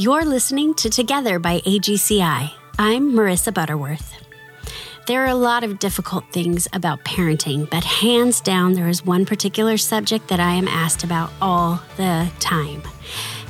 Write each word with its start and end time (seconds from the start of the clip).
You're 0.00 0.24
listening 0.24 0.74
to 0.74 0.88
Together 0.88 1.40
by 1.40 1.58
AGCI. 1.62 2.52
I'm 2.78 3.10
Marissa 3.14 3.52
Butterworth. 3.52 4.14
There 5.08 5.24
are 5.24 5.26
a 5.26 5.34
lot 5.34 5.64
of 5.64 5.80
difficult 5.80 6.22
things 6.30 6.68
about 6.72 7.02
parenting, 7.04 7.68
but 7.68 7.82
hands 7.82 8.40
down, 8.40 8.74
there 8.74 8.86
is 8.86 9.04
one 9.04 9.26
particular 9.26 9.76
subject 9.76 10.28
that 10.28 10.38
I 10.38 10.52
am 10.52 10.68
asked 10.68 11.02
about 11.02 11.32
all 11.42 11.82
the 11.96 12.30
time. 12.38 12.80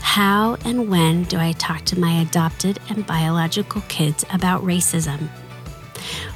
How 0.00 0.56
and 0.64 0.88
when 0.88 1.24
do 1.24 1.36
I 1.36 1.52
talk 1.52 1.84
to 1.84 2.00
my 2.00 2.22
adopted 2.22 2.78
and 2.88 3.06
biological 3.06 3.82
kids 3.82 4.24
about 4.32 4.62
racism? 4.62 5.28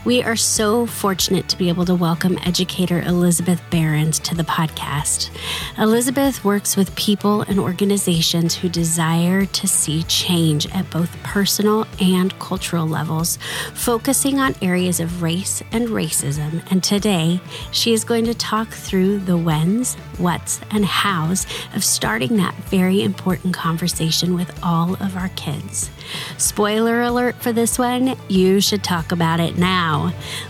We 0.04 0.20
are 0.24 0.34
so 0.34 0.84
fortunate 0.84 1.48
to 1.50 1.56
be 1.56 1.68
able 1.68 1.84
to 1.84 1.94
welcome 1.94 2.36
educator 2.44 3.00
Elizabeth 3.02 3.62
Behrens 3.70 4.18
to 4.18 4.34
the 4.34 4.42
podcast. 4.42 5.30
Elizabeth 5.78 6.44
works 6.44 6.76
with 6.76 6.92
people 6.96 7.42
and 7.42 7.60
organizations 7.60 8.56
who 8.56 8.68
desire 8.68 9.46
to 9.46 9.68
see 9.68 10.02
change 10.02 10.66
at 10.74 10.90
both 10.90 11.16
personal 11.22 11.86
and 12.00 12.36
cultural 12.40 12.84
levels, 12.84 13.38
focusing 13.74 14.40
on 14.40 14.56
areas 14.60 14.98
of 14.98 15.22
race 15.22 15.62
and 15.70 15.86
racism. 15.90 16.68
And 16.68 16.82
today, 16.82 17.40
she 17.70 17.92
is 17.92 18.02
going 18.02 18.24
to 18.24 18.34
talk 18.34 18.70
through 18.70 19.20
the 19.20 19.38
whens, 19.38 19.94
whats, 20.18 20.60
and 20.72 20.84
hows 20.84 21.46
of 21.76 21.84
starting 21.84 22.38
that 22.38 22.56
very 22.56 23.04
important 23.04 23.54
conversation 23.54 24.34
with 24.34 24.52
all 24.64 24.94
of 24.94 25.16
our 25.16 25.28
kids. 25.36 25.90
Spoiler 26.38 27.02
alert 27.02 27.36
for 27.36 27.52
this 27.52 27.78
one, 27.78 28.16
you 28.28 28.60
should 28.60 28.82
talk 28.82 29.12
about 29.12 29.38
it 29.38 29.56
now. 29.56 29.91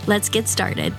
Let's 0.07 0.29
get 0.29 0.47
started. 0.47 0.93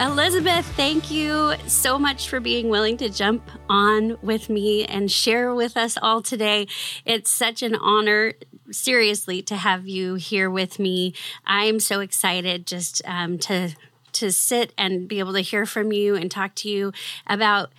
Elizabeth, 0.00 0.64
thank 0.76 1.10
you 1.10 1.54
so 1.66 1.98
much 1.98 2.28
for 2.30 2.40
being 2.40 2.70
willing 2.70 2.96
to 2.96 3.10
jump 3.10 3.42
on 3.68 4.16
with 4.22 4.48
me 4.48 4.86
and 4.86 5.10
share 5.10 5.54
with 5.54 5.76
us 5.76 5.98
all 6.00 6.22
today. 6.22 6.66
It's 7.04 7.30
such 7.30 7.62
an 7.62 7.74
honor, 7.74 8.32
seriously, 8.70 9.42
to 9.42 9.56
have 9.56 9.86
you 9.86 10.14
here 10.14 10.48
with 10.48 10.78
me. 10.78 11.12
I'm 11.44 11.80
so 11.80 12.00
excited 12.00 12.66
just 12.66 13.02
um, 13.04 13.38
to 13.40 13.74
to 14.12 14.32
sit 14.32 14.72
and 14.76 15.06
be 15.06 15.18
able 15.18 15.34
to 15.34 15.40
hear 15.40 15.66
from 15.66 15.92
you 15.92 16.16
and 16.16 16.30
talk 16.30 16.54
to 16.56 16.68
you 16.68 16.92
about 17.26 17.70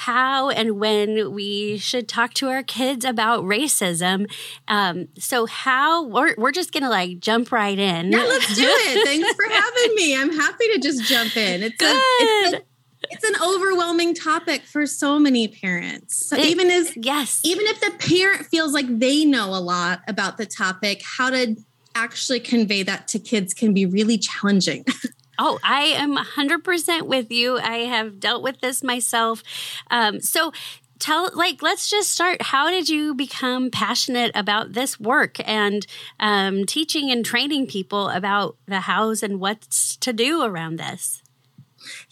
how 0.00 0.48
and 0.48 0.80
when 0.80 1.34
we 1.34 1.76
should 1.76 2.08
talk 2.08 2.32
to 2.32 2.48
our 2.48 2.62
kids 2.62 3.04
about 3.04 3.44
racism. 3.44 4.30
Um, 4.66 5.08
so, 5.18 5.44
how 5.44 6.06
we're, 6.06 6.34
we're 6.38 6.52
just 6.52 6.72
going 6.72 6.84
to 6.84 6.88
like 6.88 7.20
jump 7.20 7.52
right 7.52 7.78
in. 7.78 8.10
Yeah, 8.10 8.24
let's 8.24 8.56
do 8.56 8.64
it. 8.64 9.04
Thanks 9.06 9.34
for 9.34 9.44
having 9.52 9.94
me. 9.94 10.16
I'm 10.16 10.32
happy 10.32 10.68
to 10.72 10.78
just 10.78 11.04
jump 11.04 11.36
in. 11.36 11.62
It's 11.62 11.76
Good. 11.76 11.96
A, 11.96 12.00
it's, 12.20 12.54
a, 12.54 12.62
it's 13.10 13.24
an 13.24 13.34
overwhelming 13.46 14.14
topic 14.14 14.62
for 14.62 14.86
so 14.86 15.18
many 15.18 15.48
parents. 15.48 16.28
So 16.28 16.36
it, 16.36 16.46
even 16.46 16.70
as 16.70 16.96
yes, 16.96 17.42
even 17.44 17.66
if 17.66 17.80
the 17.80 17.92
parent 17.98 18.46
feels 18.46 18.72
like 18.72 18.86
they 18.88 19.26
know 19.26 19.50
a 19.50 19.60
lot 19.60 20.00
about 20.08 20.38
the 20.38 20.46
topic, 20.46 21.02
how 21.04 21.28
to 21.28 21.56
actually 21.94 22.40
convey 22.40 22.82
that 22.84 23.06
to 23.08 23.18
kids 23.18 23.52
can 23.52 23.74
be 23.74 23.84
really 23.84 24.16
challenging. 24.16 24.86
Oh, 25.42 25.58
I 25.64 25.84
am 25.84 26.16
100% 26.16 27.02
with 27.06 27.32
you. 27.32 27.58
I 27.58 27.78
have 27.78 28.20
dealt 28.20 28.42
with 28.42 28.60
this 28.60 28.82
myself. 28.82 29.42
Um, 29.90 30.20
so, 30.20 30.52
tell 30.98 31.30
like 31.34 31.62
let's 31.62 31.88
just 31.88 32.12
start 32.12 32.42
how 32.42 32.70
did 32.70 32.86
you 32.86 33.14
become 33.14 33.70
passionate 33.70 34.30
about 34.34 34.74
this 34.74 35.00
work 35.00 35.36
and 35.48 35.86
um, 36.20 36.66
teaching 36.66 37.10
and 37.10 37.24
training 37.24 37.66
people 37.66 38.10
about 38.10 38.58
the 38.66 38.80
hows 38.80 39.22
and 39.22 39.40
what's 39.40 39.96
to 39.96 40.12
do 40.12 40.42
around 40.42 40.78
this 40.78 41.22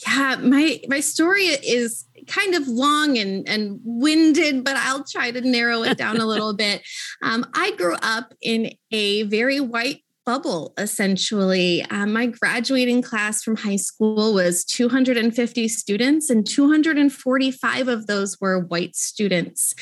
yeah 0.06 0.36
my 0.40 0.80
my 0.88 1.00
story 1.00 1.44
is 1.44 2.06
kind 2.26 2.54
of 2.54 2.66
long 2.66 3.18
and 3.18 3.46
and 3.46 3.78
winded 3.84 4.64
but 4.64 4.74
i'll 4.76 5.04
try 5.04 5.30
to 5.30 5.42
narrow 5.42 5.82
it 5.82 5.98
down 5.98 6.16
a 6.16 6.24
little 6.24 6.54
bit 6.56 6.80
um, 7.22 7.44
i 7.52 7.72
grew 7.72 7.94
up 8.00 8.32
in 8.40 8.72
a 8.90 9.24
very 9.24 9.60
white 9.60 10.02
bubble 10.28 10.74
essentially. 10.76 11.82
Um, 11.84 12.12
my 12.12 12.26
graduating 12.26 13.00
class 13.00 13.42
from 13.42 13.56
high 13.56 13.76
school 13.76 14.34
was 14.34 14.62
250 14.66 15.68
students, 15.68 16.28
and 16.28 16.46
245 16.46 17.88
of 17.88 18.06
those 18.06 18.38
were 18.38 18.58
white 18.58 18.94
students. 18.94 19.74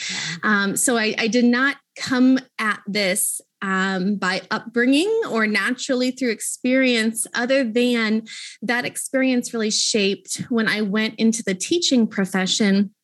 Um, 0.45 0.77
so 0.77 0.97
I, 0.97 1.17
I, 1.19 1.27
did 1.27 1.47
not 1.47 1.79
come 1.99 2.39
at 2.61 2.81
this 2.87 3.41
um, 3.61 4.19
by 4.19 4.43
upbringing 4.53 5.11
or 5.29 5.49
naturally 5.49 6.13
through 6.13 6.31
experience, 6.31 7.27
other 7.35 7.65
than 7.65 8.23
that 8.63 8.85
experience 8.85 9.53
really 9.53 9.73
shaped 9.73 10.45
when 10.49 10.69
I 10.69 10.81
went 10.81 11.17
into 11.17 11.43
the 11.43 11.57
teaching 11.57 12.07
profession 12.07 12.95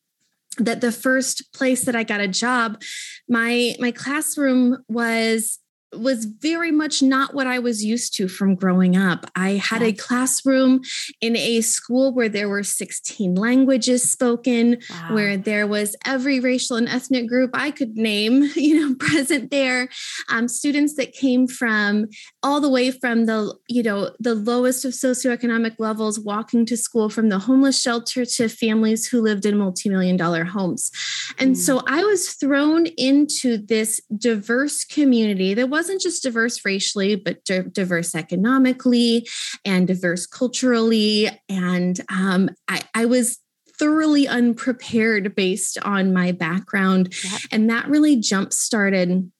that 0.59 0.81
the 0.81 0.93
first 0.93 1.53
place 1.53 1.87
that 1.87 1.97
I 1.97 2.05
got 2.05 2.21
a 2.21 2.28
job, 2.28 2.81
my 3.28 3.75
my 3.81 3.91
classroom 3.91 4.84
was 4.88 5.59
was 5.95 6.25
very 6.25 6.71
much 6.71 7.03
not 7.03 7.35
what 7.35 7.47
I 7.47 7.59
was 7.59 7.85
used 7.85 8.15
to 8.17 8.29
from 8.29 8.55
growing 8.55 8.97
up. 8.97 9.31
I 9.37 9.53
had 9.53 9.83
a 9.83 9.93
classroom 9.93 10.81
in 11.21 11.37
a 11.37 11.61
school 11.61 12.13
where 12.15 12.29
there 12.29 12.49
were 12.49 12.63
16 12.63 13.35
languages 13.35 14.11
spoken, 14.11 14.79
wow. 14.89 15.15
where 15.15 15.37
there 15.37 15.67
was 15.67 15.95
every 16.07 16.41
racial 16.41 16.77
and 16.77 16.89
ethnic 16.89 17.29
group 17.29 17.51
I 17.53 17.71
could 17.71 17.97
name, 17.97 18.43
you 18.55 18.81
know, 18.81 18.95
present 18.95 19.51
there. 19.51 19.89
Um, 20.29 20.49
students 20.49 20.95
that 20.95 21.13
came 21.13 21.47
from 21.47 22.09
all 22.43 22.61
the 22.61 22.71
way 22.71 22.91
from 22.91 23.27
the, 23.27 23.55
you 23.69 23.83
know, 23.83 24.11
the 24.19 24.35
lowest 24.35 24.85
of 24.85 24.93
socioeconomic 24.93 25.77
levels, 25.79 26.19
walking 26.19 26.65
to 26.67 26.77
school 26.77 27.09
from 27.09 27.29
the 27.29 27.39
homeless 27.39 27.81
shelter 27.81 28.25
to 28.25 28.49
families 28.49 29.07
who 29.07 29.21
lived 29.21 29.45
in 29.45 29.57
multimillion 29.57 30.17
dollar 30.17 30.45
homes. 30.45 30.91
And 31.39 31.55
mm. 31.55 31.57
so 31.57 31.83
I 31.87 32.03
was 32.05 32.33
thrown 32.33 32.87
into 32.97 33.59
this 33.59 34.01
diverse 34.17 34.85
community 34.85 35.55
that 35.55 35.69
was 35.69 35.81
wasn't 35.82 36.00
just 36.00 36.22
diverse 36.22 36.65
racially, 36.65 37.16
but 37.16 37.44
di- 37.44 37.62
diverse 37.72 38.15
economically 38.15 39.26
and 39.65 39.88
diverse 39.88 40.26
culturally. 40.26 41.28
And 41.48 41.98
um, 42.09 42.50
I, 42.69 42.82
I 42.94 43.06
was 43.06 43.41
thoroughly 43.81 44.28
unprepared 44.28 45.34
based 45.34 45.76
on 45.82 46.12
my 46.12 46.31
background. 46.31 47.12
Yep. 47.25 47.41
And 47.50 47.69
that 47.69 47.88
really 47.88 48.15
jump 48.15 48.53
started 48.53 49.32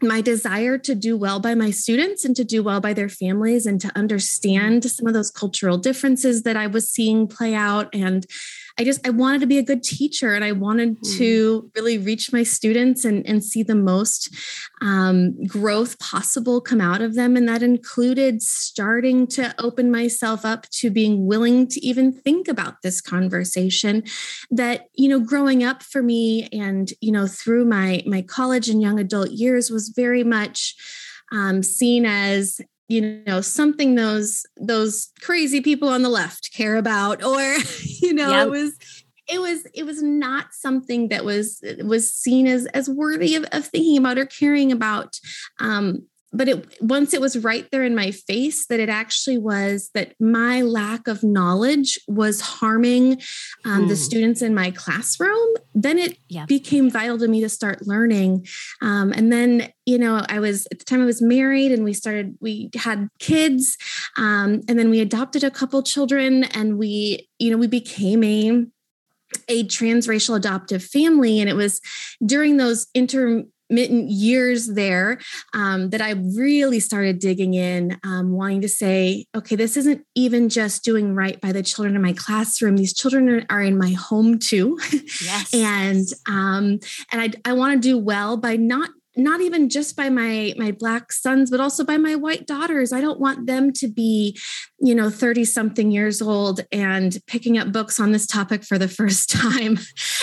my 0.00 0.20
desire 0.20 0.78
to 0.78 0.94
do 0.94 1.16
well 1.16 1.40
by 1.40 1.56
my 1.56 1.72
students 1.72 2.24
and 2.24 2.36
to 2.36 2.44
do 2.44 2.62
well 2.62 2.80
by 2.80 2.92
their 2.92 3.08
families 3.08 3.66
and 3.66 3.80
to 3.80 3.90
understand 3.96 4.88
some 4.88 5.08
of 5.08 5.12
those 5.12 5.32
cultural 5.32 5.76
differences 5.76 6.44
that 6.44 6.56
I 6.56 6.68
was 6.68 6.88
seeing 6.88 7.26
play 7.26 7.52
out 7.52 7.92
and 7.92 8.24
I 8.80 8.84
just 8.84 9.06
I 9.06 9.10
wanted 9.10 9.42
to 9.42 9.46
be 9.46 9.58
a 9.58 9.62
good 9.62 9.82
teacher 9.82 10.32
and 10.32 10.42
I 10.42 10.52
wanted 10.52 10.98
mm. 10.98 11.18
to 11.18 11.70
really 11.76 11.98
reach 11.98 12.32
my 12.32 12.42
students 12.42 13.04
and, 13.04 13.26
and 13.26 13.44
see 13.44 13.62
the 13.62 13.74
most 13.74 14.34
um, 14.80 15.36
growth 15.44 15.98
possible 15.98 16.62
come 16.62 16.80
out 16.80 17.02
of 17.02 17.14
them. 17.14 17.36
And 17.36 17.46
that 17.46 17.62
included 17.62 18.40
starting 18.40 19.26
to 19.28 19.54
open 19.58 19.90
myself 19.90 20.46
up 20.46 20.66
to 20.70 20.90
being 20.90 21.26
willing 21.26 21.66
to 21.68 21.86
even 21.86 22.10
think 22.10 22.48
about 22.48 22.80
this 22.82 23.02
conversation 23.02 24.02
that, 24.50 24.86
you 24.94 25.10
know, 25.10 25.20
growing 25.20 25.62
up 25.62 25.82
for 25.82 26.02
me 26.02 26.48
and, 26.50 26.90
you 27.02 27.12
know, 27.12 27.26
through 27.26 27.66
my 27.66 28.02
my 28.06 28.22
college 28.22 28.70
and 28.70 28.80
young 28.80 28.98
adult 28.98 29.30
years 29.30 29.70
was 29.70 29.92
very 29.94 30.24
much 30.24 30.74
um, 31.32 31.62
seen 31.62 32.06
as 32.06 32.62
you 32.90 33.22
know 33.26 33.40
something 33.40 33.94
those 33.94 34.44
those 34.56 35.10
crazy 35.20 35.60
people 35.60 35.88
on 35.88 36.02
the 36.02 36.08
left 36.08 36.52
care 36.52 36.76
about 36.76 37.22
or 37.22 37.40
you 37.84 38.12
know 38.12 38.30
yep. 38.30 38.46
it 38.46 38.50
was 38.50 38.76
it 39.28 39.40
was 39.40 39.66
it 39.74 39.84
was 39.84 40.02
not 40.02 40.52
something 40.52 41.08
that 41.08 41.24
was 41.24 41.62
was 41.84 42.12
seen 42.12 42.46
as 42.48 42.66
as 42.66 42.90
worthy 42.90 43.36
of, 43.36 43.44
of 43.52 43.64
thinking 43.64 43.96
about 43.96 44.18
or 44.18 44.26
caring 44.26 44.72
about 44.72 45.16
um 45.60 46.02
but 46.32 46.48
it 46.48 46.80
once 46.80 47.12
it 47.12 47.20
was 47.20 47.38
right 47.38 47.68
there 47.70 47.82
in 47.82 47.94
my 47.94 48.10
face 48.10 48.66
that 48.66 48.80
it 48.80 48.88
actually 48.88 49.38
was 49.38 49.90
that 49.94 50.14
my 50.20 50.62
lack 50.62 51.08
of 51.08 51.22
knowledge 51.22 51.98
was 52.06 52.40
harming 52.40 53.20
um, 53.64 53.88
the 53.88 53.94
hmm. 53.94 54.00
students 54.00 54.42
in 54.42 54.54
my 54.54 54.70
classroom 54.70 55.48
then 55.74 55.98
it 55.98 56.18
yeah. 56.28 56.46
became 56.46 56.90
vital 56.90 57.18
to 57.18 57.28
me 57.28 57.40
to 57.40 57.48
start 57.48 57.86
learning 57.86 58.46
um, 58.82 59.12
and 59.12 59.32
then 59.32 59.70
you 59.86 59.98
know 59.98 60.24
i 60.28 60.38
was 60.38 60.66
at 60.70 60.78
the 60.78 60.84
time 60.84 61.02
i 61.02 61.06
was 61.06 61.22
married 61.22 61.72
and 61.72 61.84
we 61.84 61.92
started 61.92 62.36
we 62.40 62.70
had 62.76 63.08
kids 63.18 63.76
um, 64.16 64.60
and 64.68 64.78
then 64.78 64.90
we 64.90 65.00
adopted 65.00 65.44
a 65.44 65.50
couple 65.50 65.82
children 65.82 66.44
and 66.44 66.78
we 66.78 67.28
you 67.38 67.50
know 67.50 67.56
we 67.56 67.66
became 67.66 68.22
a 68.24 68.64
a 69.48 69.64
transracial 69.64 70.36
adoptive 70.36 70.82
family 70.82 71.40
and 71.40 71.48
it 71.48 71.54
was 71.54 71.80
during 72.24 72.56
those 72.56 72.88
inter 72.94 73.44
years 73.70 74.68
there 74.68 75.18
um, 75.54 75.90
that 75.90 76.00
I 76.00 76.10
really 76.10 76.80
started 76.80 77.18
digging 77.18 77.54
in, 77.54 77.98
um, 78.04 78.32
wanting 78.32 78.60
to 78.62 78.68
say, 78.68 79.26
okay, 79.34 79.56
this 79.56 79.76
isn't 79.76 80.04
even 80.14 80.48
just 80.48 80.84
doing 80.84 81.14
right 81.14 81.40
by 81.40 81.52
the 81.52 81.62
children 81.62 81.94
in 81.94 82.02
my 82.02 82.12
classroom. 82.12 82.76
These 82.76 82.94
children 82.94 83.28
are, 83.28 83.46
are 83.50 83.62
in 83.62 83.78
my 83.78 83.90
home 83.90 84.38
too. 84.38 84.78
Yes. 85.22 85.50
and 85.54 86.06
um, 86.28 86.80
and 87.12 87.20
I, 87.20 87.30
I 87.44 87.52
want 87.52 87.80
to 87.80 87.88
do 87.88 87.98
well 87.98 88.36
by 88.36 88.56
not 88.56 88.90
not 89.16 89.40
even 89.40 89.68
just 89.68 89.96
by 89.96 90.08
my 90.08 90.54
my 90.56 90.70
black 90.70 91.12
sons 91.12 91.50
but 91.50 91.60
also 91.60 91.84
by 91.84 91.96
my 91.96 92.14
white 92.14 92.46
daughters 92.46 92.92
i 92.92 93.00
don't 93.00 93.18
want 93.18 93.46
them 93.46 93.72
to 93.72 93.88
be 93.88 94.38
you 94.78 94.94
know 94.94 95.10
30 95.10 95.44
something 95.44 95.90
years 95.90 96.22
old 96.22 96.60
and 96.70 97.18
picking 97.26 97.58
up 97.58 97.72
books 97.72 97.98
on 97.98 98.12
this 98.12 98.26
topic 98.26 98.62
for 98.64 98.78
the 98.78 98.88
first 99.00 99.30
time 99.30 99.78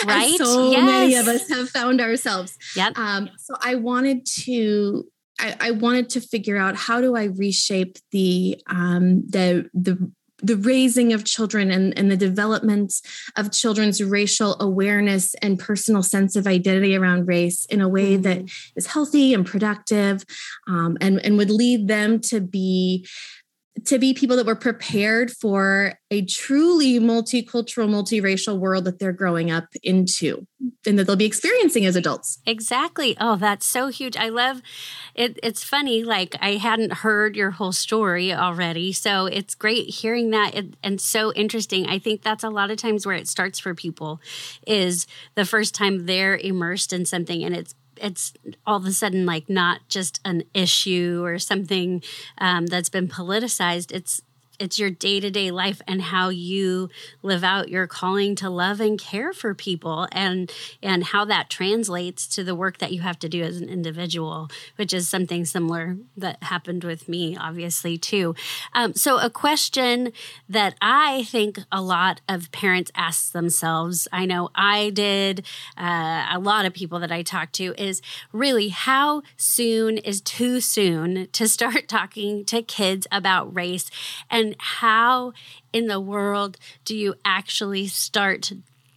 right 0.05 0.37
so 0.37 0.71
yes. 0.71 0.85
many 0.85 1.15
of 1.15 1.27
us 1.27 1.49
have 1.49 1.69
found 1.69 2.01
ourselves 2.01 2.57
yep. 2.75 2.97
Um, 2.97 3.29
so 3.37 3.55
i 3.61 3.75
wanted 3.75 4.25
to 4.43 5.05
I, 5.39 5.55
I, 5.59 5.71
wanted 5.71 6.09
to 6.11 6.21
figure 6.21 6.57
out 6.57 6.75
how 6.75 6.99
do 6.99 7.15
I 7.15 7.25
reshape 7.25 7.97
the 8.11 8.59
um, 8.67 9.21
the 9.27 9.69
the 9.73 10.11
the 10.41 10.57
raising 10.57 11.13
of 11.13 11.25
children 11.25 11.71
and, 11.71 11.97
and 11.97 12.11
the 12.11 12.17
development 12.17 12.93
of 13.35 13.51
children's 13.51 14.03
racial 14.03 14.55
awareness 14.59 15.33
and 15.35 15.57
personal 15.57 16.03
sense 16.03 16.35
of 16.35 16.45
identity 16.45 16.95
around 16.95 17.27
race 17.27 17.65
in 17.65 17.81
a 17.81 17.89
way 17.89 18.13
mm-hmm. 18.13 18.21
that 18.23 18.43
is 18.75 18.87
healthy 18.87 19.33
and 19.33 19.45
productive 19.45 20.23
um, 20.67 20.97
and, 21.01 21.19
and 21.25 21.37
would 21.37 21.49
lead 21.49 21.87
them 21.87 22.19
to 22.19 22.39
be 22.39 23.07
to 23.85 23.99
be 23.99 24.13
people 24.13 24.35
that 24.35 24.45
were 24.45 24.55
prepared 24.55 25.31
for 25.31 25.93
a 26.09 26.23
truly 26.25 26.99
multicultural, 26.99 27.89
multiracial 27.89 28.57
world 28.57 28.85
that 28.85 28.99
they're 28.99 29.11
growing 29.11 29.51
up 29.51 29.65
into 29.83 30.47
and 30.85 30.97
that 30.97 31.05
they'll 31.05 31.15
be 31.15 31.25
experiencing 31.25 31.85
as 31.85 31.95
adults. 31.95 32.39
Exactly. 32.45 33.15
Oh, 33.19 33.35
that's 33.35 33.65
so 33.65 33.87
huge. 33.87 34.15
I 34.15 34.29
love 34.29 34.61
it. 35.13 35.39
It's 35.43 35.63
funny, 35.63 36.03
like 36.03 36.35
I 36.41 36.53
hadn't 36.53 36.93
heard 36.93 37.35
your 37.35 37.51
whole 37.51 37.73
story 37.73 38.33
already. 38.33 38.93
So 38.93 39.25
it's 39.25 39.55
great 39.55 39.89
hearing 39.89 40.31
that 40.31 40.55
and 40.81 41.01
so 41.01 41.33
interesting. 41.33 41.87
I 41.87 41.99
think 41.99 42.21
that's 42.21 42.43
a 42.43 42.49
lot 42.49 42.71
of 42.71 42.77
times 42.77 43.05
where 43.05 43.15
it 43.15 43.27
starts 43.27 43.59
for 43.59 43.75
people 43.75 44.21
is 44.65 45.07
the 45.35 45.45
first 45.45 45.75
time 45.75 46.05
they're 46.05 46.37
immersed 46.37 46.93
in 46.93 47.05
something 47.05 47.43
and 47.43 47.55
it's 47.55 47.75
it's 48.01 48.33
all 48.65 48.77
of 48.77 48.85
a 48.85 48.91
sudden 48.91 49.25
like 49.25 49.49
not 49.49 49.81
just 49.89 50.19
an 50.25 50.43
issue 50.53 51.21
or 51.23 51.39
something 51.39 52.03
um, 52.37 52.67
that's 52.67 52.89
been 52.89 53.07
politicized. 53.07 53.91
It's 53.91 54.21
it's 54.59 54.79
your 54.79 54.89
day-to-day 54.89 55.51
life 55.51 55.81
and 55.87 56.01
how 56.01 56.29
you 56.29 56.89
live 57.21 57.43
out 57.43 57.69
your 57.69 57.87
calling 57.87 58.35
to 58.35 58.49
love 58.49 58.79
and 58.79 58.99
care 58.99 59.33
for 59.33 59.53
people 59.53 60.07
and 60.11 60.51
and 60.81 61.05
how 61.05 61.25
that 61.25 61.49
translates 61.49 62.27
to 62.27 62.43
the 62.43 62.55
work 62.55 62.77
that 62.79 62.91
you 62.91 63.01
have 63.01 63.19
to 63.19 63.29
do 63.29 63.41
as 63.43 63.57
an 63.57 63.69
individual 63.69 64.49
which 64.75 64.93
is 64.93 65.07
something 65.07 65.45
similar 65.45 65.97
that 66.15 66.41
happened 66.43 66.83
with 66.83 67.07
me 67.07 67.35
obviously 67.37 67.97
too. 67.97 68.35
Um, 68.73 68.93
so 68.93 69.19
a 69.19 69.29
question 69.29 70.11
that 70.49 70.75
i 70.81 71.23
think 71.23 71.59
a 71.71 71.81
lot 71.81 72.21
of 72.27 72.51
parents 72.51 72.91
ask 72.95 73.31
themselves 73.31 74.07
i 74.11 74.25
know 74.25 74.49
i 74.55 74.89
did 74.91 75.45
uh, 75.77 76.25
a 76.31 76.39
lot 76.39 76.65
of 76.65 76.73
people 76.73 76.99
that 76.99 77.11
i 77.11 77.21
talk 77.21 77.51
to 77.51 77.73
is 77.77 78.01
really 78.31 78.69
how 78.69 79.21
soon 79.35 79.97
is 79.97 80.21
too 80.21 80.59
soon 80.59 81.27
to 81.31 81.47
start 81.47 81.87
talking 81.87 82.45
to 82.45 82.61
kids 82.61 83.07
about 83.11 83.53
race? 83.55 83.89
And 84.29 84.46
and 84.47 84.55
how 84.59 85.33
in 85.73 85.87
the 85.87 85.99
world 85.99 86.57
do 86.85 86.95
you 86.95 87.15
actually 87.25 87.87
start 87.87 88.51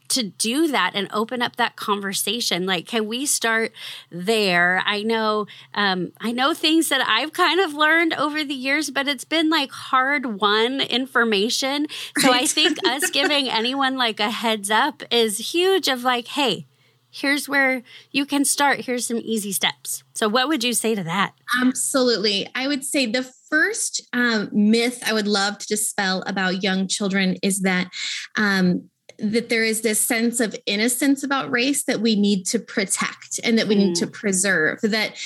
to 0.08 0.24
do 0.24 0.66
that 0.66 0.92
and 0.94 1.08
open 1.12 1.40
up 1.40 1.54
that 1.54 1.76
conversation 1.76 2.66
like 2.66 2.84
can 2.84 3.06
we 3.06 3.24
start 3.24 3.72
there 4.10 4.82
i 4.84 5.02
know 5.02 5.46
um, 5.74 6.10
i 6.20 6.32
know 6.32 6.52
things 6.52 6.88
that 6.88 7.00
i've 7.08 7.32
kind 7.32 7.60
of 7.60 7.74
learned 7.74 8.12
over 8.14 8.42
the 8.44 8.54
years 8.54 8.90
but 8.90 9.06
it's 9.06 9.24
been 9.24 9.48
like 9.48 9.70
hard 9.70 10.40
won 10.40 10.80
information 10.80 11.86
so 12.18 12.30
right. 12.30 12.42
i 12.42 12.46
think 12.46 12.76
us 12.84 13.08
giving 13.12 13.48
anyone 13.48 13.96
like 13.96 14.18
a 14.18 14.30
heads 14.30 14.70
up 14.70 15.02
is 15.12 15.52
huge 15.52 15.86
of 15.86 16.02
like 16.02 16.26
hey 16.28 16.66
here's 17.10 17.48
where 17.48 17.82
you 18.12 18.24
can 18.24 18.44
start. 18.44 18.82
Here's 18.82 19.06
some 19.06 19.18
easy 19.18 19.50
steps. 19.50 20.04
So, 20.14 20.28
what 20.28 20.46
would 20.46 20.62
you 20.62 20.72
say 20.72 20.94
to 20.94 21.02
that? 21.02 21.34
Absolutely. 21.60 22.48
I 22.54 22.68
would 22.68 22.84
say 22.84 23.06
the 23.06 23.24
first 23.50 24.02
um, 24.12 24.48
myth 24.52 25.02
I 25.06 25.12
would 25.12 25.28
love 25.28 25.58
to 25.58 25.66
dispel 25.66 26.22
about 26.26 26.62
young 26.62 26.88
children 26.88 27.36
is 27.42 27.60
that 27.62 27.88
um, 28.36 28.88
that 29.22 29.48
there 29.48 29.64
is 29.64 29.82
this 29.82 30.00
sense 30.00 30.40
of 30.40 30.56
innocence 30.66 31.22
about 31.22 31.50
race 31.50 31.84
that 31.84 32.00
we 32.00 32.16
need 32.16 32.44
to 32.46 32.58
protect 32.58 33.38
and 33.44 33.58
that 33.58 33.68
we 33.68 33.74
mm. 33.74 33.78
need 33.78 33.94
to 33.96 34.06
mm. 34.06 34.12
preserve 34.12 34.80
that 34.82 35.16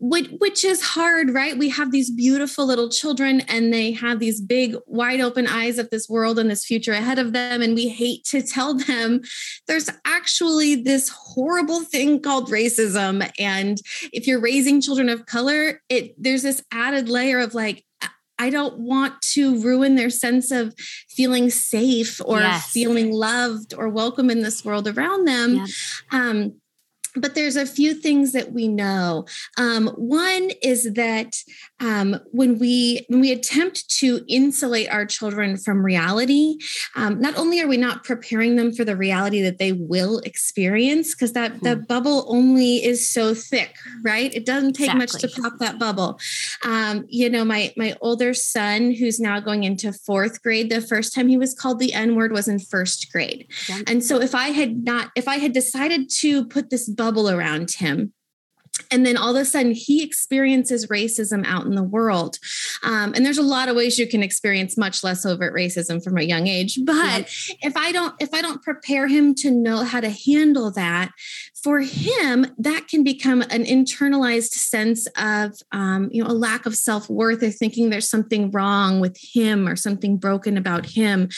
which, 0.00 0.28
which 0.38 0.64
is 0.64 0.82
hard 0.82 1.30
right 1.30 1.58
we 1.58 1.68
have 1.68 1.92
these 1.92 2.10
beautiful 2.10 2.66
little 2.66 2.88
children 2.88 3.40
and 3.42 3.72
they 3.72 3.92
have 3.92 4.18
these 4.18 4.40
big 4.40 4.74
wide 4.86 5.20
open 5.20 5.46
eyes 5.46 5.78
of 5.78 5.90
this 5.90 6.08
world 6.08 6.38
and 6.38 6.50
this 6.50 6.64
future 6.64 6.92
ahead 6.92 7.18
of 7.18 7.32
them 7.32 7.62
and 7.62 7.74
we 7.74 7.88
hate 7.88 8.24
to 8.24 8.42
tell 8.42 8.74
them 8.74 9.20
there's 9.68 9.90
actually 10.04 10.74
this 10.74 11.08
horrible 11.08 11.80
thing 11.80 12.20
called 12.20 12.50
racism 12.50 13.30
and 13.38 13.78
if 14.12 14.26
you're 14.26 14.40
raising 14.40 14.80
children 14.80 15.08
of 15.08 15.26
color 15.26 15.80
it 15.88 16.14
there's 16.18 16.42
this 16.42 16.62
added 16.72 17.08
layer 17.08 17.38
of 17.38 17.54
like 17.54 17.84
I 18.42 18.50
don't 18.50 18.80
want 18.80 19.22
to 19.34 19.62
ruin 19.62 19.94
their 19.94 20.10
sense 20.10 20.50
of 20.50 20.74
feeling 21.08 21.48
safe 21.48 22.20
or 22.24 22.40
yes. 22.40 22.72
feeling 22.72 23.12
loved 23.12 23.72
or 23.72 23.88
welcome 23.88 24.30
in 24.30 24.42
this 24.42 24.64
world 24.64 24.88
around 24.88 25.28
them. 25.28 25.64
Um, 26.10 26.54
but 27.14 27.36
there's 27.36 27.54
a 27.54 27.66
few 27.66 27.94
things 27.94 28.32
that 28.32 28.52
we 28.52 28.66
know. 28.66 29.26
Um, 29.56 29.88
one 29.96 30.50
is 30.60 30.94
that 30.94 31.36
um, 31.82 32.18
when 32.30 32.58
we 32.58 33.04
when 33.08 33.20
we 33.20 33.32
attempt 33.32 33.88
to 33.98 34.24
insulate 34.28 34.88
our 34.90 35.04
children 35.04 35.56
from 35.56 35.84
reality, 35.84 36.56
um, 36.94 37.20
not 37.20 37.36
only 37.36 37.60
are 37.60 37.66
we 37.66 37.76
not 37.76 38.04
preparing 38.04 38.54
them 38.54 38.72
for 38.72 38.84
the 38.84 38.96
reality 38.96 39.42
that 39.42 39.58
they 39.58 39.72
will 39.72 40.20
experience, 40.20 41.12
because 41.12 41.32
that 41.32 41.54
mm-hmm. 41.54 41.64
the 41.66 41.76
bubble 41.76 42.24
only 42.28 42.84
is 42.84 43.06
so 43.06 43.34
thick, 43.34 43.74
right? 44.04 44.32
It 44.32 44.46
doesn't 44.46 44.74
take 44.74 44.94
exactly. 44.94 44.98
much 44.98 45.34
to 45.34 45.42
pop 45.42 45.58
that 45.58 45.78
bubble. 45.80 46.20
Um, 46.64 47.04
you 47.08 47.28
know, 47.28 47.44
my 47.44 47.74
my 47.76 47.96
older 48.00 48.32
son, 48.32 48.92
who's 48.92 49.18
now 49.18 49.40
going 49.40 49.64
into 49.64 49.92
fourth 49.92 50.40
grade, 50.42 50.70
the 50.70 50.80
first 50.80 51.12
time 51.12 51.26
he 51.26 51.36
was 51.36 51.52
called 51.52 51.80
the 51.80 51.92
N 51.92 52.14
word 52.14 52.30
was 52.30 52.46
in 52.46 52.60
first 52.60 53.10
grade, 53.10 53.48
yeah. 53.68 53.80
and 53.88 54.04
so 54.04 54.20
if 54.20 54.36
I 54.36 54.48
had 54.48 54.84
not, 54.84 55.10
if 55.16 55.26
I 55.26 55.38
had 55.38 55.52
decided 55.52 56.08
to 56.20 56.44
put 56.46 56.70
this 56.70 56.88
bubble 56.88 57.28
around 57.28 57.72
him 57.72 58.12
and 58.90 59.04
then 59.06 59.16
all 59.16 59.36
of 59.36 59.42
a 59.42 59.44
sudden 59.44 59.72
he 59.72 60.02
experiences 60.02 60.86
racism 60.86 61.44
out 61.46 61.64
in 61.64 61.74
the 61.74 61.82
world 61.82 62.38
um, 62.82 63.12
and 63.14 63.24
there's 63.24 63.38
a 63.38 63.42
lot 63.42 63.68
of 63.68 63.76
ways 63.76 63.98
you 63.98 64.08
can 64.08 64.22
experience 64.22 64.76
much 64.76 65.02
less 65.04 65.24
overt 65.24 65.54
racism 65.54 66.02
from 66.02 66.16
a 66.16 66.22
young 66.22 66.46
age 66.46 66.78
but 66.84 67.20
yeah. 67.48 67.54
if 67.62 67.76
i 67.76 67.92
don't 67.92 68.14
if 68.20 68.32
i 68.34 68.42
don't 68.42 68.62
prepare 68.62 69.06
him 69.06 69.34
to 69.34 69.50
know 69.50 69.84
how 69.84 70.00
to 70.00 70.10
handle 70.10 70.70
that 70.70 71.10
for 71.62 71.78
him, 71.80 72.46
that 72.58 72.88
can 72.88 73.04
become 73.04 73.40
an 73.42 73.64
internalized 73.64 74.50
sense 74.50 75.06
of, 75.16 75.52
um, 75.70 76.08
you 76.12 76.22
know, 76.22 76.28
a 76.28 76.34
lack 76.34 76.66
of 76.66 76.74
self 76.74 77.08
worth 77.08 77.42
or 77.42 77.50
thinking 77.50 77.88
there's 77.88 78.10
something 78.10 78.50
wrong 78.50 78.98
with 78.98 79.16
him 79.16 79.68
or 79.68 79.76
something 79.76 80.16
broken 80.16 80.56
about 80.56 80.86
him. 80.86 81.28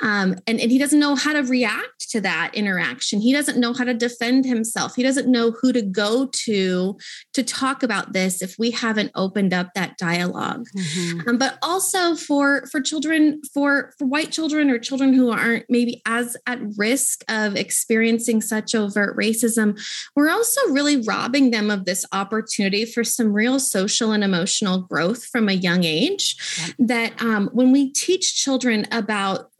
Um, 0.00 0.36
and, 0.46 0.58
and 0.58 0.70
he 0.70 0.78
doesn't 0.78 0.98
know 0.98 1.16
how 1.16 1.34
to 1.34 1.42
react 1.42 2.10
to 2.10 2.20
that 2.22 2.54
interaction. 2.54 3.20
He 3.20 3.32
doesn't 3.32 3.60
know 3.60 3.74
how 3.74 3.84
to 3.84 3.92
defend 3.92 4.46
himself. 4.46 4.94
He 4.94 5.02
doesn't 5.02 5.30
know 5.30 5.50
who 5.50 5.72
to 5.72 5.82
go 5.82 6.28
to 6.32 6.96
to 7.34 7.42
talk 7.42 7.82
about 7.82 8.14
this 8.14 8.40
if 8.40 8.58
we 8.58 8.70
haven't 8.70 9.10
opened 9.14 9.52
up 9.52 9.74
that 9.74 9.98
dialog 9.98 10.66
mm-hmm. 10.74 10.93
Um, 11.26 11.38
but 11.38 11.58
also 11.62 12.14
for 12.14 12.66
for 12.66 12.80
children, 12.80 13.40
for 13.52 13.92
for 13.98 14.06
white 14.06 14.30
children 14.30 14.70
or 14.70 14.78
children 14.78 15.12
who 15.12 15.30
aren't 15.30 15.64
maybe 15.68 16.02
as 16.06 16.36
at 16.46 16.58
risk 16.76 17.24
of 17.28 17.56
experiencing 17.56 18.40
such 18.40 18.74
overt 18.74 19.16
racism 19.16 19.78
we're 20.14 20.30
also 20.30 20.60
really 20.70 21.00
robbing 21.02 21.50
them 21.50 21.70
of 21.70 21.84
this 21.84 22.04
opportunity 22.12 22.84
for 22.84 23.04
some 23.04 23.32
real 23.32 23.58
social 23.58 24.12
and 24.12 24.24
emotional 24.24 24.78
growth 24.78 25.24
from 25.24 25.48
a 25.48 25.52
young 25.52 25.84
age. 25.84 26.74
That 26.78 27.20
um, 27.22 27.50
when 27.52 27.72
we 27.72 27.90
teach 27.92 28.36
children 28.36 28.86
about 28.92 29.50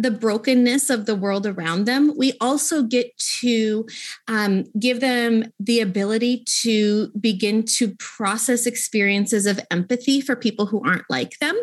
the 0.00 0.10
brokenness 0.10 0.88
of 0.88 1.04
the 1.04 1.14
world 1.14 1.46
around 1.46 1.84
them, 1.84 2.16
we 2.16 2.32
also 2.40 2.82
get 2.82 3.16
to 3.18 3.86
um, 4.28 4.64
give 4.78 5.00
them 5.00 5.52
the 5.58 5.80
ability 5.80 6.44
to 6.62 7.08
begin 7.20 7.64
to 7.64 7.94
process 7.96 8.66
experiences 8.66 9.44
of 9.44 9.60
empathy 9.70 10.20
for 10.20 10.34
people 10.34 10.66
who 10.66 10.82
aren't 10.86 11.08
like 11.10 11.38
them. 11.38 11.60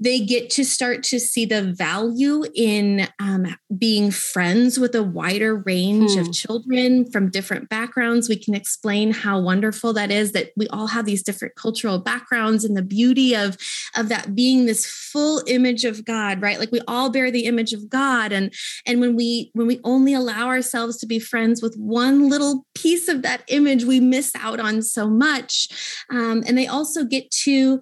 They 0.00 0.20
get 0.20 0.50
to 0.50 0.64
start 0.64 1.02
to 1.04 1.20
see 1.20 1.44
the 1.44 1.62
value 1.62 2.44
in 2.54 3.08
um, 3.18 3.54
being 3.76 4.10
friends 4.10 4.78
with 4.78 4.94
a 4.94 5.02
wider 5.02 5.56
range 5.56 6.12
hmm. 6.12 6.20
of 6.20 6.32
children 6.32 7.10
from 7.10 7.30
different 7.30 7.68
backgrounds. 7.68 8.28
We 8.28 8.36
can 8.36 8.54
explain 8.54 9.12
how 9.12 9.40
wonderful 9.40 9.92
that 9.94 10.10
is 10.10 10.32
that 10.32 10.52
we 10.56 10.68
all 10.68 10.86
have 10.86 11.04
these 11.04 11.22
different 11.22 11.54
cultural 11.56 11.98
backgrounds 11.98 12.64
and 12.64 12.76
the 12.76 12.82
beauty 12.82 13.34
of, 13.34 13.58
of 13.96 14.08
that 14.08 14.34
being 14.34 14.66
this 14.66 14.86
full 14.86 15.42
image 15.46 15.84
of 15.84 16.04
God, 16.04 16.40
right? 16.40 16.58
Like 16.58 16.72
we 16.72 16.80
all 16.86 17.10
bear 17.10 17.30
the 17.30 17.44
image 17.44 17.57
image 17.58 17.72
of 17.72 17.88
God. 17.88 18.32
And, 18.32 18.52
and 18.86 19.00
when 19.00 19.16
we 19.16 19.50
when 19.54 19.66
we 19.66 19.80
only 19.84 20.14
allow 20.14 20.46
ourselves 20.46 20.96
to 20.98 21.06
be 21.06 21.18
friends 21.18 21.60
with 21.60 21.74
one 21.76 22.28
little 22.28 22.64
piece 22.74 23.08
of 23.08 23.22
that 23.22 23.42
image, 23.48 23.84
we 23.84 24.00
miss 24.00 24.32
out 24.36 24.60
on 24.60 24.82
so 24.82 25.08
much. 25.08 25.68
Um, 26.10 26.44
and 26.46 26.56
they 26.56 26.66
also 26.66 27.04
get 27.04 27.30
to 27.42 27.80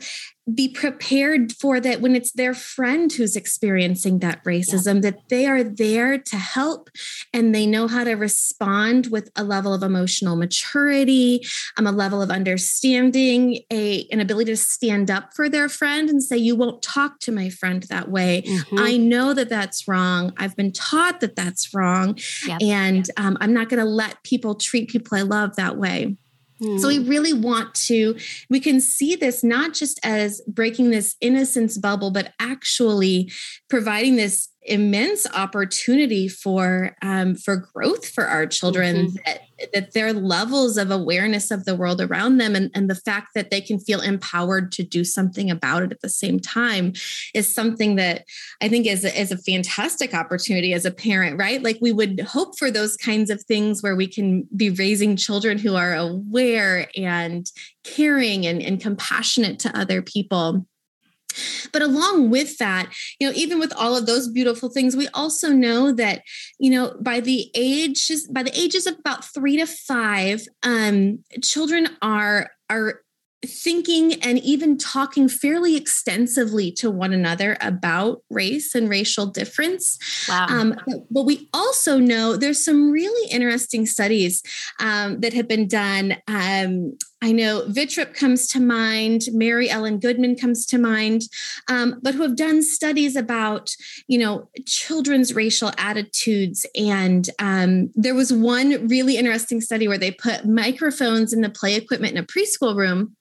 be 0.55 0.69
prepared 0.69 1.53
for 1.53 1.81
that 1.81 2.01
when 2.01 2.15
it's 2.15 2.31
their 2.33 2.55
friend 2.55 3.13
who's 3.13 3.35
experiencing 3.35 4.21
that 4.21 4.43
racism, 4.45 4.97
yeah. 4.97 5.11
that 5.11 5.29
they 5.29 5.47
are 5.47 5.65
there 5.65 6.19
to 6.19 6.37
help 6.37 6.89
and 7.33 7.53
they 7.53 7.67
know 7.67 7.89
how 7.89 8.05
to 8.05 8.13
respond 8.13 9.09
with 9.09 9.29
a 9.35 9.43
level 9.43 9.75
of 9.75 9.83
emotional 9.83 10.37
maturity, 10.37 11.45
um, 11.77 11.87
a 11.87 11.93
level 11.93 12.23
of 12.23 12.31
understanding, 12.31 13.59
a, 13.73 14.07
an 14.13 14.21
ability 14.21 14.53
to 14.53 14.57
stand 14.57 15.11
up 15.11 15.35
for 15.35 15.49
their 15.49 15.69
friend 15.69 16.09
and 16.09 16.23
say, 16.23 16.37
You 16.37 16.55
won't 16.55 16.81
talk 16.81 17.19
to 17.21 17.33
my 17.33 17.51
friend 17.51 17.83
that 17.85 18.09
way. 18.09 18.43
Mm-hmm. 18.47 18.79
I 18.79 18.97
know 18.97 19.35
that 19.35 19.49
that's 19.49 19.89
wrong. 19.89 20.33
I've 20.37 20.55
been 20.55 20.73
taught 20.73 21.21
that 21.21 21.35
that's 21.35 21.75
wrong. 21.75 22.19
Yep. 22.47 22.63
And 22.63 23.11
um, 23.17 23.37
I'm 23.41 23.53
not 23.53 23.69
going 23.69 23.83
to 23.83 23.91
let 23.91 24.23
people 24.23 24.55
treat 24.55 24.91
people 24.91 25.19
I 25.19 25.23
love 25.23 25.57
that 25.57 25.77
way. 25.77 26.17
So 26.61 26.89
we 26.89 26.99
hmm. 26.99 27.09
really 27.09 27.33
want 27.33 27.75
to, 27.87 28.17
we 28.49 28.61
can 28.61 28.81
see 28.81 29.15
this 29.15 29.45
not 29.45 29.75
just 29.75 30.01
as 30.03 30.41
breaking 30.47 30.91
this 30.91 31.15
innocence 31.21 31.77
bubble, 31.77 32.11
but 32.11 32.33
actually 32.41 33.31
providing 33.69 34.17
this 34.17 34.49
immense 34.67 35.27
opportunity 35.33 36.29
for 36.29 36.97
um, 37.03 37.35
for 37.35 37.57
growth 37.57 38.09
for 38.09 38.25
our 38.25 38.47
children 38.47 38.97
mm-hmm. 38.97 39.17
that, 39.25 39.41
that 39.73 39.93
their 39.93 40.13
levels 40.13 40.77
of 40.77 40.91
awareness 40.91 41.51
of 41.51 41.65
the 41.65 41.75
world 41.75 42.01
around 42.01 42.39
them 42.39 42.55
and, 42.55 42.71
and 42.75 42.91
the 42.91 42.95
fact 42.95 43.29
that 43.35 43.51
they 43.51 43.61
can 43.61 43.79
feel 43.79 44.01
empowered 44.01 44.73
to 44.73 44.83
do 44.83 45.05
something 45.05 45.51
about 45.51 45.83
it 45.83 45.93
at 45.93 46.01
the 46.01 46.09
same 46.09 46.41
time 46.41 46.93
is 47.35 47.53
something 47.53 47.97
that 47.97 48.25
i 48.61 48.69
think 48.69 48.87
is, 48.87 49.05
is 49.05 49.31
a 49.31 49.39
fantastic 49.39 50.13
opportunity 50.13 50.73
as 50.73 50.85
a 50.85 50.91
parent 50.91 51.39
right 51.39 51.63
like 51.63 51.79
we 51.81 51.93
would 51.93 52.21
hope 52.21 52.59
for 52.59 52.71
those 52.71 52.97
kinds 52.97 53.31
of 53.31 53.43
things 53.43 53.83
where 53.83 53.97
we 53.97 54.07
can 54.07 54.47
be 54.57 54.71
raising 54.71 55.17
children 55.17 55.59
who 55.59 55.77
are 55.77 55.95
aware 55.95 56.89
and 56.97 57.51
caring 57.85 58.47
and, 58.47 58.61
and 58.63 58.81
compassionate 58.81 59.59
to 59.61 59.79
other 59.79 60.03
people 60.03 60.67
but 61.73 61.83
along 61.83 62.31
with 62.31 62.59
that, 62.59 62.93
you 63.19 63.29
know, 63.29 63.35
even 63.37 63.59
with 63.59 63.73
all 63.77 63.97
of 63.97 64.07
those 64.07 64.29
beautiful 64.29 64.69
things, 64.69 64.97
we 64.97 65.09
also 65.09 65.51
know 65.51 65.93
that, 65.93 66.23
you 66.59 66.71
know, 66.71 66.95
by 67.01 67.21
the 67.21 67.51
ages 67.55 68.27
by 68.29 68.43
the 68.43 68.59
ages 68.59 68.87
of 68.87 68.99
about 68.99 69.25
three 69.25 69.57
to 69.57 69.67
five, 69.67 70.47
um, 70.63 71.21
children 71.43 71.89
are 72.03 72.51
are 72.71 73.01
thinking 73.45 74.15
and 74.23 74.39
even 74.39 74.79
talking 74.79 75.29
fairly 75.29 75.77
extensively 75.77 76.73
to 76.73 76.91
one 76.91 77.13
another 77.13 77.57
about 77.61 78.23
race 78.31 78.75
and 78.75 78.89
racial 78.89 79.27
difference. 79.27 79.99
Wow. 80.29 80.47
Um, 80.49 80.81
but 81.11 81.25
we 81.25 81.49
also 81.53 81.99
know 81.99 82.37
there's 82.37 82.65
some 82.65 82.91
really 82.91 83.31
interesting 83.31 83.87
studies 83.87 84.43
um, 84.81 85.21
that 85.21 85.33
have 85.33 85.49
been 85.49 85.69
done. 85.69 86.17
Um, 86.27 86.97
I 87.27 87.33
know 87.33 87.63
Vittrup 87.67 88.15
comes 88.15 88.47
to 88.49 88.61
mind, 88.61 89.23
Mary 89.33 89.69
Ellen 89.69 89.99
Goodman 89.99 90.37
comes 90.37 90.65
to 90.67 90.79
mind, 90.79 91.23
um, 91.69 91.99
but 92.01 92.15
who 92.15 92.23
have 92.23 92.37
done 92.37 92.63
studies 92.63 93.17
about, 93.17 93.75
you 94.07 94.17
know, 94.17 94.49
children's 94.65 95.35
racial 95.35 95.73
attitudes. 95.77 96.65
And 96.79 97.29
um, 97.41 97.91
there 97.97 98.15
was 98.15 98.33
one 98.33 98.87
really 98.87 99.17
interesting 99.17 99.61
study 99.61 99.89
where 99.89 99.99
they 99.99 100.13
put 100.13 100.47
microphones 100.47 101.33
in 101.33 101.41
the 101.41 101.51
play 101.51 101.75
equipment 101.75 102.13
in 102.13 102.23
a 102.23 102.27
preschool 102.27 102.77
room 102.77 103.17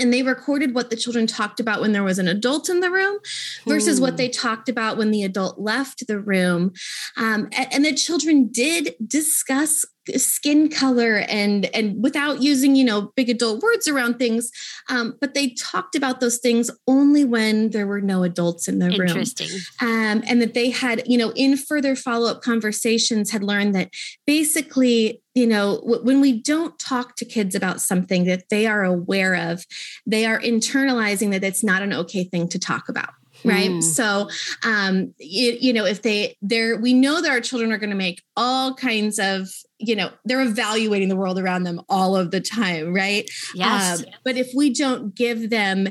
and 0.00 0.12
they 0.12 0.24
recorded 0.24 0.74
what 0.74 0.90
the 0.90 0.96
children 0.96 1.28
talked 1.28 1.60
about 1.60 1.80
when 1.80 1.92
there 1.92 2.02
was 2.02 2.18
an 2.18 2.26
adult 2.26 2.68
in 2.68 2.80
the 2.80 2.90
room 2.90 3.18
versus 3.66 4.00
what 4.00 4.16
they 4.16 4.28
talked 4.28 4.70
about 4.70 4.96
when 4.96 5.10
the 5.10 5.22
adult 5.22 5.58
left 5.58 6.06
the 6.06 6.18
room 6.18 6.72
um, 7.18 7.46
and, 7.52 7.74
and 7.74 7.84
the 7.84 7.92
children 7.92 8.48
did 8.48 8.94
discuss 9.06 9.84
skin 10.16 10.68
color 10.68 11.24
and 11.28 11.66
and 11.74 12.02
without 12.02 12.42
using 12.42 12.76
you 12.76 12.84
know 12.84 13.12
big 13.16 13.28
adult 13.28 13.62
words 13.62 13.88
around 13.88 14.18
things 14.18 14.50
um, 14.88 15.16
but 15.20 15.34
they 15.34 15.50
talked 15.50 15.94
about 15.94 16.20
those 16.20 16.38
things 16.38 16.70
only 16.86 17.24
when 17.24 17.70
there 17.70 17.86
were 17.86 18.00
no 18.00 18.22
adults 18.22 18.68
in 18.68 18.78
the 18.78 18.90
room. 18.98 19.24
Um, 19.80 20.22
and 20.26 20.40
that 20.40 20.54
they 20.54 20.70
had 20.70 21.02
you 21.06 21.18
know 21.18 21.32
in 21.34 21.56
further 21.56 21.96
follow-up 21.96 22.42
conversations 22.42 23.30
had 23.30 23.42
learned 23.42 23.74
that 23.74 23.90
basically 24.26 25.20
you 25.34 25.46
know 25.46 25.80
w- 25.80 26.04
when 26.04 26.20
we 26.20 26.40
don't 26.40 26.78
talk 26.78 27.16
to 27.16 27.24
kids 27.24 27.54
about 27.54 27.80
something 27.80 28.24
that 28.24 28.48
they 28.48 28.66
are 28.66 28.84
aware 28.84 29.34
of 29.34 29.64
they 30.06 30.26
are 30.26 30.40
internalizing 30.40 31.30
that 31.30 31.44
it's 31.44 31.64
not 31.64 31.82
an 31.82 31.92
okay 31.92 32.24
thing 32.24 32.48
to 32.48 32.58
talk 32.58 32.88
about 32.88 33.10
right? 33.44 33.70
Mm. 33.70 33.82
so 33.82 34.28
um 34.64 35.14
you, 35.18 35.56
you 35.60 35.72
know 35.72 35.84
if 35.84 36.02
they 36.02 36.36
they're 36.42 36.78
we 36.78 36.94
know 36.94 37.20
that 37.20 37.30
our 37.30 37.40
children 37.40 37.72
are 37.72 37.78
going 37.78 37.90
to 37.90 37.96
make 37.96 38.22
all 38.36 38.74
kinds 38.74 39.18
of 39.18 39.48
you 39.78 39.94
know 39.94 40.10
they're 40.24 40.42
evaluating 40.42 41.08
the 41.08 41.16
world 41.16 41.38
around 41.38 41.64
them 41.64 41.80
all 41.88 42.16
of 42.16 42.30
the 42.30 42.40
time 42.40 42.94
right? 42.94 43.28
Yes. 43.54 44.00
Um, 44.00 44.06
but 44.24 44.36
if 44.36 44.50
we 44.54 44.72
don't 44.72 45.14
give 45.14 45.50
them 45.50 45.88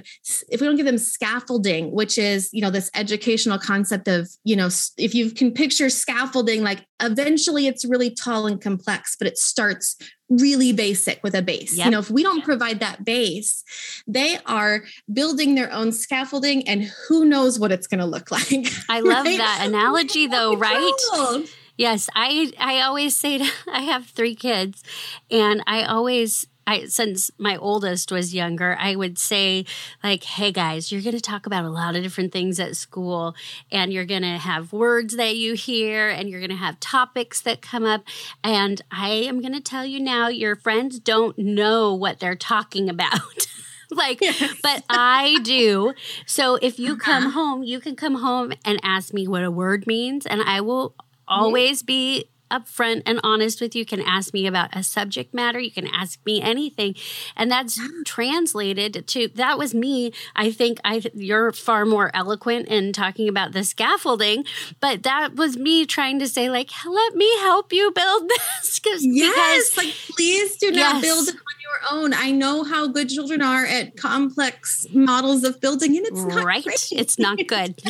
if 0.49 0.61
we 0.61 0.67
don't 0.67 0.75
give 0.75 0.85
them 0.85 0.97
scaffolding 0.97 1.91
which 1.91 2.17
is 2.17 2.49
you 2.53 2.61
know 2.61 2.69
this 2.69 2.89
educational 2.95 3.59
concept 3.59 4.07
of 4.07 4.29
you 4.43 4.55
know 4.55 4.69
if 4.97 5.13
you 5.13 5.31
can 5.31 5.51
picture 5.51 5.89
scaffolding 5.89 6.63
like 6.63 6.85
eventually 7.01 7.67
it's 7.67 7.85
really 7.85 8.09
tall 8.09 8.47
and 8.47 8.61
complex 8.61 9.15
but 9.17 9.27
it 9.27 9.37
starts 9.37 9.97
really 10.29 10.73
basic 10.73 11.21
with 11.23 11.35
a 11.35 11.41
base. 11.41 11.77
Yep. 11.77 11.85
you 11.85 11.91
know 11.91 11.99
if 11.99 12.09
we 12.09 12.23
don't 12.23 12.43
provide 12.43 12.79
that 12.79 13.05
base 13.05 13.63
they 14.07 14.37
are 14.45 14.83
building 15.11 15.55
their 15.55 15.71
own 15.71 15.91
scaffolding 15.91 16.67
and 16.67 16.83
who 17.07 17.25
knows 17.25 17.59
what 17.59 17.71
it's 17.71 17.87
going 17.87 17.99
to 17.99 18.05
look 18.05 18.31
like 18.31 18.67
i 18.89 18.99
love 18.99 19.25
right? 19.25 19.37
that 19.37 19.63
analogy 19.67 20.27
though 20.27 20.55
right 20.55 21.47
Yes, 21.77 22.09
I 22.15 22.51
I 22.59 22.81
always 22.81 23.15
say 23.23 23.37
to, 23.39 23.49
I 23.71 23.81
have 23.81 24.07
three 24.07 24.35
kids, 24.35 24.83
and 25.29 25.63
I 25.67 25.83
always 25.83 26.47
I 26.67 26.85
since 26.85 27.29
my 27.37 27.57
oldest 27.57 28.11
was 28.11 28.33
younger, 28.33 28.75
I 28.79 28.95
would 28.95 29.17
say 29.17 29.65
like, 30.03 30.23
"Hey 30.23 30.51
guys, 30.51 30.91
you're 30.91 31.01
going 31.01 31.15
to 31.15 31.21
talk 31.21 31.45
about 31.45 31.65
a 31.65 31.69
lot 31.69 31.95
of 31.95 32.03
different 32.03 32.31
things 32.31 32.59
at 32.59 32.75
school 32.75 33.35
and 33.71 33.93
you're 33.93 34.05
going 34.05 34.23
to 34.23 34.37
have 34.37 34.73
words 34.73 35.15
that 35.17 35.35
you 35.35 35.53
hear 35.53 36.09
and 36.09 36.29
you're 36.29 36.39
going 36.39 36.49
to 36.49 36.55
have 36.55 36.79
topics 36.79 37.41
that 37.41 37.61
come 37.61 37.83
up 37.85 38.03
and 38.43 38.81
I 38.91 39.09
am 39.09 39.41
going 39.41 39.53
to 39.53 39.61
tell 39.61 39.85
you 39.85 39.99
now 39.99 40.27
your 40.27 40.55
friends 40.55 40.99
don't 40.99 41.37
know 41.37 41.93
what 41.93 42.19
they're 42.19 42.35
talking 42.35 42.89
about." 42.89 43.19
like 43.91 44.19
yes. 44.19 44.55
but 44.63 44.83
i 44.89 45.37
do 45.43 45.93
so 46.25 46.55
if 46.55 46.79
you 46.79 46.97
come 46.97 47.27
uh-huh. 47.27 47.39
home 47.39 47.63
you 47.63 47.79
can 47.79 47.95
come 47.95 48.15
home 48.15 48.51
and 48.65 48.79
ask 48.81 49.13
me 49.13 49.27
what 49.27 49.43
a 49.43 49.51
word 49.51 49.85
means 49.85 50.25
and 50.25 50.41
i 50.41 50.59
will 50.59 50.95
always 51.27 51.83
be 51.83 52.29
upfront 52.51 53.01
and 53.05 53.19
honest 53.23 53.61
with 53.61 53.75
you. 53.75 53.85
Can 53.85 54.01
ask 54.01 54.33
me 54.33 54.47
about 54.47 54.75
a 54.75 54.83
subject 54.83 55.33
matter. 55.33 55.59
You 55.59 55.71
can 55.71 55.87
ask 55.87 56.19
me 56.25 56.41
anything. 56.41 56.95
And 57.35 57.51
that's 57.51 57.79
translated 58.05 59.07
to 59.07 59.27
that 59.29 59.57
was 59.57 59.73
me. 59.73 60.13
I 60.35 60.51
think 60.51 60.79
i 60.83 61.01
you're 61.13 61.51
far 61.51 61.85
more 61.85 62.11
eloquent 62.13 62.67
in 62.67 62.93
talking 62.93 63.27
about 63.27 63.51
the 63.51 63.63
scaffolding 63.63 64.45
but 64.79 65.03
that 65.03 65.35
was 65.35 65.57
me 65.57 65.85
trying 65.85 66.19
to 66.19 66.27
say 66.27 66.49
like 66.49 66.69
let 66.85 67.15
me 67.15 67.29
help 67.39 67.73
you 67.73 67.91
build 67.91 68.29
this. 68.29 68.81
Yes 69.01 69.71
because, 69.71 69.77
like 69.77 69.93
please 70.15 70.57
do 70.57 70.71
not 70.71 70.95
yes. 70.95 71.01
build 71.01 71.27
it 71.27 71.35
on 71.35 71.39
your 71.61 72.03
own. 72.03 72.13
I 72.13 72.31
know 72.31 72.63
how 72.63 72.87
good 72.87 73.09
children 73.09 73.41
are 73.41 73.65
at 73.65 73.97
complex 73.97 74.87
models 74.93 75.43
of 75.43 75.59
building 75.59 75.97
and 75.97 76.05
it's 76.05 76.23
not 76.23 76.45
right. 76.45 76.65
it's 76.91 77.19
not 77.19 77.39
good. 77.47 77.81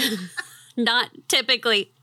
Not 0.77 1.10
typically 1.30 1.94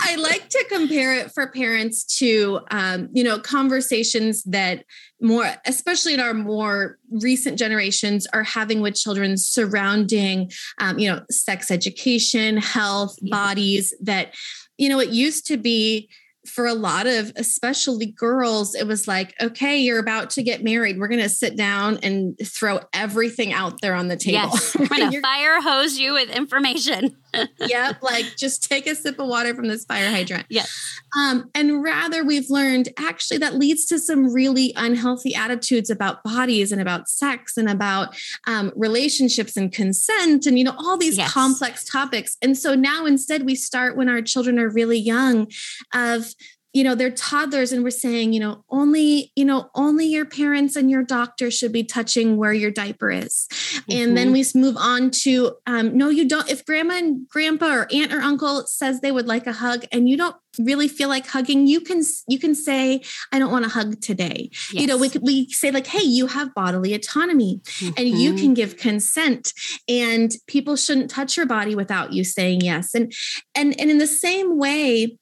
I 0.00 0.16
like 0.16 0.48
to 0.50 0.64
compare 0.68 1.14
it 1.14 1.32
for 1.32 1.46
parents 1.48 2.04
to, 2.18 2.60
um, 2.70 3.08
you 3.12 3.24
know, 3.24 3.38
conversations 3.38 4.42
that 4.44 4.84
more, 5.20 5.46
especially 5.66 6.14
in 6.14 6.20
our 6.20 6.34
more 6.34 6.98
recent 7.10 7.58
generations, 7.58 8.26
are 8.32 8.42
having 8.42 8.80
with 8.80 8.94
children 8.94 9.36
surrounding, 9.36 10.50
um, 10.78 10.98
you 10.98 11.10
know, 11.10 11.22
sex 11.30 11.70
education, 11.70 12.56
health, 12.56 13.16
bodies. 13.22 13.94
That, 14.00 14.34
you 14.78 14.88
know, 14.88 15.00
it 15.00 15.10
used 15.10 15.46
to 15.46 15.56
be 15.56 16.08
for 16.46 16.66
a 16.66 16.74
lot 16.74 17.06
of 17.06 17.32
especially 17.36 18.06
girls 18.06 18.74
it 18.74 18.86
was 18.86 19.08
like 19.08 19.34
okay 19.40 19.78
you're 19.78 19.98
about 19.98 20.30
to 20.30 20.42
get 20.42 20.62
married 20.62 20.98
we're 20.98 21.08
going 21.08 21.20
to 21.20 21.28
sit 21.28 21.56
down 21.56 21.98
and 22.02 22.36
throw 22.44 22.78
everything 22.92 23.52
out 23.52 23.80
there 23.80 23.94
on 23.94 24.08
the 24.08 24.16
table 24.16 24.50
yes. 24.52 24.76
we're 24.78 24.86
going 24.86 25.10
to 25.10 25.20
fire 25.20 25.60
hose 25.60 25.98
you 25.98 26.12
with 26.12 26.30
information 26.30 27.16
yep 27.60 28.02
like 28.02 28.36
just 28.36 28.68
take 28.68 28.86
a 28.86 28.94
sip 28.94 29.18
of 29.18 29.28
water 29.28 29.54
from 29.54 29.68
this 29.68 29.84
fire 29.84 30.10
hydrant. 30.10 30.46
Yes. 30.48 30.72
Um, 31.18 31.50
and 31.54 31.82
rather 31.82 32.24
we've 32.24 32.50
learned 32.50 32.88
actually 32.98 33.38
that 33.38 33.54
leads 33.54 33.84
to 33.86 33.98
some 33.98 34.32
really 34.32 34.72
unhealthy 34.76 35.34
attitudes 35.34 35.90
about 35.90 36.22
bodies 36.24 36.72
and 36.72 36.80
about 36.80 37.08
sex 37.08 37.56
and 37.56 37.68
about 37.68 38.16
um, 38.46 38.72
relationships 38.76 39.56
and 39.56 39.72
consent 39.72 40.46
and 40.46 40.58
you 40.58 40.64
know 40.64 40.74
all 40.78 40.96
these 40.96 41.18
yes. 41.18 41.32
complex 41.32 41.84
topics. 41.84 42.36
And 42.42 42.56
so 42.56 42.74
now 42.74 43.06
instead 43.06 43.44
we 43.44 43.54
start 43.54 43.96
when 43.96 44.08
our 44.08 44.22
children 44.22 44.58
are 44.58 44.68
really 44.68 44.98
young 44.98 45.48
of 45.94 46.34
you 46.76 46.84
know 46.84 46.94
they're 46.94 47.10
toddlers 47.10 47.72
and 47.72 47.82
we're 47.82 47.90
saying 47.90 48.34
you 48.34 48.40
know 48.40 48.62
only 48.68 49.32
you 49.34 49.46
know 49.46 49.70
only 49.74 50.04
your 50.04 50.26
parents 50.26 50.76
and 50.76 50.90
your 50.90 51.02
doctor 51.02 51.50
should 51.50 51.72
be 51.72 51.82
touching 51.82 52.36
where 52.36 52.52
your 52.52 52.70
diaper 52.70 53.10
is 53.10 53.48
mm-hmm. 53.50 53.92
and 53.92 54.16
then 54.16 54.34
mm-hmm. 54.34 54.54
we 54.54 54.60
move 54.60 54.76
on 54.76 55.10
to 55.10 55.56
um, 55.66 55.96
no 55.96 56.10
you 56.10 56.28
don't 56.28 56.50
if 56.50 56.66
grandma 56.66 56.94
and 56.98 57.26
grandpa 57.30 57.74
or 57.74 57.86
aunt 57.90 58.12
or 58.12 58.20
uncle 58.20 58.66
says 58.66 59.00
they 59.00 59.10
would 59.10 59.26
like 59.26 59.46
a 59.46 59.54
hug 59.54 59.86
and 59.90 60.06
you 60.06 60.18
don't 60.18 60.36
really 60.58 60.86
feel 60.86 61.08
like 61.08 61.26
hugging 61.26 61.66
you 61.66 61.80
can 61.80 62.02
you 62.28 62.38
can 62.38 62.54
say 62.54 63.00
i 63.32 63.38
don't 63.38 63.50
want 63.50 63.64
to 63.64 63.70
hug 63.70 63.98
today 64.02 64.50
yes. 64.52 64.74
you 64.74 64.86
know 64.86 64.98
we 64.98 65.08
could 65.08 65.22
we 65.22 65.48
say 65.48 65.70
like 65.70 65.86
hey 65.86 66.02
you 66.02 66.26
have 66.26 66.52
bodily 66.54 66.92
autonomy 66.92 67.60
mm-hmm. 67.64 67.92
and 67.96 68.08
you 68.08 68.32
mm-hmm. 68.32 68.42
can 68.42 68.54
give 68.54 68.76
consent 68.76 69.52
and 69.88 70.32
people 70.46 70.76
shouldn't 70.76 71.10
touch 71.10 71.38
your 71.38 71.46
body 71.46 71.74
without 71.74 72.12
you 72.12 72.22
saying 72.22 72.60
yes 72.60 72.94
and 72.94 73.12
and 73.54 73.78
and 73.80 73.90
in 73.90 73.96
the 73.96 74.06
same 74.06 74.58
way 74.58 75.16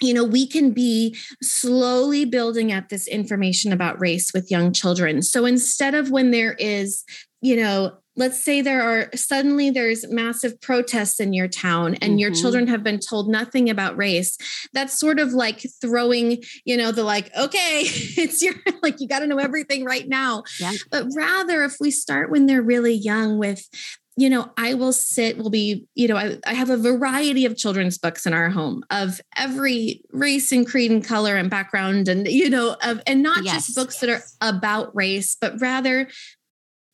you 0.00 0.12
know, 0.12 0.24
we 0.24 0.46
can 0.46 0.72
be 0.72 1.16
slowly 1.42 2.24
building 2.24 2.72
up 2.72 2.88
this 2.88 3.06
information 3.06 3.72
about 3.72 4.00
race 4.00 4.32
with 4.34 4.50
young 4.50 4.72
children. 4.72 5.22
So 5.22 5.44
instead 5.44 5.94
of 5.94 6.10
when 6.10 6.30
there 6.30 6.54
is, 6.58 7.04
you 7.40 7.56
know, 7.56 7.98
let's 8.16 8.42
say 8.42 8.62
there 8.62 8.82
are 8.82 9.10
suddenly 9.14 9.70
there's 9.70 10.08
massive 10.10 10.60
protests 10.60 11.20
in 11.20 11.32
your 11.32 11.48
town 11.48 11.94
and 11.96 12.12
mm-hmm. 12.12 12.18
your 12.18 12.30
children 12.32 12.66
have 12.66 12.82
been 12.82 12.98
told 12.98 13.28
nothing 13.28 13.68
about 13.70 13.96
race 13.96 14.36
that's 14.72 14.98
sort 14.98 15.18
of 15.18 15.32
like 15.32 15.62
throwing 15.80 16.42
you 16.64 16.76
know 16.76 16.90
the 16.90 17.04
like 17.04 17.34
okay 17.36 17.82
it's 17.84 18.42
your 18.42 18.54
like 18.82 19.00
you 19.00 19.08
got 19.08 19.20
to 19.20 19.26
know 19.26 19.38
everything 19.38 19.84
right 19.84 20.08
now 20.08 20.42
yeah. 20.58 20.72
but 20.90 21.06
rather 21.14 21.62
if 21.62 21.76
we 21.78 21.90
start 21.90 22.30
when 22.30 22.46
they're 22.46 22.62
really 22.62 22.94
young 22.94 23.38
with 23.38 23.68
you 24.16 24.30
know, 24.30 24.50
I 24.56 24.72
will 24.74 24.94
sit, 24.94 25.36
will 25.36 25.50
be, 25.50 25.86
you 25.94 26.08
know, 26.08 26.16
I, 26.16 26.38
I, 26.46 26.54
have 26.54 26.70
a 26.70 26.78
variety 26.78 27.44
of 27.44 27.54
children's 27.54 27.98
books 27.98 28.24
in 28.24 28.32
our 28.32 28.48
home 28.48 28.82
of 28.90 29.20
every 29.36 30.00
race 30.10 30.52
and 30.52 30.66
creed 30.66 30.90
and 30.90 31.04
color 31.04 31.36
and 31.36 31.50
background 31.50 32.08
and, 32.08 32.26
you 32.26 32.48
know, 32.48 32.76
of, 32.82 33.02
and 33.06 33.22
not 33.22 33.44
yes. 33.44 33.66
just 33.66 33.76
books 33.76 34.00
that 34.00 34.08
are 34.08 34.22
about 34.40 34.96
race, 34.96 35.36
but 35.38 35.60
rather 35.60 36.08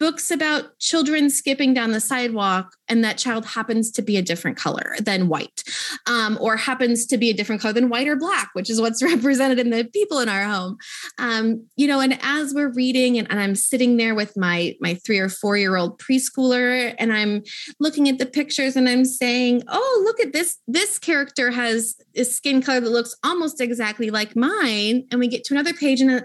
books 0.03 0.33
about 0.33 0.77
children 0.81 1.31
skipping 1.31 1.73
down 1.73 1.93
the 1.93 2.01
sidewalk 2.01 2.75
and 2.89 3.05
that 3.05 3.17
child 3.17 3.47
happens 3.47 3.89
to 3.89 4.03
be 4.03 4.17
a 4.17 4.23
different 4.23 4.57
color 4.57 4.97
than 4.99 5.29
white 5.29 5.63
um, 6.09 6.37
or 6.41 6.57
happens 6.57 7.07
to 7.07 7.17
be 7.17 7.31
a 7.31 7.33
different 7.33 7.63
color 7.63 7.73
than 7.73 7.89
white 7.89 8.09
or 8.09 8.17
black 8.17 8.51
which 8.55 8.69
is 8.69 8.81
what's 8.81 9.01
represented 9.15 9.61
in 9.61 9.71
the 9.71 9.85
people 9.85 10.19
in 10.19 10.29
our 10.29 10.43
home. 10.43 10.77
Um, 11.19 11.65
you 11.77 11.87
know 11.87 12.01
and 12.01 12.19
as 12.21 12.53
we're 12.53 12.73
reading 12.73 13.17
and, 13.17 13.31
and 13.31 13.39
i'm 13.39 13.55
sitting 13.55 13.97
there 13.97 14.17
with 14.17 14.37
my 14.37 14.75
my 14.81 14.95
three 14.95 15.21
or 15.21 15.29
four 15.29 15.57
year 15.57 15.77
old 15.77 16.01
preschooler 16.01 16.97
and 16.99 17.13
i'm 17.13 17.45
looking 17.79 18.09
at 18.09 18.19
the 18.19 18.27
pictures 18.27 18.75
and 18.75 18.89
i'm 18.89 19.05
saying 19.05 19.63
oh 19.69 20.03
look 20.05 20.19
at 20.19 20.33
this 20.33 20.59
this 20.67 20.99
character 20.99 21.53
has 21.53 21.95
a 22.17 22.25
skin 22.25 22.63
color 22.63 22.81
that 22.81 22.91
looks 22.91 23.15
almost 23.25 23.61
exactly 23.61 24.11
like 24.11 24.37
mine. 24.37 25.07
And 25.11 25.21
we 25.21 25.29
get 25.29 25.45
to 25.45 25.55
another 25.55 25.73
page 25.73 26.01
and 26.01 26.25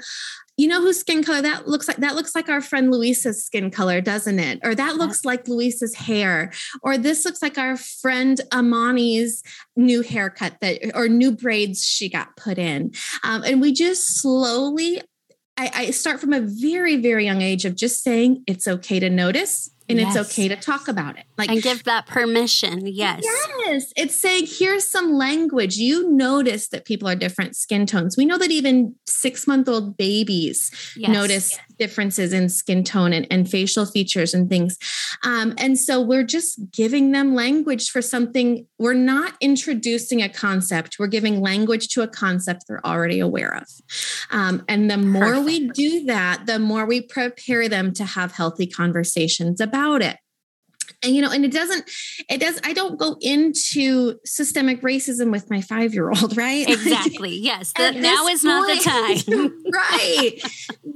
you 0.58 0.68
know 0.68 0.82
whose 0.82 1.00
skin 1.00 1.24
color 1.24 1.42
that 1.42 1.68
looks 1.68 1.88
like 1.88 1.98
that 1.98 2.16
looks 2.16 2.34
like 2.34 2.50
our 2.50 2.62
friend 2.62 2.92
Luisa's 2.92 3.46
skin 3.46 3.70
color, 3.70 4.02
doesn't 4.02 4.40
it? 4.40 4.60
Or 4.64 4.74
that 4.74 4.96
looks 4.96 5.24
like 5.24 5.48
Luisa's 5.48 5.96
hair. 5.96 6.52
Or 6.82 6.98
this 6.98 7.24
looks 7.26 7.42
like 7.42 7.58
our 7.58 7.78
friend 7.78 8.42
Amani's 8.52 9.44
new 9.76 10.02
haircut 10.02 10.58
that 10.62 10.80
or 10.96 11.08
new 11.08 11.32
braids 11.32 11.86
she 11.86 12.10
got 12.10 12.36
put 12.36 12.58
in. 12.58 12.92
Um, 13.24 13.44
and 13.44 13.62
we 13.62 13.72
just 13.72 14.20
slowly 14.20 15.02
I, 15.58 15.72
I 15.74 15.92
start 15.92 16.20
from 16.20 16.34
a 16.34 16.42
very, 16.42 16.98
very 16.98 17.26
young 17.26 17.42
age 17.42 17.66
of 17.66 17.76
just 17.76 18.04
saying 18.04 18.44
it's 18.46 18.68
okay 18.68 19.00
to 19.00 19.10
notice 19.10 19.72
and 19.89 20.00
yes. 20.00 20.15
it's 20.15 20.32
okay 20.32 20.48
to 20.48 20.56
talk 20.56 20.88
about 20.88 21.17
it. 21.17 21.25
Like 21.38 21.50
and 21.50 21.62
give 21.62 21.84
that 21.86 22.08
permission. 22.08 22.86
Yes. 22.86 23.22
Yes. 23.24 23.94
It's 23.96 24.20
saying 24.20 24.48
here's 24.48 24.88
some 24.89 25.13
language. 25.13 25.77
You 25.77 26.10
notice 26.10 26.67
that 26.70 26.86
people 26.86 27.08
are 27.08 27.15
different 27.15 27.56
skin 27.56 27.86
tones. 27.86 28.17
We 28.17 28.25
know 28.25 28.38
that 28.38 28.51
even 28.51 28.96
six 29.06 29.48
month 29.48 29.70
old 29.70 29.98
babies 29.98 30.72
yes. 30.96 31.12
notice 31.12 31.58
differences 31.78 32.34
in 32.34 32.50
skin 32.50 32.84
tone 32.84 33.14
and, 33.14 33.28
and 33.32 33.50
facial 33.50 33.86
features 33.86 34.34
and 34.34 34.50
things. 34.50 34.78
Um, 35.24 35.54
and 35.58 35.78
so 35.80 36.02
we're 36.02 36.24
just 36.24 36.60
giving 36.72 37.12
them 37.12 37.34
language 37.34 37.90
for 37.90 38.02
something. 38.02 38.68
We're 38.78 38.94
not 38.94 39.34
introducing 39.42 40.22
a 40.22 40.30
concept. 40.30 40.98
We're 41.00 41.08
giving 41.08 41.42
language 41.42 41.88
to 41.90 42.02
a 42.02 42.08
concept 42.08 42.66
they're 42.68 42.86
already 42.86 43.20
aware 43.20 43.56
of. 43.56 43.68
Um, 44.32 44.64
and 44.68 44.92
the 44.92 44.98
more 44.98 45.24
Perfect. 45.24 45.46
we 45.46 45.70
do 45.70 46.06
that, 46.06 46.46
the 46.46 46.60
more 46.60 46.86
we 46.86 47.02
prepare 47.02 47.70
them 47.70 47.94
to 47.94 48.06
have 48.06 48.32
healthy 48.32 48.68
conversations 48.68 49.62
about 49.62 49.78
about 49.78 50.02
it 50.02 50.18
and 51.04 51.16
you 51.16 51.22
know 51.22 51.32
and 51.32 51.46
it 51.46 51.51
doesn't 51.51 51.89
it 52.30 52.39
does 52.39 52.60
i 52.63 52.74
don't 52.74 52.98
go 52.98 53.18
into 53.22 54.16
systemic 54.25 54.82
racism 54.82 55.32
with 55.32 55.50
my 55.50 55.62
five 55.62 55.94
year 55.94 56.10
old 56.10 56.36
right 56.38 56.70
exactly. 56.70 57.36
Yes 57.38 57.72
the, 57.74 57.92
now 57.92 58.27
is 58.27 58.42
point, 58.42 58.46
not 58.46 58.68
the 58.68 58.84
time. 58.84 59.63
right 59.74 60.42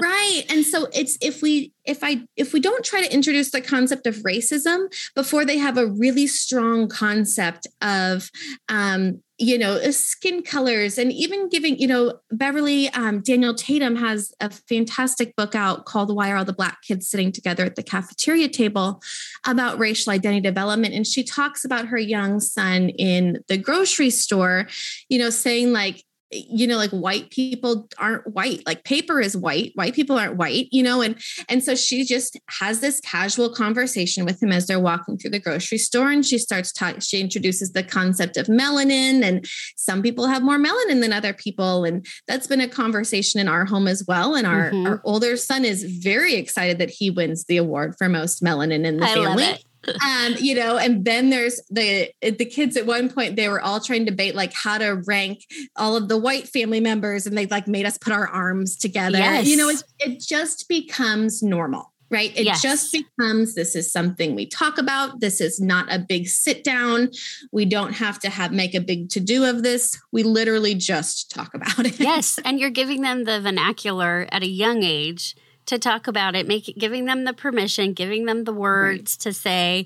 right. 0.01 0.43
And 0.50 0.65
so 0.65 0.88
it's 0.93 1.17
if 1.22 1.41
we 1.41 1.74
if 1.86 2.03
i 2.03 2.22
if 2.36 2.53
we 2.53 2.60
don't 2.60 2.84
try 2.84 3.01
to 3.01 3.13
introduce 3.13 3.51
the 3.51 3.62
concept 3.62 4.08
of 4.08 4.15
racism 4.17 4.88
before 5.15 5.46
they 5.46 5.58
have 5.58 5.77
a 5.77 5.88
really 5.88 6.27
strong 6.27 6.88
concept 6.88 7.67
of 7.81 8.29
um 8.70 9.22
you 9.41 9.57
know 9.57 9.74
uh, 9.74 9.91
skin 9.91 10.43
colors 10.43 11.00
and 11.00 11.12
even 11.12 11.50
giving 11.50 11.77
you 11.79 11.88
know 11.88 12.19
beverly 12.31 12.89
um, 12.89 13.21
daniel 13.21 13.55
tatum 13.55 13.95
has 13.95 14.33
a 14.39 14.50
fantastic 14.50 15.36
book 15.36 15.55
out 15.55 15.86
called 15.86 16.15
why 16.15 16.31
are 16.31 16.38
all 16.38 16.45
the 16.45 16.53
black 16.53 16.81
kids 16.83 17.07
sitting 17.07 17.31
together 17.31 17.65
at 17.65 17.75
the 17.75 17.81
cafeteria 17.81 18.48
table 18.48 19.01
about 19.45 19.80
racial 19.80 20.12
identity 20.12 20.41
development. 20.41 20.93
And 20.93 21.08
she 21.08 21.23
talks 21.23 21.65
about 21.65 21.88
her 21.88 21.97
young 21.97 22.39
son 22.39 22.89
in 22.89 23.43
the 23.47 23.58
grocery 23.58 24.12
store 24.12 24.67
you 25.10 25.17
know 25.17 25.32
saying 25.32 25.73
like 25.73 26.04
you 26.32 26.65
know 26.65 26.78
like 26.78 26.91
white 26.91 27.30
people 27.30 27.89
aren't 27.98 28.26
white 28.34 28.65
like 28.65 28.84
paper 28.84 29.20
is 29.20 29.36
white 29.36 29.72
white 29.76 29.94
people 29.94 30.17
aren't 30.17 30.38
white 30.38 30.67
you 30.72 30.82
know 30.82 31.02
and 31.02 31.20
and 31.50 31.63
so 31.63 31.76
she 31.76 32.06
just 32.06 32.39
has 32.50 32.80
this 32.80 33.00
casual 33.02 33.54
conversation 33.54 34.24
with 34.24 34.41
him 34.41 34.52
as 34.52 34.65
they're 34.65 34.80
walking 34.80 35.17
through 35.17 35.30
the 35.30 35.39
grocery 35.39 35.78
store 35.78 36.10
and 36.10 36.26
she 36.26 36.38
starts 36.38 36.72
talking 36.72 37.02
she 37.02 37.20
introduces 37.20 37.74
the 37.74 37.84
concept 37.84 38.38
of 38.38 38.48
melanin 38.48 39.24
and 39.24 39.46
some 39.76 40.02
people 40.02 40.28
have 40.28 40.41
more 40.41 40.58
melanin 40.58 41.02
than 41.02 41.12
other 41.12 41.34
people 41.34 41.84
and 41.84 42.06
that's 42.28 42.48
been 42.48 42.62
a 42.62 42.67
conversation 42.67 43.39
in 43.39 43.48
our 43.48 43.65
home 43.65 43.88
as 43.88 44.04
well 44.08 44.36
and 44.36 44.48
our, 44.48 44.72
mm-hmm. 44.72 44.88
our 44.88 45.02
older 45.04 45.36
son 45.36 45.65
is 45.65 45.84
very 45.84 46.36
excited 46.36 46.78
that 46.78 46.89
he 46.89 47.10
wins 47.10 47.46
the 47.46 47.58
award 47.58 47.94
for 47.98 48.08
most 48.08 48.41
melanin 48.41 48.86
in 48.86 48.98
the 48.98 49.06
I 49.06 49.13
family 49.13 49.65
um, 49.88 50.36
you 50.39 50.56
know, 50.56 50.78
and 50.78 51.04
then 51.06 51.30
there's 51.30 51.62
the 51.70 52.12
the 52.22 52.46
kids 52.46 52.78
at 52.78 52.86
one 52.86 53.10
point 53.10 53.36
they 53.36 53.50
were 53.50 53.62
all 53.62 53.80
trying 53.80 54.06
to 54.06 54.12
debate 54.12 54.36
like 54.36 54.54
how 54.54 54.78
to 54.78 55.02
rank 55.08 55.46
all 55.76 55.96
of 55.96 56.08
the 56.08 56.17
white 56.17 56.48
family 56.48 56.80
members, 56.80 57.26
and 57.26 57.38
they 57.38 57.48
like 57.48 57.67
made 57.67 57.86
us 57.86 57.98
put 57.98 58.13
our 58.13 58.28
arms 58.28 58.78
together. 58.78 59.17
Yes. 59.17 59.48
You 59.48 59.58
know, 59.58 59.70
it, 59.70 59.84
it 60.00 60.20
just 60.20 60.67
becomes 60.70 61.41
normal, 61.41 61.91
right? 62.10 62.32
It 62.38 62.46
yes. 62.46 62.62
just 62.62 62.91
becomes 62.91 63.56
this 63.56 63.76
is 63.76 63.91
something 63.91 64.36
we 64.36 64.46
talk 64.46 64.78
about. 64.78 65.20
This 65.20 65.41
is 65.41 65.60
not 65.60 65.91
a 65.91 65.98
big 65.98 66.28
sit 66.28 66.63
down. 66.63 67.10
We 67.52 67.65
don't 67.65 67.94
have 67.94 68.20
to 68.20 68.30
have 68.30 68.52
make 68.52 68.76
a 68.76 68.82
big 68.82 69.10
to 69.10 69.20
do 69.20 69.46
of 69.46 69.63
this. 69.63 70.00
We 70.12 70.24
literally 70.24 70.76
just 70.76 71.32
talk 71.32 71.54
about 71.56 71.86
it. 71.86 72.00
Yes, 72.00 72.39
and 72.46 72.60
you're 72.60 72.70
giving 72.70 73.02
them 73.02 73.24
the 73.24 73.41
vernacular 73.41 74.28
at 74.32 74.44
a 74.44 74.48
young 74.48 74.84
age 74.84 75.36
to 75.65 75.80
talk 75.80 76.08
about 76.08 76.36
it, 76.36 76.47
making 76.47 76.76
giving 76.78 77.06
them 77.06 77.24
the 77.24 77.34
permission, 77.34 77.93
giving 77.93 78.26
them 78.26 78.43
the 78.43 78.54
words 78.54 79.15
right. 79.15 79.21
to 79.21 79.34
say, 79.34 79.86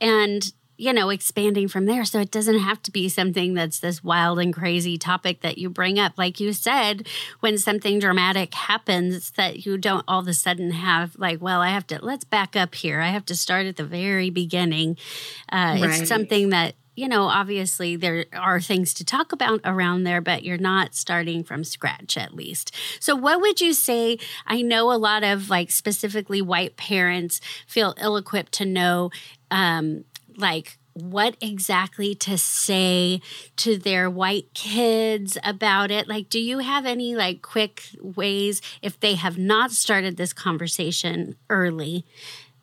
and 0.00 0.52
you 0.82 0.92
know, 0.92 1.10
expanding 1.10 1.68
from 1.68 1.86
there. 1.86 2.04
So 2.04 2.18
it 2.18 2.32
doesn't 2.32 2.58
have 2.58 2.82
to 2.82 2.90
be 2.90 3.08
something 3.08 3.54
that's 3.54 3.78
this 3.78 4.02
wild 4.02 4.40
and 4.40 4.52
crazy 4.52 4.98
topic 4.98 5.42
that 5.42 5.56
you 5.56 5.70
bring 5.70 5.98
up. 5.98 6.14
Like 6.18 6.40
you 6.40 6.52
said, 6.52 7.06
when 7.38 7.56
something 7.56 8.00
dramatic 8.00 8.52
happens, 8.52 9.30
that 9.32 9.64
you 9.64 9.78
don't 9.78 10.04
all 10.08 10.20
of 10.20 10.26
a 10.26 10.34
sudden 10.34 10.72
have, 10.72 11.16
like, 11.16 11.40
well, 11.40 11.60
I 11.60 11.68
have 11.68 11.86
to, 11.88 12.04
let's 12.04 12.24
back 12.24 12.56
up 12.56 12.74
here. 12.74 13.00
I 13.00 13.10
have 13.10 13.24
to 13.26 13.36
start 13.36 13.66
at 13.66 13.76
the 13.76 13.84
very 13.84 14.30
beginning. 14.30 14.96
Uh, 15.52 15.78
right. 15.80 16.00
It's 16.00 16.08
something 16.08 16.48
that 16.48 16.74
you 16.94 17.08
know, 17.08 17.24
obviously 17.24 17.96
there 17.96 18.26
are 18.32 18.60
things 18.60 18.92
to 18.94 19.04
talk 19.04 19.32
about 19.32 19.60
around 19.64 20.04
there, 20.04 20.20
but 20.20 20.44
you're 20.44 20.58
not 20.58 20.94
starting 20.94 21.42
from 21.42 21.64
scratch 21.64 22.16
at 22.16 22.34
least. 22.34 22.74
So, 23.00 23.16
what 23.16 23.40
would 23.40 23.60
you 23.60 23.72
say? 23.72 24.18
I 24.46 24.62
know 24.62 24.92
a 24.92 24.98
lot 24.98 25.24
of 25.24 25.48
like 25.48 25.70
specifically 25.70 26.42
white 26.42 26.76
parents 26.76 27.40
feel 27.66 27.94
ill 27.98 28.16
equipped 28.16 28.52
to 28.52 28.66
know, 28.66 29.10
um, 29.50 30.04
like, 30.36 30.78
what 30.94 31.36
exactly 31.40 32.14
to 32.14 32.36
say 32.36 33.20
to 33.56 33.78
their 33.78 34.10
white 34.10 34.52
kids 34.52 35.38
about 35.42 35.90
it 35.90 36.06
like 36.06 36.28
do 36.28 36.38
you 36.38 36.58
have 36.58 36.84
any 36.84 37.14
like 37.16 37.40
quick 37.40 37.84
ways 38.02 38.60
if 38.82 39.00
they 39.00 39.14
have 39.14 39.38
not 39.38 39.70
started 39.70 40.18
this 40.18 40.34
conversation 40.34 41.34
early 41.48 42.04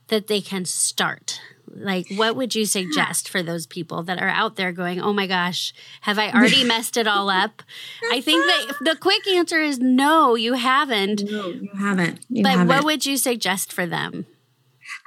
that 0.10 0.28
they 0.28 0.42
can 0.42 0.64
start 0.64 1.42
like, 1.74 2.08
what 2.16 2.36
would 2.36 2.56
you 2.56 2.66
suggest 2.66 3.30
for 3.30 3.42
those 3.44 3.66
people 3.66 4.04
that 4.04 4.22
are 4.22 4.30
out 4.30 4.56
there 4.56 4.72
going, 4.72 5.02
oh 5.02 5.14
my 5.14 5.28
gosh, 5.28 5.74
have 6.02 6.20
I 6.20 6.32
already 6.34 6.64
messed 6.64 6.98
it 6.98 7.08
all 7.08 7.30
up? 7.30 7.64
I 8.12 8.22
think 8.22 8.46
that 8.46 8.76
the 8.82 8.96
quick 8.96 9.28
answer 9.28 9.62
is 9.62 9.80
no, 9.80 10.36
you 10.36 10.54
haven't. 10.54 11.24
No, 11.30 11.48
you 11.48 11.70
haven't. 11.78 12.20
You 12.30 12.44
but 12.44 12.52
haven't. 12.52 12.68
what 12.68 12.84
would 12.86 13.06
you 13.06 13.18
suggest 13.18 13.72
for 13.74 13.86
them? 13.86 14.26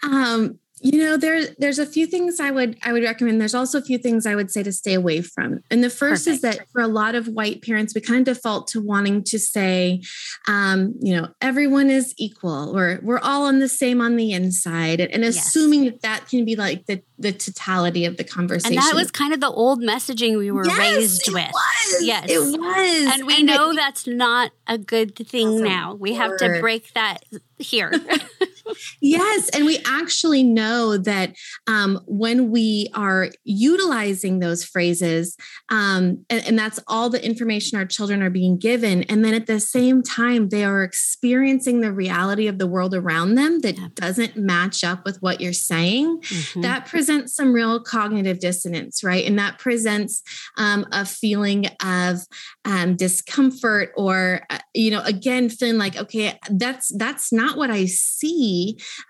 Um, 0.02 0.58
you 0.82 0.98
know 0.98 1.16
there 1.16 1.46
there's 1.58 1.78
a 1.78 1.86
few 1.86 2.06
things 2.06 2.40
i 2.40 2.50
would 2.50 2.76
i 2.82 2.92
would 2.92 3.02
recommend. 3.02 3.40
There's 3.40 3.54
also 3.54 3.78
a 3.78 3.82
few 3.82 3.98
things 3.98 4.26
i 4.26 4.34
would 4.34 4.50
say 4.50 4.62
to 4.62 4.72
stay 4.72 4.94
away 4.94 5.22
from. 5.22 5.60
And 5.70 5.82
the 5.82 5.90
first 5.90 6.26
Perfect. 6.26 6.34
is 6.34 6.40
that 6.58 6.70
for 6.72 6.80
a 6.80 6.88
lot 6.88 7.14
of 7.14 7.28
white 7.28 7.62
parents 7.62 7.94
we 7.94 8.00
kind 8.00 8.26
of 8.26 8.36
default 8.36 8.68
to 8.68 8.80
wanting 8.80 9.22
to 9.24 9.38
say 9.38 10.02
um, 10.48 10.94
you 11.00 11.14
know 11.14 11.28
everyone 11.40 11.90
is 11.90 12.14
equal 12.18 12.76
or 12.76 13.00
we're 13.02 13.20
all 13.20 13.44
on 13.44 13.58
the 13.58 13.68
same 13.68 14.00
on 14.00 14.16
the 14.16 14.32
inside 14.32 15.00
and, 15.00 15.12
and 15.12 15.24
assuming 15.24 15.84
yes. 15.84 15.92
that 15.92 16.02
that 16.02 16.28
can 16.28 16.44
be 16.44 16.56
like 16.56 16.86
the 16.86 17.02
the 17.18 17.32
totality 17.32 18.04
of 18.04 18.16
the 18.16 18.24
conversation 18.24 18.78
and 18.78 18.82
that 18.82 18.94
was 18.94 19.10
kind 19.10 19.32
of 19.32 19.40
the 19.40 19.50
old 19.50 19.80
messaging 19.80 20.36
we 20.38 20.50
were 20.50 20.66
yes, 20.66 20.78
raised 20.78 21.32
with. 21.32 21.50
was. 21.52 22.04
yes. 22.04 22.26
It 22.28 22.38
was. 22.38 23.14
And 23.14 23.26
we 23.26 23.36
and 23.36 23.46
know 23.46 23.70
it, 23.70 23.76
that's 23.76 24.06
not 24.06 24.50
a 24.66 24.78
good 24.78 25.16
thing 25.16 25.62
now. 25.62 25.94
We 25.94 26.14
have 26.14 26.36
to 26.38 26.58
break 26.60 26.92
that 26.94 27.24
here 27.58 27.92
yes. 29.00 29.48
And 29.50 29.64
we 29.64 29.78
actually 29.86 30.42
know 30.42 30.96
that 30.96 31.34
um, 31.66 32.00
when 32.06 32.50
we 32.50 32.88
are 32.94 33.28
utilizing 33.44 34.38
those 34.38 34.64
phrases, 34.64 35.36
um, 35.70 36.24
and, 36.30 36.46
and, 36.46 36.58
that's 36.62 36.78
all 36.86 37.10
the 37.10 37.24
information 37.24 37.78
our 37.78 37.84
children 37.84 38.22
are 38.22 38.30
being 38.30 38.56
given, 38.58 39.02
and 39.04 39.24
then 39.24 39.34
at 39.34 39.46
the 39.46 39.58
same 39.58 40.02
time, 40.02 40.48
they 40.50 40.64
are 40.64 40.82
experiencing 40.82 41.80
the 41.80 41.92
reality 41.92 42.46
of 42.46 42.58
the 42.58 42.66
world 42.66 42.94
around 42.94 43.34
them 43.34 43.60
that 43.60 43.76
yeah. 43.76 43.88
doesn't 43.94 44.36
match 44.36 44.84
up 44.84 45.04
with 45.04 45.20
what 45.22 45.40
you're 45.40 45.52
saying, 45.52 46.20
mm-hmm. 46.20 46.60
that 46.60 46.86
presents 46.86 47.34
some 47.34 47.52
real 47.52 47.80
cognitive 47.80 48.38
dissonance, 48.38 49.02
right? 49.02 49.26
And 49.26 49.38
that 49.38 49.58
presents 49.58 50.22
um, 50.56 50.86
a 50.92 51.04
feeling 51.04 51.66
of 51.84 52.18
um, 52.64 52.96
discomfort 52.96 53.92
or, 53.96 54.42
uh, 54.50 54.58
you 54.74 54.90
know, 54.90 55.02
again, 55.04 55.48
feeling 55.48 55.78
like, 55.78 55.96
okay, 55.96 56.38
that's 56.50 56.92
that's 56.96 57.32
not 57.32 57.56
what 57.56 57.70
I 57.70 57.86
see 57.86 58.42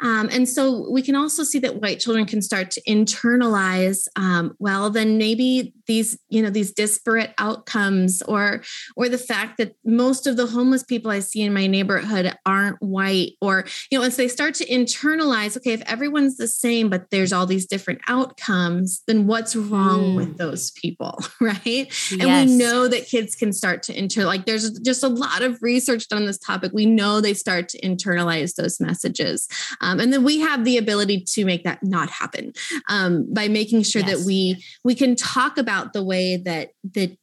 um, 0.01 0.29
and 0.33 0.49
so 0.49 0.91
we 0.91 1.03
can 1.03 1.15
also 1.15 1.45
see 1.45 1.59
that 1.61 1.81
white 1.81 2.01
children 2.01 2.27
can 2.27 2.43
start 2.43 2.71
to 2.73 2.83
internalize, 2.83 4.07
um, 4.17 4.55
well, 4.59 4.91
then 4.91 5.19
maybe 5.19 5.75
these, 5.87 6.19
you 6.29 6.43
know, 6.43 6.51
these 6.51 6.73
disparate 6.73 7.35
outcomes 7.39 8.23
or 8.23 8.63
or 8.97 9.09
the 9.09 9.19
fact 9.19 9.59
that 9.59 9.75
most 9.85 10.27
of 10.27 10.37
the 10.37 10.47
homeless 10.47 10.83
people 10.83 11.11
I 11.11 11.21
see 11.21 11.43
in 11.43 11.53
my 11.53 11.67
neighborhood 11.67 12.37
aren't 12.47 12.81
white, 12.81 13.33
or, 13.41 13.65
you 13.91 13.99
know, 13.99 14.05
as 14.05 14.17
they 14.17 14.29
start 14.29 14.55
to 14.55 14.67
internalize, 14.67 15.57
okay, 15.57 15.73
if 15.73 15.83
everyone's 15.83 16.37
the 16.37 16.49
same, 16.49 16.89
but 16.89 17.11
there's 17.11 17.33
all 17.33 17.47
these 17.47 17.67
different 17.67 18.01
outcomes, 18.09 19.03
then 19.07 19.27
what's 19.27 19.55
wrong 19.55 20.13
mm. 20.13 20.17
with 20.17 20.39
those 20.39 20.71
people? 20.73 21.19
Right. 21.43 21.93
And 22.13 22.23
we 22.23 22.57
know 22.57 22.87
that 22.87 23.09
kids 23.09 23.35
can 23.35 23.53
start 23.53 23.83
to 23.85 23.99
inter 23.99 24.25
like 24.25 24.47
there's 24.47 24.71
just 24.81 25.03
a 25.03 25.09
lot 25.09 25.43
of 25.43 25.61
research 25.61 26.09
done 26.09 26.23
on 26.23 26.27
this 26.27 26.39
topic. 26.39 26.73
We 26.73 26.87
know 26.87 27.21
they 27.21 27.35
start 27.35 27.69
to 27.71 27.81
internalize 27.81 28.55
those 28.55 28.81
messages 28.81 29.32
is. 29.33 29.49
Um, 29.81 30.01
and 30.01 30.13
then 30.13 30.23
we 30.25 30.41
have 30.41 30.65
the 30.65 30.79
ability 30.79 31.25
to 31.35 31.45
make 31.45 31.65
that 31.65 31.83
not 31.83 32.11
happen 32.11 32.53
um, 32.89 33.33
by 33.33 33.49
making 33.49 33.83
sure 33.83 34.03
yes. 34.03 34.11
that 34.11 34.27
we 34.27 34.63
we 34.85 34.95
can 34.95 35.17
talk 35.17 35.59
about 35.59 35.93
the 35.93 36.05
way 36.05 36.37
that 36.37 36.71
that 36.95 37.17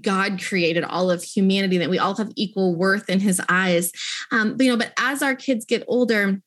God 0.00 0.42
created 0.42 0.84
all 0.84 1.10
of 1.10 1.22
humanity, 1.22 1.78
that 1.78 1.90
we 1.90 1.98
all 1.98 2.16
have 2.16 2.32
equal 2.34 2.74
worth 2.74 3.08
in 3.08 3.20
his 3.20 3.40
eyes. 3.48 3.92
Um, 4.32 4.56
but, 4.56 4.64
you 4.64 4.72
know, 4.72 4.78
but 4.78 4.92
as 4.98 5.22
our 5.22 5.36
kids 5.36 5.64
get 5.64 5.84
older, 5.86 6.42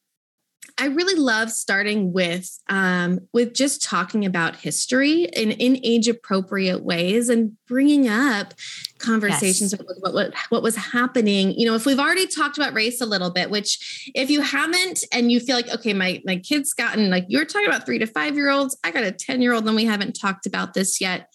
I 0.79 0.85
really 0.85 1.15
love 1.15 1.51
starting 1.51 2.13
with 2.13 2.57
um, 2.69 3.19
with 3.33 3.53
just 3.53 3.83
talking 3.83 4.25
about 4.25 4.55
history 4.55 5.25
in, 5.25 5.51
in 5.51 5.77
age 5.83 6.07
appropriate 6.07 6.83
ways 6.83 7.27
and 7.27 7.57
bringing 7.67 8.07
up 8.07 8.53
conversations 8.97 9.73
yes. 9.73 9.81
what, 9.99 10.13
what 10.13 10.33
what 10.49 10.63
was 10.63 10.77
happening. 10.77 11.51
You 11.51 11.65
know, 11.65 11.75
if 11.75 11.85
we've 11.85 11.99
already 11.99 12.27
talked 12.27 12.57
about 12.57 12.73
race 12.73 13.01
a 13.01 13.05
little 13.05 13.29
bit, 13.29 13.49
which 13.49 14.09
if 14.15 14.29
you 14.29 14.39
haven't 14.41 15.03
and 15.11 15.31
you 15.31 15.41
feel 15.41 15.57
like 15.57 15.69
okay, 15.69 15.93
my 15.93 16.21
my 16.23 16.37
kid's 16.37 16.73
gotten 16.73 17.09
like 17.09 17.25
you're 17.27 17.45
talking 17.45 17.67
about 17.67 17.85
three 17.85 17.99
to 17.99 18.07
five 18.07 18.35
year 18.35 18.49
olds, 18.49 18.77
I 18.83 18.91
got 18.91 19.03
a 19.03 19.11
ten 19.11 19.41
year 19.41 19.53
old, 19.53 19.67
and 19.67 19.75
we 19.75 19.85
haven't 19.85 20.13
talked 20.13 20.45
about 20.45 20.73
this 20.73 21.01
yet. 21.01 21.27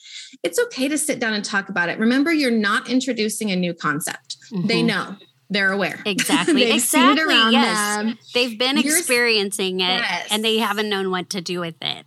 It's 0.42 0.58
okay 0.58 0.88
to 0.88 0.96
sit 0.96 1.20
down 1.20 1.34
and 1.34 1.44
talk 1.44 1.68
about 1.68 1.90
it. 1.90 1.98
Remember, 1.98 2.32
you're 2.32 2.50
not 2.50 2.88
introducing 2.88 3.50
a 3.50 3.56
new 3.56 3.74
concept. 3.74 4.38
Mm-hmm. 4.50 4.66
They 4.68 4.82
know 4.82 5.16
they're 5.54 5.72
aware. 5.72 6.00
Exactly. 6.04 6.70
exactly. 6.72 7.34
yes. 7.34 7.96
Them. 7.96 8.18
They've 8.34 8.58
been 8.58 8.78
You're, 8.78 8.96
experiencing 8.96 9.80
it 9.80 10.00
yes. 10.00 10.28
and 10.30 10.44
they 10.44 10.58
haven't 10.58 10.88
known 10.88 11.10
what 11.10 11.30
to 11.30 11.40
do 11.40 11.60
with 11.60 11.76
it. 11.80 12.06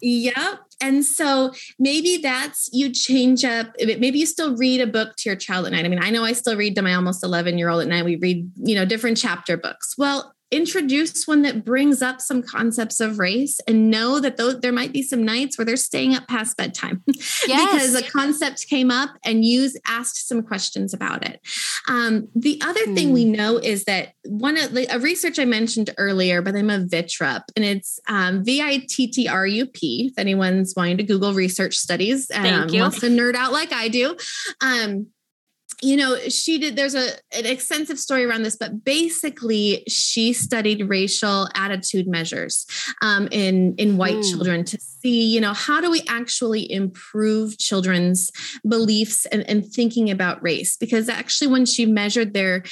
Yep. 0.00 0.60
And 0.80 1.04
so 1.04 1.52
maybe 1.78 2.16
that's 2.16 2.68
you 2.72 2.90
change 2.92 3.44
up. 3.44 3.72
Eh, 3.78 3.96
maybe 3.98 4.18
you 4.18 4.26
still 4.26 4.56
read 4.56 4.80
a 4.80 4.86
book 4.86 5.14
to 5.18 5.28
your 5.28 5.36
child 5.36 5.66
at 5.66 5.72
night. 5.72 5.84
I 5.84 5.88
mean, 5.88 6.02
I 6.02 6.10
know 6.10 6.24
I 6.24 6.32
still 6.32 6.56
read 6.56 6.74
to 6.74 6.82
my 6.82 6.94
almost 6.94 7.22
11 7.22 7.56
year 7.56 7.68
old 7.68 7.82
at 7.82 7.88
night. 7.88 8.04
We 8.04 8.16
read, 8.16 8.50
you 8.56 8.74
know, 8.74 8.84
different 8.84 9.16
chapter 9.16 9.56
books. 9.56 9.94
Well, 9.96 10.34
introduce 10.52 11.26
one 11.26 11.42
that 11.42 11.64
brings 11.64 12.02
up 12.02 12.20
some 12.20 12.42
concepts 12.42 13.00
of 13.00 13.18
race 13.18 13.58
and 13.66 13.90
know 13.90 14.20
that 14.20 14.36
those, 14.36 14.60
there 14.60 14.72
might 14.72 14.92
be 14.92 15.02
some 15.02 15.24
nights 15.24 15.56
where 15.56 15.64
they're 15.64 15.76
staying 15.76 16.14
up 16.14 16.28
past 16.28 16.56
bedtime 16.56 17.02
yes. 17.46 17.46
because 17.46 17.94
a 17.94 18.10
concept 18.10 18.68
came 18.68 18.90
up 18.90 19.10
and 19.24 19.44
you 19.44 19.70
asked 19.86 20.28
some 20.28 20.42
questions 20.42 20.92
about 20.92 21.26
it. 21.26 21.40
Um, 21.88 22.28
the 22.34 22.60
other 22.62 22.84
hmm. 22.84 22.94
thing 22.94 23.12
we 23.12 23.24
hmm. 23.24 23.32
know 23.32 23.56
is 23.56 23.84
that 23.84 24.12
one 24.24 24.58
of 24.58 24.74
the, 24.74 24.86
a 24.94 24.98
research 24.98 25.38
I 25.38 25.44
mentioned 25.44 25.90
earlier 25.96 26.42
by 26.42 26.52
the 26.52 26.62
name 26.62 26.70
of 26.70 26.88
Vittrup, 26.88 27.42
and 27.56 27.64
it's 27.64 27.98
um, 28.08 28.44
V 28.44 28.60
I 28.60 28.84
T 28.88 29.06
T 29.06 29.28
R 29.28 29.46
U 29.46 29.66
P. 29.66 30.10
If 30.12 30.18
anyone's 30.18 30.74
wanting 30.76 30.98
to 30.98 31.02
Google 31.02 31.32
research 31.32 31.76
studies, 31.76 32.30
um, 32.34 32.68
wants 32.72 33.00
to 33.00 33.06
nerd 33.06 33.34
out 33.34 33.52
like 33.52 33.72
I 33.72 33.88
do. 33.88 34.16
Um, 34.60 35.06
you 35.82 35.96
know 35.96 36.16
she 36.28 36.58
did 36.58 36.76
there's 36.76 36.94
a 36.94 37.10
an 37.36 37.44
extensive 37.44 37.98
story 37.98 38.24
around 38.24 38.42
this 38.42 38.56
but 38.56 38.84
basically 38.84 39.82
she 39.88 40.32
studied 40.32 40.88
racial 40.88 41.48
attitude 41.54 42.06
measures 42.06 42.66
um, 43.02 43.28
in 43.30 43.74
in 43.76 43.96
white 43.96 44.16
mm. 44.16 44.30
children 44.30 44.64
to 44.64 44.78
see 44.80 45.24
you 45.24 45.40
know 45.40 45.52
how 45.52 45.80
do 45.80 45.90
we 45.90 46.02
actually 46.08 46.70
improve 46.70 47.58
children's 47.58 48.30
beliefs 48.66 49.26
and, 49.26 49.48
and 49.48 49.66
thinking 49.66 50.10
about 50.10 50.42
race 50.42 50.76
because 50.76 51.08
actually 51.08 51.48
when 51.48 51.66
she 51.66 51.84
measured 51.84 52.32
their 52.32 52.62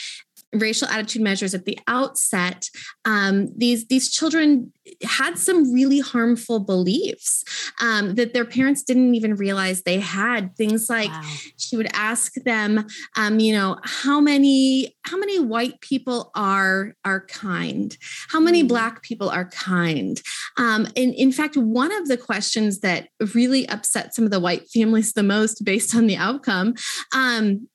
racial 0.53 0.89
attitude 0.89 1.23
measures 1.23 1.55
at 1.55 1.65
the 1.65 1.79
outset, 1.87 2.69
um, 3.05 3.49
these 3.57 3.87
these 3.87 4.11
children 4.11 4.73
had 5.05 5.39
some 5.39 5.73
really 5.73 6.01
harmful 6.01 6.59
beliefs 6.59 7.45
um, 7.81 8.17
that 8.17 8.35
their 8.35 8.45
parents 8.45 8.83
didn't 8.83 9.15
even 9.15 9.37
realize 9.37 9.83
they 9.83 10.01
had. 10.01 10.57
Things 10.57 10.89
like 10.91 11.11
wow. 11.11 11.23
she 11.57 11.77
would 11.77 11.89
ask 11.93 12.35
them, 12.45 12.87
um, 13.17 13.39
you 13.39 13.53
know, 13.53 13.79
how 13.85 14.21
many 14.21 14.97
how 15.03 15.17
many 15.17 15.39
white 15.39 15.81
people 15.81 16.31
are 16.35 16.95
are 17.05 17.27
kind? 17.27 17.97
How 18.29 18.41
many 18.41 18.65
mm. 18.65 18.69
black 18.69 19.03
people 19.03 19.29
are 19.31 19.49
kind? 19.51 20.21
Um, 20.57 20.87
and 20.97 21.15
in 21.15 21.33
fact, 21.33 21.57
one 21.57 21.93
of 21.93 22.09
the 22.09 22.17
questions 22.17 22.81
that 22.81 23.09
really 23.35 23.69
upset 23.69 24.15
some 24.15 24.25
of 24.25 24.31
the 24.31 24.41
white 24.41 24.69
families 24.73 25.13
the 25.13 25.23
most, 25.23 25.65
based 25.65 25.95
on 25.95 26.07
the 26.07 26.17
outcome, 26.17 26.75
um, 27.15 27.69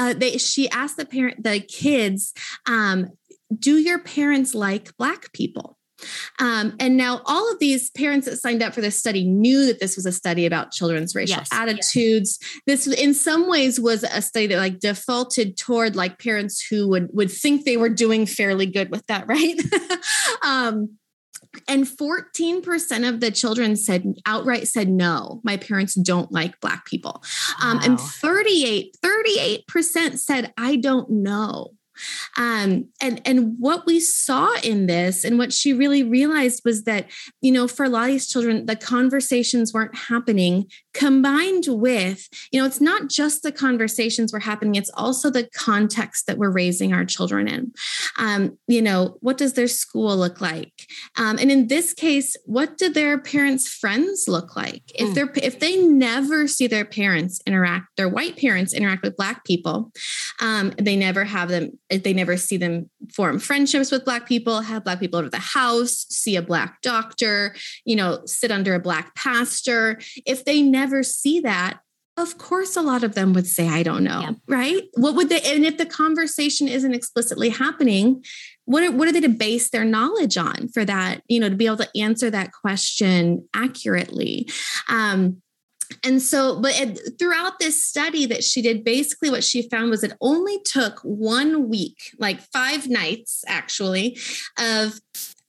uh, 0.00 0.14
they 0.14 0.38
she 0.38 0.68
asked 0.70 0.96
the 0.96 1.04
parent 1.04 1.42
the 1.42 1.60
kids 1.60 2.32
um, 2.66 3.10
do 3.56 3.76
your 3.76 3.98
parents 3.98 4.54
like 4.54 4.96
black 4.96 5.32
people 5.32 5.76
um, 6.38 6.74
and 6.80 6.96
now 6.96 7.20
all 7.26 7.50
of 7.52 7.58
these 7.58 7.90
parents 7.90 8.26
that 8.26 8.36
signed 8.38 8.62
up 8.62 8.74
for 8.74 8.80
this 8.80 8.96
study 8.96 9.24
knew 9.24 9.66
that 9.66 9.80
this 9.80 9.96
was 9.96 10.06
a 10.06 10.12
study 10.12 10.46
about 10.46 10.72
children's 10.72 11.14
racial 11.14 11.38
yes, 11.38 11.48
attitudes. 11.52 12.38
Yes. 12.66 12.86
This 12.86 12.86
in 12.86 13.14
some 13.14 13.48
ways 13.48 13.78
was 13.78 14.02
a 14.04 14.22
study 14.22 14.46
that 14.48 14.56
like 14.56 14.80
defaulted 14.80 15.56
toward 15.56 15.96
like 15.96 16.18
parents 16.18 16.64
who 16.64 16.88
would 16.88 17.10
would 17.12 17.30
think 17.30 17.64
they 17.64 17.76
were 17.76 17.88
doing 17.88 18.26
fairly 18.26 18.66
good 18.66 18.90
with 18.90 19.06
that, 19.06 19.26
right? 19.28 19.60
um, 20.42 20.96
and 21.66 21.84
14% 21.84 23.08
of 23.08 23.20
the 23.20 23.30
children 23.30 23.76
said 23.76 24.14
outright 24.26 24.68
said 24.68 24.88
no 24.88 25.40
my 25.42 25.56
parents 25.56 25.94
don't 25.94 26.30
like 26.30 26.60
black 26.60 26.84
people 26.86 27.22
wow. 27.62 27.72
um, 27.72 27.80
and 27.82 28.00
38 28.00 28.96
38% 29.04 30.18
said 30.18 30.52
i 30.56 30.76
don't 30.76 31.10
know 31.10 31.70
um, 32.36 32.88
and 33.00 33.20
and 33.24 33.56
what 33.58 33.86
we 33.86 34.00
saw 34.00 34.54
in 34.62 34.86
this 34.86 35.24
and 35.24 35.38
what 35.38 35.52
she 35.52 35.72
really 35.72 36.02
realized 36.02 36.62
was 36.64 36.84
that 36.84 37.10
you 37.40 37.52
know 37.52 37.68
for 37.68 37.84
a 37.84 37.88
lot 37.88 38.04
of 38.04 38.08
these 38.08 38.28
children 38.28 38.66
the 38.66 38.76
conversations 38.76 39.72
weren't 39.72 39.94
happening 39.94 40.66
combined 40.92 41.64
with 41.68 42.28
you 42.50 42.60
know 42.60 42.66
it's 42.66 42.80
not 42.80 43.08
just 43.08 43.42
the 43.42 43.52
conversations 43.52 44.32
we're 44.32 44.40
happening 44.40 44.74
it's 44.74 44.90
also 44.94 45.30
the 45.30 45.48
context 45.54 46.26
that 46.26 46.38
we're 46.38 46.50
raising 46.50 46.92
our 46.92 47.04
children 47.04 47.46
in. 47.46 47.72
Um, 48.18 48.58
you 48.66 48.82
know 48.82 49.16
what 49.20 49.38
does 49.38 49.54
their 49.54 49.68
school 49.68 50.16
look 50.16 50.40
like? 50.40 50.72
Um, 51.16 51.38
and 51.38 51.50
in 51.50 51.68
this 51.68 51.94
case 51.94 52.36
what 52.44 52.76
do 52.78 52.88
their 52.88 53.18
parents 53.18 53.68
friends 53.68 54.26
look 54.26 54.56
like? 54.56 54.82
If 54.94 55.08
hmm. 55.08 55.14
they're 55.14 55.32
if 55.36 55.60
they 55.60 55.76
never 55.76 56.48
see 56.48 56.66
their 56.66 56.84
parents 56.84 57.40
interact 57.46 57.86
their 57.96 58.08
white 58.08 58.36
parents 58.36 58.72
interact 58.72 59.02
with 59.02 59.16
black 59.16 59.44
people 59.44 59.92
um, 60.40 60.72
they 60.78 60.96
never 60.96 61.24
have 61.24 61.48
them 61.48 61.78
they 61.88 62.12
never 62.12 62.36
see 62.36 62.56
them 62.56 62.90
form 63.14 63.38
friendships 63.38 63.90
with 63.90 64.04
black 64.04 64.26
people 64.26 64.60
have 64.60 64.84
black 64.84 65.00
people 65.00 65.18
over 65.18 65.28
the 65.28 65.38
house 65.38 66.06
see 66.08 66.36
a 66.36 66.42
black 66.42 66.80
doctor 66.82 67.54
you 67.84 67.96
know 67.96 68.20
sit 68.26 68.50
under 68.50 68.74
a 68.74 68.80
black 68.80 69.14
pastor. 69.14 70.00
If 70.26 70.44
they 70.44 70.62
never 70.62 70.79
see 71.02 71.40
that 71.40 71.80
of 72.16 72.38
course 72.38 72.76
a 72.76 72.82
lot 72.82 73.02
of 73.02 73.14
them 73.14 73.32
would 73.32 73.46
say 73.46 73.68
i 73.68 73.82
don't 73.82 74.04
know 74.04 74.20
yeah. 74.20 74.32
right 74.46 74.84
what 74.94 75.14
would 75.14 75.28
they 75.28 75.40
and 75.42 75.64
if 75.64 75.78
the 75.78 75.86
conversation 75.86 76.68
isn't 76.68 76.94
explicitly 76.94 77.48
happening 77.48 78.22
what 78.64 78.82
are, 78.82 78.92
what 78.92 79.08
are 79.08 79.12
they 79.12 79.20
to 79.20 79.28
base 79.28 79.70
their 79.70 79.84
knowledge 79.84 80.36
on 80.36 80.68
for 80.68 80.84
that 80.84 81.22
you 81.28 81.40
know 81.40 81.48
to 81.48 81.56
be 81.56 81.66
able 81.66 81.76
to 81.76 81.88
answer 81.96 82.30
that 82.30 82.52
question 82.52 83.46
accurately 83.54 84.48
um, 84.88 85.40
and 86.04 86.22
so 86.22 86.60
but 86.60 86.78
it, 86.78 87.18
throughout 87.18 87.58
this 87.58 87.84
study 87.84 88.26
that 88.26 88.44
she 88.44 88.62
did 88.62 88.84
basically 88.84 89.30
what 89.30 89.44
she 89.44 89.68
found 89.68 89.90
was 89.90 90.04
it 90.04 90.12
only 90.20 90.60
took 90.64 91.00
one 91.00 91.68
week 91.68 92.14
like 92.18 92.40
five 92.52 92.88
nights 92.88 93.42
actually 93.46 94.16
of 94.58 95.00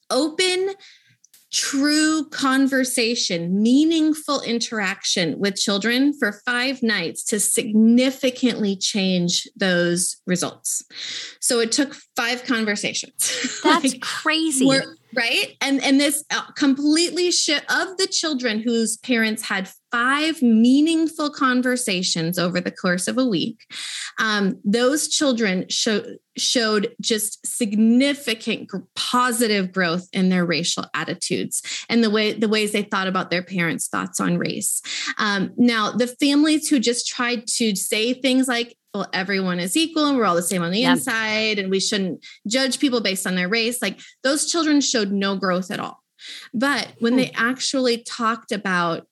open 0.10 0.74
true 1.52 2.26
conversation, 2.30 3.62
meaningful 3.62 4.42
interaction 4.42 5.38
with 5.38 5.56
children 5.56 6.14
for 6.18 6.42
five 6.46 6.82
nights 6.82 7.24
to 7.26 7.40
significantly 7.40 8.76
change 8.76 9.48
those 9.56 10.18
results. 10.26 10.84
So 11.40 11.60
it 11.60 11.72
took 11.72 11.96
five 12.16 12.46
conversations. 12.46 13.60
That's 13.64 13.94
like, 13.94 14.02
crazy. 14.02 14.66
Right. 15.14 15.58
And 15.60 15.84
and 15.84 16.00
this 16.00 16.24
uh, 16.32 16.44
completely 16.56 17.32
shift 17.32 17.70
of 17.70 17.98
the 17.98 18.08
children 18.08 18.62
whose 18.62 18.96
parents 18.98 19.44
had 19.44 19.70
five 19.92 20.42
meaningful 20.42 21.30
conversations 21.30 22.40
over 22.40 22.62
the 22.62 22.72
course 22.72 23.08
of 23.08 23.18
a 23.18 23.26
week. 23.26 23.60
Um, 24.20 24.60
those 24.64 25.08
children 25.08 25.66
show, 25.70 26.04
showed 26.38 26.96
just 27.02 27.46
significant 27.46 28.72
positive 28.96 29.72
growth 29.72 30.08
in 30.14 30.30
their 30.30 30.46
racial 30.46 30.86
attitudes 30.94 31.62
and 31.90 32.04
the 32.04 32.10
way 32.10 32.34
the 32.34 32.48
ways 32.48 32.72
they 32.72 32.84
thought 32.84 33.08
about 33.08 33.30
their 33.30 33.44
parents' 33.44 33.88
thoughts 33.88 34.20
on 34.20 34.38
race. 34.38 34.82
Um, 35.18 35.54
now, 35.58 35.92
the 35.92 36.08
families 36.08 36.70
who 36.70 36.80
just 36.80 37.08
tried 37.08 37.48
to 37.48 37.76
say 37.76 38.14
things 38.14 38.48
like 38.48 38.76
well, 38.94 39.08
everyone 39.14 39.60
is 39.60 39.78
equal 39.78 40.06
and 40.06 40.18
we're 40.18 40.26
all 40.26 40.36
the 40.36 40.42
same 40.42 40.62
on 40.62 40.72
the 40.72 40.82
yep. 40.82 40.98
inside 40.98 41.60
and 41.60 41.70
we 41.70 41.80
shouldn't 41.80 42.26
judge 42.46 42.78
people 42.78 43.00
based 43.00 43.26
on 43.26 43.36
their 43.36 43.48
race. 43.48 43.82
Like 43.82 44.02
those 44.24 44.52
children 44.52 44.82
showed 44.82 45.12
no 45.12 45.38
growth 45.38 45.72
at 45.72 45.80
all. 45.80 46.04
But 46.54 46.90
when 47.00 47.16
they 47.16 47.28
hmm. 47.28 47.36
actually 47.38 48.04
talked 48.04 48.52
about 48.52 49.08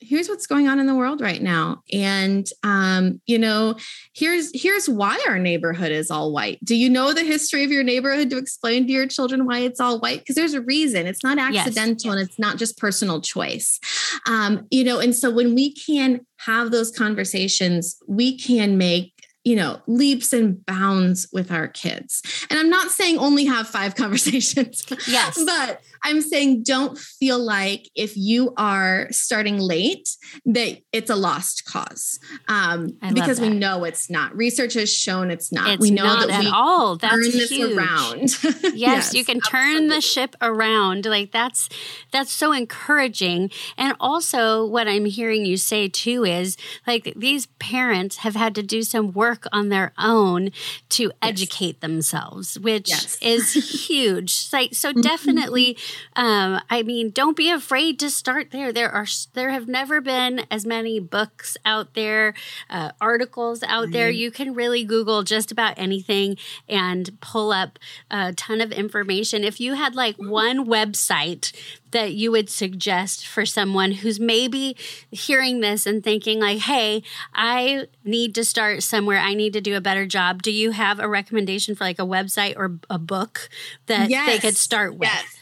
here's 0.00 0.28
what's 0.28 0.46
going 0.46 0.68
on 0.68 0.80
in 0.80 0.86
the 0.86 0.94
world 0.94 1.20
right 1.20 1.42
now 1.42 1.82
and 1.92 2.48
um, 2.62 3.20
you 3.26 3.38
know 3.38 3.76
here's 4.14 4.50
here's 4.54 4.88
why 4.88 5.22
our 5.28 5.38
neighborhood 5.38 5.92
is 5.92 6.10
all 6.10 6.32
white 6.32 6.58
do 6.64 6.74
you 6.74 6.88
know 6.88 7.12
the 7.12 7.24
history 7.24 7.64
of 7.64 7.70
your 7.70 7.82
neighborhood 7.82 8.30
to 8.30 8.38
explain 8.38 8.86
to 8.86 8.92
your 8.92 9.06
children 9.06 9.46
why 9.46 9.58
it's 9.58 9.80
all 9.80 10.00
white 10.00 10.20
because 10.20 10.36
there's 10.36 10.54
a 10.54 10.62
reason 10.62 11.06
it's 11.06 11.22
not 11.22 11.38
accidental 11.38 12.10
yes. 12.10 12.20
and 12.20 12.20
it's 12.20 12.38
not 12.38 12.56
just 12.56 12.78
personal 12.78 13.20
choice 13.20 13.78
um, 14.26 14.66
you 14.70 14.84
know 14.84 14.98
and 14.98 15.14
so 15.14 15.30
when 15.30 15.54
we 15.54 15.72
can 15.72 16.20
have 16.38 16.70
those 16.70 16.90
conversations 16.90 17.98
we 18.08 18.38
can 18.38 18.78
make 18.78 19.12
you 19.44 19.56
know, 19.56 19.80
leaps 19.86 20.32
and 20.32 20.64
bounds 20.66 21.26
with 21.32 21.50
our 21.50 21.66
kids. 21.66 22.22
And 22.50 22.58
I'm 22.58 22.68
not 22.68 22.90
saying 22.90 23.18
only 23.18 23.46
have 23.46 23.66
five 23.66 23.94
conversations. 23.96 24.84
Yes. 25.08 25.42
but 25.44 25.80
I'm 26.02 26.20
saying 26.20 26.62
don't 26.62 26.98
feel 26.98 27.38
like 27.38 27.88
if 27.94 28.16
you 28.16 28.52
are 28.56 29.08
starting 29.10 29.58
late 29.58 30.08
that 30.46 30.78
it's 30.92 31.10
a 31.10 31.16
lost 31.16 31.64
cause. 31.64 32.18
Um, 32.48 32.96
because 33.12 33.40
we 33.40 33.50
know 33.50 33.84
it's 33.84 34.10
not. 34.10 34.34
Research 34.36 34.74
has 34.74 34.92
shown 34.92 35.30
it's 35.30 35.52
not. 35.52 35.68
It's 35.70 35.80
we 35.80 35.90
know 35.90 36.04
not 36.04 36.28
that 36.28 36.36
at 36.36 36.40
we 36.40 36.50
all. 36.52 36.96
That's 36.96 37.12
turn 37.12 37.22
this 37.22 37.50
huge. 37.50 37.76
around. 37.76 38.20
yes, 38.42 38.74
yes, 38.74 39.14
you 39.14 39.24
can 39.24 39.38
absolutely. 39.38 39.74
turn 39.74 39.88
the 39.88 40.00
ship 40.00 40.36
around. 40.40 41.06
Like 41.06 41.32
that's 41.32 41.68
that's 42.12 42.32
so 42.32 42.52
encouraging. 42.52 43.50
And 43.76 43.94
also 44.00 44.64
what 44.66 44.88
I'm 44.88 45.04
hearing 45.04 45.44
you 45.44 45.56
say 45.56 45.88
too 45.88 46.24
is 46.24 46.56
like 46.86 47.12
these 47.16 47.46
parents 47.58 48.18
have 48.18 48.36
had 48.36 48.54
to 48.54 48.62
do 48.62 48.82
some 48.82 49.12
work 49.12 49.46
on 49.52 49.68
their 49.68 49.92
own 49.98 50.50
to 50.90 51.04
yes. 51.04 51.12
educate 51.22 51.80
themselves, 51.80 52.58
which 52.58 52.88
yes. 52.88 53.18
is 53.20 53.52
huge. 53.86 54.48
Like 54.52 54.74
so 54.74 54.90
mm-hmm. 54.92 55.00
definitely 55.00 55.76
um, 56.16 56.60
I 56.70 56.82
mean, 56.82 57.10
don't 57.10 57.36
be 57.36 57.50
afraid 57.50 57.98
to 58.00 58.10
start 58.10 58.50
there. 58.50 58.72
There 58.72 58.90
are 58.90 59.06
there 59.34 59.50
have 59.50 59.68
never 59.68 60.00
been 60.00 60.46
as 60.50 60.66
many 60.66 61.00
books 61.00 61.56
out 61.64 61.94
there, 61.94 62.34
uh, 62.68 62.92
articles 63.00 63.62
out 63.62 63.84
mm-hmm. 63.84 63.92
there. 63.92 64.10
You 64.10 64.30
can 64.30 64.54
really 64.54 64.84
Google 64.84 65.22
just 65.22 65.50
about 65.50 65.74
anything 65.78 66.36
and 66.68 67.18
pull 67.20 67.52
up 67.52 67.78
a 68.10 68.32
ton 68.32 68.60
of 68.60 68.72
information. 68.72 69.44
If 69.44 69.60
you 69.60 69.74
had 69.74 69.94
like 69.94 70.16
one 70.16 70.66
website 70.66 71.52
that 71.90 72.14
you 72.14 72.30
would 72.30 72.48
suggest 72.48 73.26
for 73.26 73.44
someone 73.44 73.92
who's 73.92 74.20
maybe 74.20 74.76
hearing 75.10 75.60
this 75.60 75.86
and 75.86 76.02
thinking 76.02 76.40
like 76.40 76.58
hey 76.58 77.02
i 77.34 77.86
need 78.04 78.34
to 78.34 78.44
start 78.44 78.82
somewhere 78.82 79.18
i 79.18 79.34
need 79.34 79.52
to 79.52 79.60
do 79.60 79.76
a 79.76 79.80
better 79.80 80.06
job 80.06 80.42
do 80.42 80.50
you 80.50 80.70
have 80.70 80.98
a 80.98 81.08
recommendation 81.08 81.74
for 81.74 81.84
like 81.84 81.98
a 81.98 82.06
website 82.06 82.56
or 82.56 82.78
a 82.88 82.98
book 82.98 83.48
that 83.86 84.10
yes. 84.10 84.26
they 84.26 84.38
could 84.38 84.56
start 84.56 84.94
with 84.94 85.08
yes. 85.08 85.39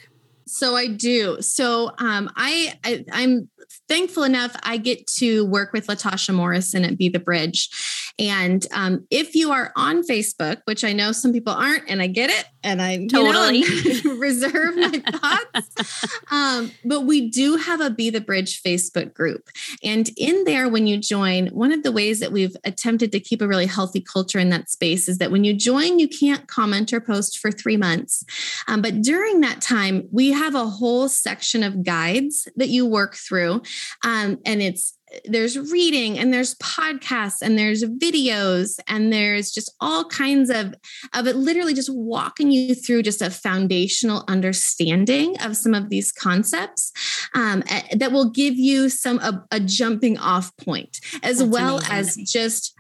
So 0.49 0.77
I 0.77 0.87
do. 0.89 1.41
So 1.41 1.93
um, 1.99 2.31
I, 2.37 2.79
I 2.85 3.05
I'm 3.13 3.49
thankful 3.89 4.25
enough, 4.25 4.57
I 4.63 4.79
get 4.79 5.07
to 5.19 5.45
work 5.47 5.73
with 5.73 5.87
Latasha 5.87 6.35
Morrison 6.35 6.85
at 6.85 6.97
Be 6.97 7.09
the 7.09 7.19
Bridge. 7.19 7.69
And 8.19 8.67
um, 8.73 9.07
if 9.11 9.35
you 9.35 9.53
are 9.53 9.73
on 9.77 10.03
Facebook, 10.03 10.63
which 10.65 10.85
I 10.85 10.93
know 10.93 11.13
some 11.13 11.33
people 11.33 11.53
aren't, 11.53 11.89
and 11.89 12.03
I 12.03 12.07
get 12.07 12.31
it, 12.31 12.47
and 12.69 12.83
I 12.83 13.07
totally 13.07 13.59
you 13.59 14.03
know, 14.05 14.15
reserve 14.19 14.77
my 14.77 14.91
thoughts. 15.53 16.07
Um, 16.31 16.71
but 16.85 17.03
we 17.03 17.31
do 17.31 17.57
have 17.57 17.81
a 17.81 17.91
Be 17.91 18.11
the 18.11 18.21
Bridge 18.21 18.63
Facebook 18.63 19.15
group. 19.15 19.49
And 19.83 20.11
in 20.17 20.45
there, 20.45 20.69
when 20.69 20.87
you 20.87 20.99
join, 20.99 21.49
one 21.49 21.73
of 21.73 21.83
the 21.83 21.93
ways 21.93 22.21
that 22.21 22.31
we've 22.31 22.57
attempted 22.65 23.11
to 23.13 23.21
keep 23.21 23.41
a 23.41 23.49
really 23.49 23.67
healthy 23.67 24.01
culture 24.01 24.39
in 24.39 24.51
that 24.51 24.69
space 24.69 25.09
is 25.09 25.19
that 25.19 25.31
when 25.31 25.45
you 25.45 25.55
join, 25.55 25.99
you 25.99 26.09
can't 26.09 26.47
comment 26.47 26.93
or 26.93 27.01
post 27.01 27.39
for 27.39 27.51
three 27.51 27.77
months. 27.77 28.25
Um, 28.69 28.83
but 28.83 29.01
during 29.01 29.41
that 29.41 29.61
time, 29.63 30.07
we 30.13 30.33
have 30.33 30.55
a 30.55 30.67
whole 30.67 31.09
section 31.09 31.63
of 31.63 31.83
guides 31.83 32.49
that 32.57 32.69
you 32.69 32.85
work 32.85 33.15
through 33.15 33.63
um, 34.05 34.39
and 34.45 34.63
it's 34.63 34.98
there's 35.25 35.59
reading 35.59 36.19
and 36.19 36.33
there's 36.33 36.55
podcasts 36.57 37.43
and 37.43 37.59
there's 37.59 37.85
videos 37.85 38.79
and 38.89 39.13
there's 39.13 39.51
just 39.51 39.75
all 39.81 40.05
kinds 40.05 40.51
of 40.51 40.75
of 41.15 41.27
it 41.27 41.37
literally 41.37 41.75
just 41.75 41.93
walking 41.93 42.51
you 42.51 42.75
through 42.75 43.03
just 43.03 43.23
a 43.23 43.31
foundational 43.31 44.25
understanding 44.29 45.37
of 45.41 45.57
some 45.57 45.75
of 45.75 45.89
these 45.89 46.13
concepts 46.13 46.93
um, 47.35 47.63
that 47.97 48.13
will 48.13 48.31
give 48.31 48.57
you 48.57 48.89
some 48.89 49.19
a, 49.21 49.45
a 49.51 49.61
jumping 49.61 50.19
off 50.19 50.57
point 50.57 51.01
as 51.23 51.39
That's 51.39 51.51
well 51.51 51.79
amazing. 51.79 51.97
as 51.97 52.17
just 52.31 52.78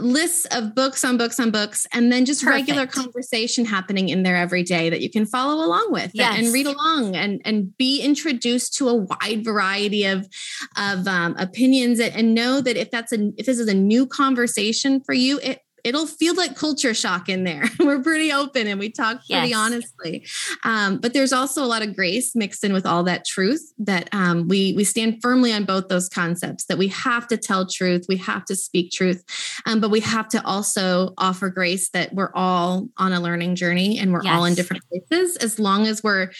lists 0.00 0.46
of 0.50 0.74
books 0.74 1.04
on 1.04 1.16
books 1.16 1.38
on 1.38 1.50
books 1.50 1.86
and 1.92 2.10
then 2.10 2.24
just 2.24 2.42
Perfect. 2.42 2.68
regular 2.68 2.86
conversation 2.86 3.64
happening 3.64 4.08
in 4.08 4.22
there 4.22 4.36
every 4.36 4.62
day 4.62 4.90
that 4.90 5.00
you 5.00 5.10
can 5.10 5.26
follow 5.26 5.64
along 5.64 5.92
with 5.92 6.10
yes. 6.14 6.36
and, 6.36 6.46
and, 6.46 6.54
read 6.54 6.66
along 6.66 7.16
and 7.16 7.40
and 7.44 7.76
be 7.76 8.00
introduced 8.00 8.74
to 8.74 8.88
a 8.88 8.94
wide 8.94 9.44
variety 9.44 10.04
of 10.04 10.28
of 10.76 11.06
um, 11.06 11.34
opinions 11.38 12.00
and, 12.00 12.14
and 12.14 12.34
know 12.34 12.60
that 12.60 12.76
if 12.76 12.90
that's 12.90 13.12
a 13.12 13.32
if 13.36 13.46
this 13.46 13.58
is 13.58 13.68
a 13.68 13.74
new 13.74 14.06
conversation 14.06 15.00
for 15.00 15.12
you 15.12 15.38
it 15.40 15.60
it'll 15.84 16.06
feel 16.06 16.34
like 16.34 16.56
culture 16.56 16.94
shock 16.94 17.28
in 17.28 17.44
there. 17.44 17.64
We're 17.80 18.02
pretty 18.02 18.32
open 18.32 18.66
and 18.66 18.78
we 18.78 18.90
talk 18.90 19.18
pretty 19.26 19.50
yes. 19.50 19.56
honestly. 19.56 20.26
Um, 20.64 20.98
but 20.98 21.12
there's 21.12 21.32
also 21.32 21.64
a 21.64 21.66
lot 21.66 21.82
of 21.82 21.94
grace 21.94 22.34
mixed 22.34 22.64
in 22.64 22.72
with 22.72 22.86
all 22.86 23.02
that 23.04 23.24
truth 23.24 23.72
that 23.78 24.08
um, 24.12 24.48
we 24.48 24.72
we 24.74 24.84
stand 24.84 25.20
firmly 25.22 25.52
on 25.52 25.64
both 25.64 25.88
those 25.88 26.08
concepts 26.08 26.64
that 26.66 26.78
we 26.78 26.88
have 26.88 27.28
to 27.28 27.36
tell 27.36 27.66
truth, 27.66 28.06
we 28.08 28.16
have 28.16 28.44
to 28.46 28.56
speak 28.56 28.90
truth, 28.92 29.24
um, 29.66 29.80
but 29.80 29.90
we 29.90 30.00
have 30.00 30.28
to 30.28 30.44
also 30.46 31.14
offer 31.18 31.48
grace 31.48 31.90
that 31.90 32.12
we're 32.14 32.32
all 32.34 32.88
on 32.96 33.12
a 33.12 33.20
learning 33.20 33.54
journey 33.54 33.98
and 33.98 34.12
we're 34.12 34.22
yes. 34.22 34.34
all 34.34 34.44
in 34.44 34.54
different 34.54 34.82
places 34.88 35.36
as 35.36 35.58
long 35.58 35.86
as 35.86 36.02
we're 36.02 36.30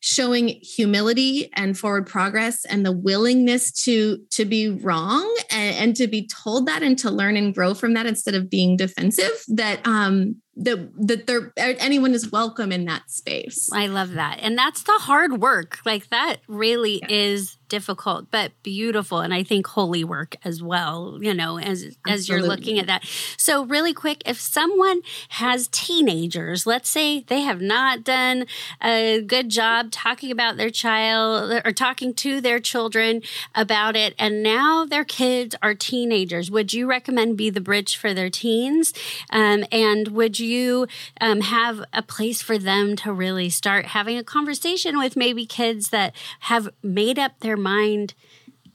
showing 0.00 0.48
humility 0.48 1.50
and 1.54 1.76
forward 1.76 2.06
progress 2.06 2.64
and 2.64 2.86
the 2.86 2.92
willingness 2.92 3.72
to 3.72 4.18
to 4.30 4.44
be 4.44 4.68
wrong 4.68 5.36
and, 5.50 5.76
and 5.76 5.96
to 5.96 6.06
be 6.06 6.28
told 6.28 6.66
that 6.66 6.82
and 6.82 6.98
to 6.98 7.10
learn 7.10 7.36
and 7.36 7.54
grow 7.54 7.74
from 7.74 7.94
that 7.94 8.06
instead 8.06 8.34
of 8.34 8.48
being 8.48 8.76
defensive 8.76 9.44
that 9.48 9.84
um 9.86 10.36
that 10.58 10.90
that 11.06 11.26
there 11.26 11.52
anyone 11.56 12.12
is 12.12 12.30
welcome 12.30 12.72
in 12.72 12.84
that 12.86 13.10
space. 13.10 13.70
I 13.72 13.86
love 13.86 14.14
that. 14.14 14.40
And 14.42 14.58
that's 14.58 14.82
the 14.82 14.92
hard 14.92 15.40
work. 15.40 15.78
Like 15.86 16.10
that 16.10 16.38
really 16.48 16.98
yeah. 17.02 17.06
is 17.10 17.56
difficult 17.68 18.30
but 18.30 18.50
beautiful 18.62 19.18
and 19.18 19.34
I 19.34 19.42
think 19.42 19.66
holy 19.66 20.02
work 20.02 20.36
as 20.42 20.62
well, 20.62 21.18
you 21.20 21.34
know, 21.34 21.58
as 21.58 21.84
Absolutely. 21.84 22.12
as 22.12 22.28
you're 22.28 22.42
looking 22.42 22.78
at 22.78 22.86
that. 22.86 23.04
So 23.36 23.66
really 23.66 23.92
quick, 23.92 24.22
if 24.26 24.40
someone 24.40 25.02
has 25.30 25.68
teenagers, 25.68 26.66
let's 26.66 26.88
say 26.88 27.20
they 27.20 27.42
have 27.42 27.60
not 27.60 28.04
done 28.04 28.46
a 28.82 29.20
good 29.20 29.50
job 29.50 29.90
talking 29.90 30.30
about 30.30 30.56
their 30.56 30.70
child 30.70 31.60
or 31.64 31.72
talking 31.72 32.14
to 32.14 32.40
their 32.40 32.58
children 32.58 33.20
about 33.54 33.96
it 33.96 34.14
and 34.18 34.42
now 34.42 34.86
their 34.86 35.04
kids 35.04 35.54
are 35.62 35.74
teenagers, 35.74 36.50
would 36.50 36.72
you 36.72 36.86
recommend 36.86 37.36
be 37.36 37.50
the 37.50 37.60
bridge 37.60 37.96
for 37.96 38.14
their 38.14 38.30
teens? 38.30 38.94
Um, 39.30 39.64
and 39.70 40.08
would 40.08 40.40
you 40.40 40.47
you 40.48 40.86
um, 41.20 41.40
have 41.40 41.84
a 41.92 42.02
place 42.02 42.42
for 42.42 42.58
them 42.58 42.96
to 42.96 43.12
really 43.12 43.50
start 43.50 43.86
having 43.86 44.16
a 44.16 44.24
conversation 44.24 44.98
with 44.98 45.16
maybe 45.16 45.46
kids 45.46 45.90
that 45.90 46.14
have 46.40 46.68
made 46.82 47.18
up 47.18 47.38
their 47.40 47.56
mind 47.56 48.14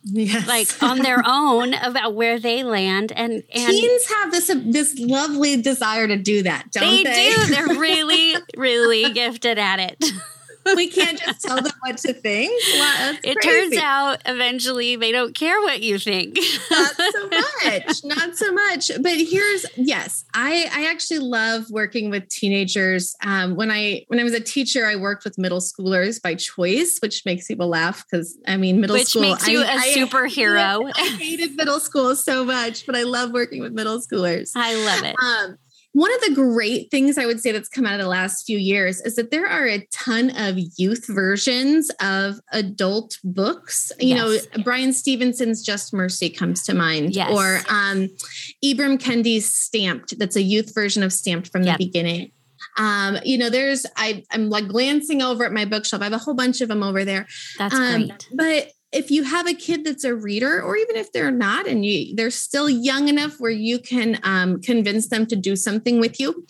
yes. 0.03 0.47
like 0.47 0.83
on 0.83 0.99
their 0.99 1.21
own 1.25 1.73
about 1.73 2.15
where 2.15 2.39
they 2.39 2.63
land 2.63 3.11
and, 3.11 3.43
and 3.53 3.71
teens 3.71 4.07
have 4.09 4.31
this 4.31 4.49
uh, 4.49 4.59
this 4.65 4.97
lovely 4.99 5.61
desire 5.61 6.07
to 6.07 6.17
do 6.17 6.43
that 6.43 6.71
don't 6.71 6.83
they, 6.83 7.03
they? 7.03 7.33
do 7.33 7.45
they're 7.47 7.67
really 7.79 8.35
really 8.57 9.11
gifted 9.13 9.57
at 9.57 9.79
it 9.79 10.11
we 10.75 10.87
can't 10.87 11.19
just 11.19 11.41
tell 11.41 11.61
them 11.61 11.71
what 11.81 11.97
to 11.97 12.13
think. 12.13 12.51
it 13.23 13.37
turns 13.41 13.77
out 13.77 14.21
eventually 14.25 14.95
they 14.95 15.11
don't 15.11 15.35
care 15.35 15.59
what 15.61 15.81
you 15.81 15.99
think. 15.99 16.37
not 16.71 16.95
so 16.95 17.29
much. 17.65 18.03
Not 18.03 18.35
so 18.35 18.51
much. 18.51 18.91
But 19.01 19.13
here's 19.17 19.65
yes, 19.75 20.25
I 20.33 20.69
I 20.73 20.85
actually 20.89 21.19
love 21.19 21.69
working 21.69 22.09
with 22.09 22.27
teenagers. 22.29 23.15
Um, 23.23 23.55
when 23.55 23.71
I 23.71 24.05
when 24.07 24.19
I 24.19 24.23
was 24.23 24.33
a 24.33 24.39
teacher, 24.39 24.85
I 24.85 24.95
worked 24.95 25.23
with 25.23 25.37
middle 25.37 25.59
schoolers 25.59 26.21
by 26.21 26.35
choice, 26.35 26.99
which 27.01 27.25
makes 27.25 27.47
people 27.47 27.67
laugh 27.67 28.05
because 28.09 28.37
I 28.47 28.57
mean 28.57 28.79
middle 28.79 28.95
which 28.95 29.09
school 29.09 29.23
makes 29.23 29.47
you 29.47 29.61
I, 29.61 29.65
a 29.65 29.77
I, 29.77 29.87
superhero. 29.95 30.91
I, 30.95 31.01
I 31.01 31.07
hated 31.17 31.55
middle 31.55 31.79
school 31.79 32.15
so 32.15 32.43
much, 32.45 32.85
but 32.85 32.95
I 32.95 33.03
love 33.03 33.31
working 33.31 33.61
with 33.61 33.73
middle 33.73 33.99
schoolers. 33.99 34.51
I 34.55 34.75
love 34.75 35.03
it. 35.03 35.15
Um, 35.21 35.57
one 35.93 36.13
of 36.13 36.21
the 36.21 36.33
great 36.33 36.89
things 36.89 37.17
I 37.17 37.25
would 37.25 37.39
say 37.39 37.51
that's 37.51 37.69
come 37.69 37.85
out 37.85 37.93
of 37.93 38.01
the 38.01 38.09
last 38.09 38.45
few 38.45 38.57
years 38.57 38.99
is 39.01 39.15
that 39.15 39.29
there 39.29 39.47
are 39.47 39.67
a 39.67 39.85
ton 39.91 40.31
of 40.35 40.57
youth 40.75 41.05
versions 41.07 41.91
of 42.01 42.35
adult 42.51 43.19
books. 43.23 43.91
You 43.99 44.15
yes. 44.15 44.47
know, 44.55 44.63
Bryan 44.63 44.91
Stevenson's 44.91 45.63
Just 45.63 45.93
Mercy 45.93 46.29
comes 46.29 46.63
to 46.63 46.73
mind, 46.73 47.15
yes. 47.15 47.31
or 47.31 47.57
um, 47.71 48.09
Ibram 48.65 48.99
Kendi's 48.99 49.53
Stamped. 49.53 50.17
That's 50.17 50.35
a 50.35 50.41
youth 50.41 50.73
version 50.73 51.03
of 51.03 51.13
Stamped 51.13 51.51
from 51.51 51.63
yep. 51.63 51.77
the 51.77 51.85
beginning. 51.85 52.31
Um, 52.77 53.17
you 53.23 53.37
know, 53.37 53.51
there's 53.51 53.85
I 53.95 54.23
I'm 54.31 54.49
like 54.49 54.67
glancing 54.67 55.21
over 55.21 55.45
at 55.45 55.51
my 55.51 55.65
bookshelf. 55.65 56.01
I 56.01 56.05
have 56.05 56.13
a 56.13 56.17
whole 56.17 56.33
bunch 56.33 56.61
of 56.61 56.69
them 56.69 56.81
over 56.81 57.05
there. 57.05 57.27
That's 57.59 57.75
um, 57.75 58.07
great. 58.07 58.29
But 58.33 58.71
if 58.93 59.09
you 59.11 59.23
have 59.23 59.47
a 59.47 59.53
kid 59.53 59.83
that's 59.83 60.03
a 60.03 60.15
reader 60.15 60.61
or 60.61 60.77
even 60.77 60.95
if 60.95 61.11
they're 61.11 61.31
not 61.31 61.67
and 61.67 61.85
you 61.85 62.15
they're 62.15 62.29
still 62.29 62.69
young 62.69 63.07
enough 63.09 63.39
where 63.39 63.51
you 63.51 63.79
can 63.79 64.19
um, 64.23 64.61
convince 64.61 65.09
them 65.09 65.25
to 65.25 65.35
do 65.35 65.55
something 65.55 65.99
with 65.99 66.19
you 66.19 66.45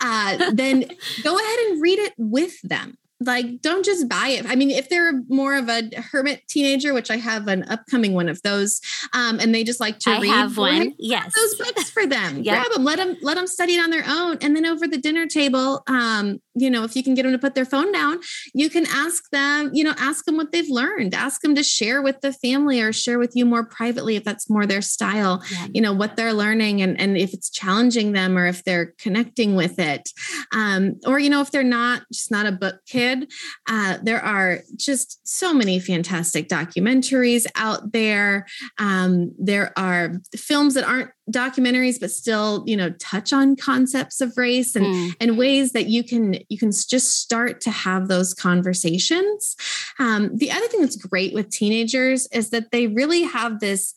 uh, 0.00 0.50
then 0.52 0.80
go 1.22 1.38
ahead 1.38 1.58
and 1.66 1.82
read 1.82 1.98
it 1.98 2.14
with 2.16 2.60
them 2.62 2.96
like 3.20 3.60
don't 3.62 3.84
just 3.84 4.08
buy 4.08 4.28
it. 4.28 4.46
I 4.46 4.54
mean 4.54 4.70
if 4.70 4.88
they're 4.88 5.22
more 5.28 5.56
of 5.56 5.68
a 5.68 5.90
hermit 6.12 6.46
teenager 6.48 6.94
which 6.94 7.10
i 7.10 7.16
have 7.16 7.48
an 7.48 7.64
upcoming 7.64 8.14
one 8.14 8.28
of 8.28 8.40
those 8.42 8.80
um, 9.12 9.40
and 9.40 9.54
they 9.54 9.64
just 9.64 9.80
like 9.80 9.98
to 10.00 10.10
I 10.10 10.20
read 10.20 10.30
have 10.30 10.56
one. 10.56 10.94
yes. 10.98 11.34
those 11.34 11.54
books 11.56 11.90
for 11.90 12.06
them. 12.06 12.42
Yep. 12.48 12.54
grab 12.54 12.72
them 12.72 12.84
let 12.84 12.96
them 12.98 13.16
let 13.20 13.36
them 13.36 13.46
study 13.46 13.74
it 13.74 13.80
on 13.82 13.90
their 13.90 14.04
own. 14.06 14.38
And 14.40 14.54
then 14.54 14.64
over 14.64 14.86
the 14.86 14.98
dinner 14.98 15.26
table 15.26 15.82
um, 15.88 16.40
you 16.54 16.70
know 16.70 16.84
if 16.84 16.94
you 16.94 17.02
can 17.02 17.14
get 17.14 17.24
them 17.24 17.32
to 17.32 17.38
put 17.38 17.54
their 17.54 17.64
phone 17.64 17.92
down 17.92 18.20
you 18.54 18.70
can 18.70 18.86
ask 18.86 19.28
them 19.30 19.70
you 19.72 19.82
know 19.82 19.94
ask 19.98 20.24
them 20.24 20.36
what 20.36 20.52
they've 20.52 20.68
learned. 20.68 21.14
Ask 21.14 21.40
them 21.40 21.54
to 21.56 21.62
share 21.62 22.00
with 22.02 22.20
the 22.20 22.32
family 22.32 22.80
or 22.80 22.92
share 22.92 23.18
with 23.18 23.34
you 23.34 23.44
more 23.44 23.64
privately 23.64 24.16
if 24.16 24.24
that's 24.24 24.48
more 24.48 24.66
their 24.66 24.82
style 24.82 25.42
yeah. 25.50 25.66
you 25.74 25.80
know 25.80 25.92
what 25.92 26.16
they're 26.16 26.32
learning 26.32 26.80
and 26.82 26.98
and 27.00 27.16
if 27.16 27.34
it's 27.34 27.50
challenging 27.50 28.12
them 28.12 28.38
or 28.38 28.46
if 28.46 28.62
they're 28.64 28.94
connecting 28.98 29.56
with 29.56 29.78
it. 29.78 30.10
Um, 30.52 31.00
or 31.06 31.18
you 31.18 31.30
know 31.30 31.40
if 31.40 31.50
they're 31.50 31.64
not 31.64 32.02
just 32.12 32.30
not 32.30 32.46
a 32.46 32.52
book 32.52 32.76
kid 32.86 33.07
kid. 33.08 33.32
Uh, 33.68 33.98
there 34.02 34.24
are 34.24 34.60
just 34.76 35.20
so 35.26 35.52
many 35.52 35.80
fantastic 35.80 36.48
documentaries 36.48 37.46
out 37.54 37.92
there. 37.92 38.46
Um, 38.78 39.32
there 39.38 39.72
are 39.76 40.20
films 40.36 40.74
that 40.74 40.84
aren't 40.84 41.10
documentaries 41.30 42.00
but 42.00 42.10
still 42.10 42.64
you 42.66 42.74
know 42.74 42.90
touch 42.98 43.34
on 43.34 43.54
concepts 43.54 44.22
of 44.22 44.32
race 44.38 44.74
and 44.74 44.86
mm. 44.86 45.10
and 45.20 45.36
ways 45.36 45.72
that 45.72 45.86
you 45.86 46.02
can 46.02 46.38
you 46.48 46.56
can 46.56 46.70
just 46.70 47.20
start 47.20 47.60
to 47.60 47.70
have 47.70 48.08
those 48.08 48.32
conversations 48.32 49.54
um, 49.98 50.34
the 50.36 50.50
other 50.50 50.66
thing 50.68 50.80
that's 50.80 50.96
great 50.96 51.34
with 51.34 51.50
teenagers 51.50 52.26
is 52.32 52.48
that 52.48 52.70
they 52.72 52.86
really 52.86 53.24
have 53.24 53.60
this 53.60 53.92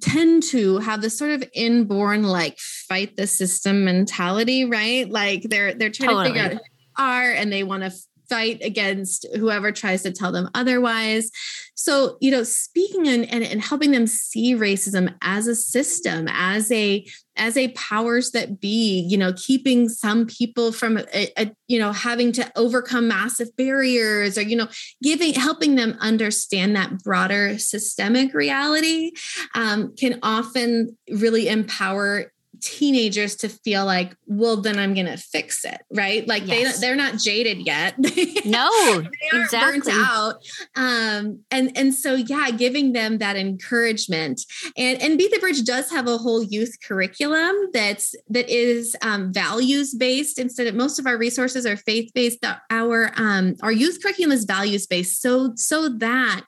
tend 0.00 0.42
to 0.42 0.78
have 0.78 1.02
this 1.02 1.18
sort 1.18 1.32
of 1.32 1.44
inborn 1.52 2.22
like 2.22 2.58
fight 2.58 3.14
the 3.16 3.26
system 3.26 3.84
mentality 3.84 4.64
right 4.64 5.10
like 5.10 5.42
they're 5.42 5.74
they're 5.74 5.90
trying 5.90 6.08
totally. 6.08 6.28
to 6.28 6.32
figure 6.32 6.56
out 6.56 6.62
are 6.96 7.30
and 7.30 7.52
they 7.52 7.62
want 7.62 7.82
to 7.82 7.92
fight 8.34 8.60
against 8.62 9.26
whoever 9.36 9.70
tries 9.70 10.02
to 10.02 10.10
tell 10.10 10.32
them 10.32 10.50
otherwise. 10.54 11.30
So, 11.76 12.16
you 12.20 12.30
know, 12.30 12.42
speaking 12.42 13.06
and, 13.06 13.30
and, 13.30 13.44
and 13.44 13.62
helping 13.62 13.92
them 13.92 14.08
see 14.08 14.54
racism 14.54 15.14
as 15.22 15.46
a 15.46 15.54
system, 15.54 16.26
as 16.28 16.70
a 16.72 17.06
as 17.36 17.56
a 17.56 17.68
powers 17.72 18.30
that 18.30 18.60
be, 18.60 19.06
you 19.08 19.16
know, 19.16 19.32
keeping 19.36 19.88
some 19.88 20.26
people 20.26 20.70
from 20.72 20.98
a, 20.98 21.32
a, 21.36 21.52
you 21.68 21.78
know 21.78 21.92
having 21.92 22.32
to 22.32 22.50
overcome 22.56 23.08
massive 23.08 23.56
barriers 23.56 24.36
or 24.38 24.42
you 24.42 24.56
know 24.56 24.68
giving 25.02 25.34
helping 25.34 25.74
them 25.74 25.96
understand 26.00 26.76
that 26.76 27.02
broader 27.02 27.58
systemic 27.58 28.34
reality 28.34 29.12
um, 29.54 29.94
can 29.96 30.18
often 30.22 30.96
really 31.10 31.48
empower 31.48 32.32
teenagers 32.64 33.36
to 33.36 33.46
feel 33.46 33.84
like 33.84 34.16
well 34.26 34.56
then 34.56 34.78
i'm 34.78 34.94
gonna 34.94 35.18
fix 35.18 35.66
it 35.66 35.82
right 35.92 36.26
like 36.26 36.46
yes. 36.46 36.80
they 36.80 36.86
they're 36.86 36.96
not 36.96 37.18
jaded 37.18 37.58
yet 37.66 37.94
no 38.46 39.02
they 39.02 39.38
exactly. 39.38 39.80
burnt 39.80 39.88
out 39.90 40.36
um 40.74 41.40
and 41.50 41.76
and 41.76 41.94
so 41.94 42.14
yeah 42.14 42.50
giving 42.50 42.94
them 42.94 43.18
that 43.18 43.36
encouragement 43.36 44.40
and 44.78 45.00
and 45.02 45.18
be 45.18 45.28
the 45.28 45.38
bridge 45.40 45.62
does 45.64 45.90
have 45.90 46.08
a 46.08 46.16
whole 46.16 46.42
youth 46.42 46.74
curriculum 46.82 47.54
that's 47.74 48.14
that 48.30 48.48
is 48.48 48.96
um, 49.02 49.30
values 49.30 49.94
based 49.94 50.38
instead 50.38 50.66
of 50.66 50.74
most 50.74 50.98
of 50.98 51.06
our 51.06 51.18
resources 51.18 51.66
are 51.66 51.76
faith 51.76 52.10
based 52.14 52.42
our 52.70 53.12
um 53.16 53.54
our 53.62 53.72
youth 53.72 53.98
curriculum 54.02 54.32
is 54.32 54.46
values 54.46 54.86
based 54.86 55.20
so 55.20 55.52
so 55.56 55.90
that 55.90 56.46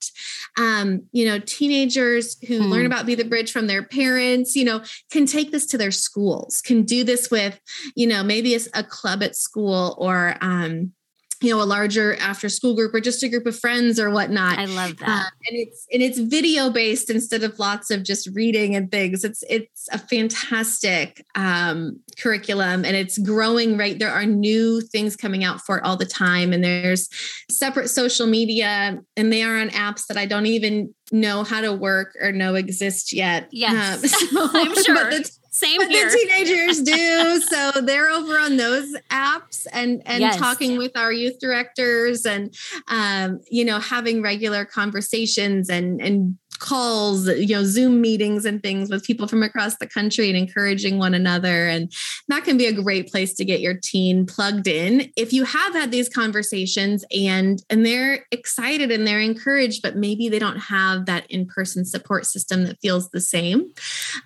um 0.57 1.02
you 1.12 1.26
know 1.26 1.38
teenagers 1.40 2.38
who 2.48 2.62
hmm. 2.62 2.70
learn 2.70 2.87
about 2.87 3.05
be 3.05 3.14
the 3.14 3.22
bridge 3.22 3.52
from 3.52 3.66
their 3.66 3.83
parents 3.83 4.57
you 4.57 4.64
know 4.64 4.83
can 5.11 5.26
take 5.26 5.52
this 5.52 5.66
to 5.66 5.76
their 5.76 5.90
schools 6.07 6.61
can 6.61 6.83
do 6.85 7.05
this 7.05 7.31
with 7.31 7.61
you 7.95 8.07
know 8.07 8.23
maybe 8.23 8.55
a, 8.55 8.61
a 8.75 8.85
club 8.85 9.23
at 9.23 9.37
school 9.37 9.95
or 9.99 10.37
um, 10.40 10.92
you 11.42 11.51
know 11.51 11.62
a 11.62 11.64
larger 11.64 12.16
after 12.16 12.49
school 12.49 12.75
group 12.75 12.95
or 12.95 13.01
just 13.01 13.23
a 13.23 13.29
group 13.29 13.47
of 13.47 13.59
friends 13.59 14.01
or 14.01 14.11
whatnot. 14.11 14.59
I 14.59 14.64
love 14.64 14.97
that. 14.99 15.09
uh, 15.09 15.31
and 15.49 15.59
it's 15.59 15.87
and 15.92 16.03
it's 16.03 16.19
video 16.19 16.71
based 16.71 17.11
instead 17.11 17.42
of 17.42 17.59
lots 17.59 17.90
of 17.90 18.03
just 18.03 18.29
reading 18.35 18.75
and 18.75 18.90
things. 18.90 19.23
It's 19.23 19.45
it's 19.49 19.88
a 19.92 19.99
fantastic 19.99 21.25
um, 21.35 22.01
curriculum 22.19 22.85
and 22.85 22.97
it's 22.97 23.19
growing 23.19 23.77
right? 23.77 23.99
There 23.99 24.11
are 24.11 24.25
new 24.25 24.81
things 24.81 25.14
coming 25.16 25.45
out 25.45 25.61
for 25.61 25.79
it 25.79 25.85
all 25.85 25.97
the 25.97 26.07
time 26.07 26.53
and 26.53 26.64
there's 26.64 27.09
separate 27.51 27.88
social 27.88 28.27
media 28.27 28.99
and 29.16 29.33
they 29.33 29.42
are 29.42 29.59
on 29.59 29.69
apps 29.71 30.07
that 30.07 30.16
i 30.16 30.27
don't 30.27 30.47
even 30.47 30.95
know 31.12 31.45
how 31.45 31.61
to 31.61 31.73
work 31.73 32.16
or 32.21 32.33
know 32.33 32.55
exist 32.55 33.12
yet. 33.12 33.49
Yes. 33.53 34.03
Um, 34.03 34.09
so, 34.09 34.49
i'm 34.55 34.75
sure 34.85 35.12
same 35.57 35.79
but 35.79 35.88
here. 35.88 36.11
the 36.11 36.16
teenagers 36.16 36.83
do. 36.83 37.40
so 37.49 37.81
they're 37.81 38.11
over 38.11 38.38
on 38.38 38.59
those 38.59 38.95
apps 39.11 39.66
and 39.73 40.03
and 40.05 40.21
yes. 40.21 40.37
talking 40.37 40.77
with 40.77 40.97
our 40.97 41.12
youth 41.12 41.38
directors 41.38 42.27
and 42.27 42.55
um, 42.88 43.40
you 43.51 43.64
know 43.64 43.81
having 43.81 44.23
regular 44.23 44.64
conversations 44.66 45.71
and 45.71 46.01
and 46.01 46.37
calls, 46.59 47.29
you 47.29 47.55
know, 47.55 47.64
Zoom 47.64 48.01
meetings 48.01 48.45
and 48.45 48.62
things 48.62 48.90
with 48.90 49.05
people 49.05 49.29
from 49.29 49.42
across 49.42 49.77
the 49.77 49.87
country 49.87 50.29
and 50.29 50.37
encouraging 50.37 50.99
one 50.99 51.14
another. 51.14 51.69
And 51.69 51.92
that 52.29 52.45
can 52.45 52.57
be 52.57 52.66
a 52.66 52.73
great 52.73 53.09
place 53.11 53.35
to 53.35 53.45
get 53.45 53.61
your 53.61 53.75
teen 53.75 54.27
plugged 54.27 54.66
in. 54.66 55.11
If 55.16 55.33
you 55.33 55.45
have 55.45 55.73
had 55.75 55.90
these 55.90 56.09
conversations 56.09 57.05
and 57.11 57.62
and 57.71 57.85
they're 57.85 58.27
excited 58.31 58.90
and 58.90 59.07
they're 59.07 59.21
encouraged, 59.21 59.83
but 59.83 59.97
maybe 59.97 60.29
they 60.29 60.38
don't 60.38 60.59
have 60.59 61.07
that 61.07 61.31
in-person 61.31 61.85
support 61.85 62.27
system 62.27 62.64
that 62.64 62.81
feels 62.81 63.11
the 63.11 63.21
same, 63.21 63.73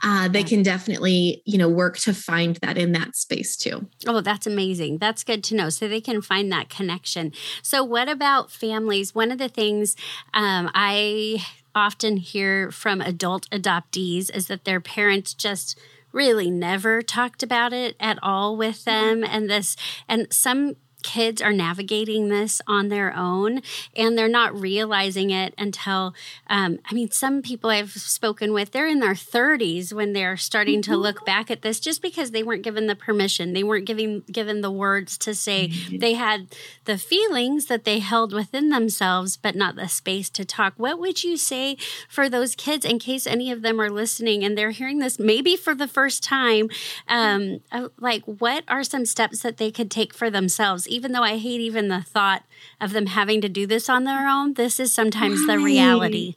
uh, 0.02 0.28
they 0.28 0.42
can 0.42 0.62
definitely, 0.62 1.42
you 1.44 1.58
know, 1.58 1.68
work 1.68 1.98
to 1.98 2.14
find 2.14 2.56
that 2.56 2.78
in 2.78 2.92
that 2.92 3.16
space 3.16 3.56
too. 3.56 3.88
Oh, 4.06 4.20
that's 4.20 4.46
amazing. 4.46 4.98
That's 4.98 5.24
good 5.24 5.42
to 5.44 5.54
know. 5.54 5.68
So 5.68 5.88
they 5.88 6.00
can 6.00 6.22
find 6.22 6.50
that 6.52 6.68
connection. 6.68 7.32
So 7.62 7.82
what 7.84 8.08
about 8.08 8.50
families? 8.50 9.14
One 9.14 9.30
of 9.30 9.38
the 9.38 9.48
things 9.48 9.96
um, 10.34 10.70
I 10.74 11.44
often 11.74 12.16
hear 12.16 12.70
from 12.70 13.00
adult 13.00 13.48
adoptees 13.50 14.34
is 14.34 14.46
that 14.48 14.64
their 14.64 14.80
parents 14.80 15.34
just 15.34 15.78
really 16.12 16.50
never 16.50 17.02
talked 17.02 17.42
about 17.42 17.72
it 17.72 17.96
at 18.00 18.18
all 18.22 18.56
with 18.56 18.84
mm-hmm. 18.84 19.20
them. 19.20 19.24
And 19.24 19.48
this 19.48 19.76
and 20.08 20.26
some 20.32 20.76
kids 21.02 21.40
are 21.42 21.52
navigating 21.52 22.28
this 22.28 22.60
on 22.66 22.88
their 22.88 23.14
own 23.16 23.62
and 23.96 24.16
they're 24.16 24.28
not 24.28 24.58
realizing 24.58 25.30
it 25.30 25.54
until 25.58 26.14
um, 26.48 26.78
i 26.90 26.94
mean 26.94 27.10
some 27.10 27.42
people 27.42 27.70
i've 27.70 27.92
spoken 27.92 28.52
with 28.52 28.72
they're 28.72 28.86
in 28.86 29.00
their 29.00 29.14
30s 29.14 29.92
when 29.92 30.12
they're 30.12 30.36
starting 30.36 30.82
to 30.82 30.96
look 30.96 31.24
back 31.24 31.50
at 31.50 31.62
this 31.62 31.80
just 31.80 32.02
because 32.02 32.30
they 32.30 32.42
weren't 32.42 32.62
given 32.62 32.86
the 32.86 32.94
permission. 32.94 33.52
They 33.52 33.62
weren't 33.62 33.86
giving 33.86 34.20
given 34.30 34.60
the 34.60 34.70
words 34.70 35.16
to 35.18 35.34
say 35.34 35.68
mm-hmm. 35.68 35.98
they 35.98 36.14
had 36.14 36.48
the 36.84 36.98
feelings 36.98 37.66
that 37.66 37.84
they 37.84 37.98
held 37.98 38.32
within 38.32 38.68
themselves 38.68 39.36
but 39.36 39.54
not 39.54 39.76
the 39.76 39.88
space 39.88 40.30
to 40.30 40.44
talk. 40.44 40.74
What 40.76 40.98
would 40.98 41.24
you 41.24 41.36
say 41.36 41.76
for 42.08 42.28
those 42.28 42.54
kids 42.54 42.84
in 42.84 42.98
case 42.98 43.26
any 43.26 43.50
of 43.50 43.62
them 43.62 43.80
are 43.80 43.90
listening 43.90 44.44
and 44.44 44.56
they're 44.56 44.70
hearing 44.70 44.98
this 44.98 45.18
maybe 45.18 45.56
for 45.56 45.74
the 45.74 45.88
first 45.88 46.22
time 46.22 46.68
um, 47.08 47.60
uh, 47.72 47.88
like 47.98 48.22
what 48.24 48.64
are 48.68 48.84
some 48.84 49.06
steps 49.06 49.40
that 49.40 49.56
they 49.56 49.70
could 49.70 49.90
take 49.90 50.12
for 50.14 50.30
themselves 50.30 50.88
even 50.90 51.12
though 51.12 51.22
I 51.22 51.38
hate 51.38 51.60
even 51.60 51.88
the 51.88 52.02
thought 52.02 52.44
of 52.80 52.92
them 52.92 53.06
having 53.06 53.40
to 53.40 53.48
do 53.48 53.66
this 53.66 53.88
on 53.88 54.04
their 54.04 54.28
own, 54.28 54.54
this 54.54 54.80
is 54.80 54.92
sometimes 54.92 55.40
right. 55.40 55.56
the 55.56 55.58
reality. 55.58 56.36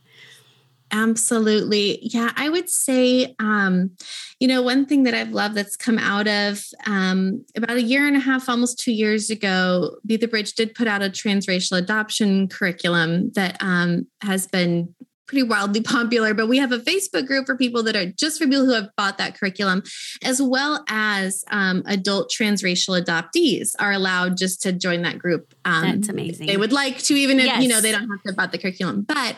Absolutely. 0.94 1.98
Yeah, 2.04 2.32
I 2.36 2.50
would 2.50 2.70
say, 2.70 3.36
um, 3.40 3.92
you 4.40 4.48
know, 4.48 4.62
one 4.62 4.86
thing 4.86 5.04
that 5.04 5.16
I've 5.16 5.32
loved 5.32 5.56
that's 5.56 5.76
come 5.76 5.98
out 5.98 6.28
of 6.28 6.64
um, 6.86 7.44
about 7.56 7.78
a 7.78 7.82
year 7.82 8.06
and 8.06 8.16
a 8.16 8.20
half, 8.20 8.48
almost 8.48 8.78
two 8.78 8.92
years 8.92 9.32
ago, 9.32 9.98
Be 10.06 10.18
the 10.18 10.28
Bridge 10.28 10.54
did 10.54 10.76
put 10.76 10.88
out 10.88 11.02
a 11.02 11.10
transracial 11.10 11.80
adoption 11.80 12.48
curriculum 12.48 13.32
that 13.32 13.58
um, 13.60 14.06
has 14.22 14.46
been 14.46 14.94
pretty 15.28 15.44
wildly 15.44 15.82
popular, 15.82 16.34
but 16.34 16.48
we 16.48 16.58
have 16.58 16.72
a 16.72 16.80
Facebook 16.80 17.26
group 17.28 17.46
for 17.46 17.56
people 17.56 17.84
that 17.84 17.96
are 17.96 18.06
just 18.06 18.40
for 18.40 18.46
people 18.46 18.66
who 18.66 18.74
have 18.74 18.90
bought 18.98 19.18
that 19.18 19.38
curriculum, 19.40 19.84
as 20.22 20.42
well 20.42 20.84
as 20.90 21.44
um, 21.52 21.84
adult 21.86 22.32
transracial 22.32 23.02
adoptees 23.02 23.72
are 23.80 23.92
allowed 23.92 24.38
just 24.38 24.62
to 24.62 24.72
join 24.72 25.02
that 25.04 25.20
group. 25.20 25.54
Um, 25.66 25.84
That's 25.84 26.10
amazing. 26.10 26.48
They 26.48 26.58
would 26.58 26.74
like 26.74 26.98
to, 27.04 27.14
even 27.16 27.40
if 27.40 27.46
yes. 27.46 27.64
you 27.64 27.70
know 27.70 27.82
they 27.82 27.92
don't 27.92 28.10
have 28.10 28.24
to 28.28 28.34
bought 28.34 28.52
the 28.52 28.58
curriculum, 28.58 29.02
but 29.02 29.38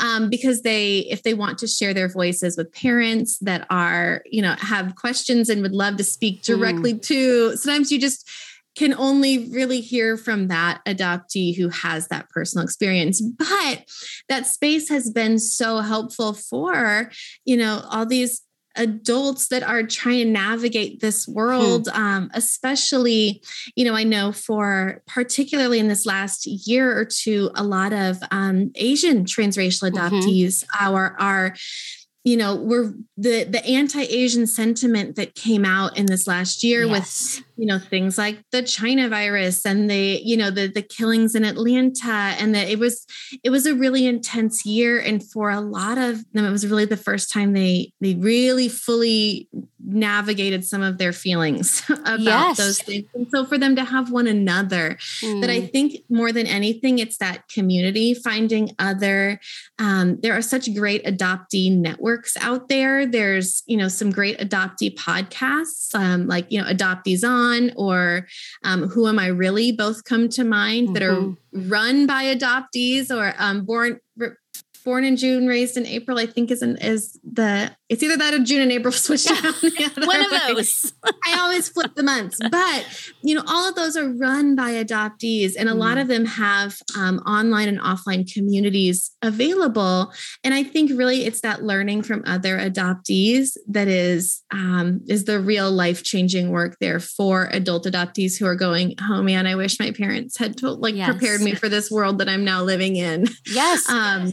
um, 0.00 0.30
because 0.30 0.62
they, 0.62 1.00
if 1.00 1.22
they 1.22 1.34
want 1.34 1.58
to 1.58 1.66
share 1.66 1.92
their 1.92 2.08
voices 2.08 2.56
with 2.56 2.72
parents 2.72 3.38
that 3.38 3.66
are, 3.70 4.22
you 4.26 4.42
know, 4.42 4.54
have 4.58 4.96
questions 4.96 5.48
and 5.48 5.62
would 5.62 5.72
love 5.72 5.96
to 5.96 6.04
speak 6.04 6.42
directly 6.42 6.94
mm. 6.94 7.02
to. 7.02 7.56
Sometimes 7.56 7.92
you 7.92 8.00
just 8.00 8.28
can 8.76 8.94
only 8.94 9.48
really 9.50 9.80
hear 9.80 10.16
from 10.16 10.48
that 10.48 10.80
adoptee 10.86 11.56
who 11.56 11.68
has 11.70 12.08
that 12.08 12.28
personal 12.30 12.64
experience 12.64 13.20
but 13.20 13.84
that 14.28 14.46
space 14.46 14.88
has 14.88 15.10
been 15.10 15.38
so 15.38 15.78
helpful 15.80 16.32
for 16.32 17.10
you 17.44 17.56
know 17.56 17.82
all 17.90 18.06
these 18.06 18.42
adults 18.76 19.48
that 19.48 19.62
are 19.62 19.82
trying 19.82 20.18
to 20.18 20.30
navigate 20.30 21.00
this 21.00 21.26
world 21.26 21.88
hmm. 21.90 22.00
um, 22.00 22.30
especially 22.34 23.42
you 23.74 23.84
know 23.84 23.94
i 23.94 24.04
know 24.04 24.30
for 24.30 25.02
particularly 25.06 25.78
in 25.78 25.88
this 25.88 26.06
last 26.06 26.46
year 26.46 26.96
or 26.96 27.04
two 27.04 27.50
a 27.54 27.64
lot 27.64 27.92
of 27.92 28.18
um, 28.30 28.70
asian 28.76 29.24
transracial 29.24 29.90
mm-hmm. 29.90 30.14
adoptees 30.14 30.64
mm-hmm. 30.64 30.86
are 30.94 31.16
are 31.18 31.54
you 32.24 32.36
know 32.36 32.54
we're 32.56 32.92
the 33.16 33.44
the 33.44 33.64
anti-asian 33.64 34.46
sentiment 34.46 35.16
that 35.16 35.34
came 35.34 35.64
out 35.64 35.96
in 35.96 36.06
this 36.06 36.26
last 36.26 36.62
year 36.62 36.84
yes. 36.84 37.36
with 37.38 37.45
you 37.56 37.66
know 37.66 37.78
things 37.78 38.18
like 38.18 38.42
the 38.52 38.62
china 38.62 39.08
virus 39.08 39.64
and 39.64 39.90
the 39.90 40.20
you 40.22 40.36
know 40.36 40.50
the 40.50 40.66
the 40.66 40.82
killings 40.82 41.34
in 41.34 41.44
atlanta 41.44 42.34
and 42.38 42.54
that 42.54 42.68
it 42.68 42.78
was 42.78 43.06
it 43.42 43.50
was 43.50 43.66
a 43.66 43.74
really 43.74 44.06
intense 44.06 44.66
year 44.66 45.00
and 45.00 45.28
for 45.30 45.50
a 45.50 45.60
lot 45.60 45.96
of 45.96 46.24
them 46.32 46.44
it 46.44 46.50
was 46.50 46.66
really 46.66 46.84
the 46.84 46.96
first 46.96 47.32
time 47.32 47.52
they 47.52 47.92
they 48.00 48.14
really 48.14 48.68
fully 48.68 49.48
navigated 49.84 50.64
some 50.64 50.82
of 50.82 50.98
their 50.98 51.12
feelings 51.12 51.82
about 51.90 52.20
yes. 52.20 52.56
those 52.58 52.78
things 52.78 53.06
and 53.14 53.26
so 53.30 53.44
for 53.44 53.56
them 53.56 53.74
to 53.74 53.84
have 53.84 54.10
one 54.10 54.26
another 54.26 54.98
mm. 55.22 55.40
that 55.40 55.50
i 55.50 55.60
think 55.60 55.96
more 56.10 56.32
than 56.32 56.46
anything 56.46 56.98
it's 56.98 57.18
that 57.18 57.48
community 57.48 58.12
finding 58.12 58.70
other 58.78 59.40
um, 59.78 60.18
there 60.20 60.36
are 60.36 60.42
such 60.42 60.74
great 60.74 61.04
adoptee 61.04 61.74
networks 61.74 62.36
out 62.40 62.68
there 62.68 63.06
there's 63.06 63.62
you 63.66 63.76
know 63.76 63.88
some 63.88 64.10
great 64.10 64.38
adoptee 64.38 64.94
podcasts 64.94 65.94
um, 65.94 66.26
like 66.26 66.46
you 66.50 66.60
know 66.60 66.68
adoptees 66.68 67.26
on 67.26 67.45
or 67.76 68.26
um, 68.64 68.88
who 68.88 69.06
am 69.06 69.18
i 69.18 69.26
really 69.26 69.72
both 69.72 70.04
come 70.04 70.28
to 70.28 70.44
mind 70.44 70.86
mm-hmm. 70.86 70.94
that 70.94 71.02
are 71.02 71.16
mm-hmm. 71.16 71.68
run 71.68 72.06
by 72.06 72.24
adoptees 72.24 73.10
or 73.10 73.34
um, 73.38 73.64
born 73.64 74.00
born 74.86 75.02
in 75.02 75.16
June, 75.16 75.48
raised 75.48 75.76
in 75.76 75.84
April, 75.84 76.16
I 76.16 76.26
think 76.26 76.52
is 76.52 76.62
an, 76.62 76.76
is 76.76 77.18
the 77.24 77.76
it's 77.88 78.02
either 78.02 78.16
that 78.16 78.32
or 78.32 78.38
June 78.38 78.62
and 78.62 78.72
April 78.72 78.92
switched 78.92 79.28
yeah. 79.28 79.88
One 80.06 80.20
of 80.20 80.30
those. 80.30 80.92
I 81.26 81.38
always 81.40 81.68
flip 81.68 81.94
the 81.96 82.04
months, 82.04 82.38
but 82.50 83.12
you 83.22 83.34
know, 83.34 83.42
all 83.46 83.68
of 83.68 83.74
those 83.74 83.96
are 83.96 84.08
run 84.08 84.54
by 84.54 84.70
adoptees, 84.70 85.54
and 85.58 85.68
a 85.68 85.72
mm. 85.72 85.78
lot 85.78 85.98
of 85.98 86.06
them 86.06 86.24
have 86.24 86.78
um, 86.96 87.18
online 87.18 87.68
and 87.68 87.80
offline 87.80 88.32
communities 88.32 89.10
available. 89.22 90.12
And 90.44 90.54
I 90.54 90.62
think 90.62 90.92
really 90.94 91.24
it's 91.24 91.40
that 91.40 91.64
learning 91.64 92.02
from 92.02 92.22
other 92.24 92.56
adoptees 92.56 93.56
that 93.68 93.88
is 93.88 94.44
um, 94.52 95.00
is 95.08 95.24
the 95.24 95.40
real 95.40 95.70
life 95.70 96.04
changing 96.04 96.50
work 96.50 96.76
there 96.80 97.00
for 97.00 97.48
adult 97.50 97.86
adoptees 97.86 98.38
who 98.38 98.46
are 98.46 98.54
going, 98.54 98.94
oh 99.10 99.20
man, 99.20 99.48
I 99.48 99.56
wish 99.56 99.80
my 99.80 99.90
parents 99.90 100.38
had 100.38 100.56
to, 100.58 100.70
like 100.70 100.94
yes. 100.94 101.10
prepared 101.10 101.40
me 101.40 101.54
for 101.56 101.68
this 101.68 101.90
world 101.90 102.18
that 102.18 102.28
I'm 102.28 102.44
now 102.44 102.62
living 102.62 102.94
in. 102.94 103.26
Yes. 103.46 103.88
Um, 103.88 104.32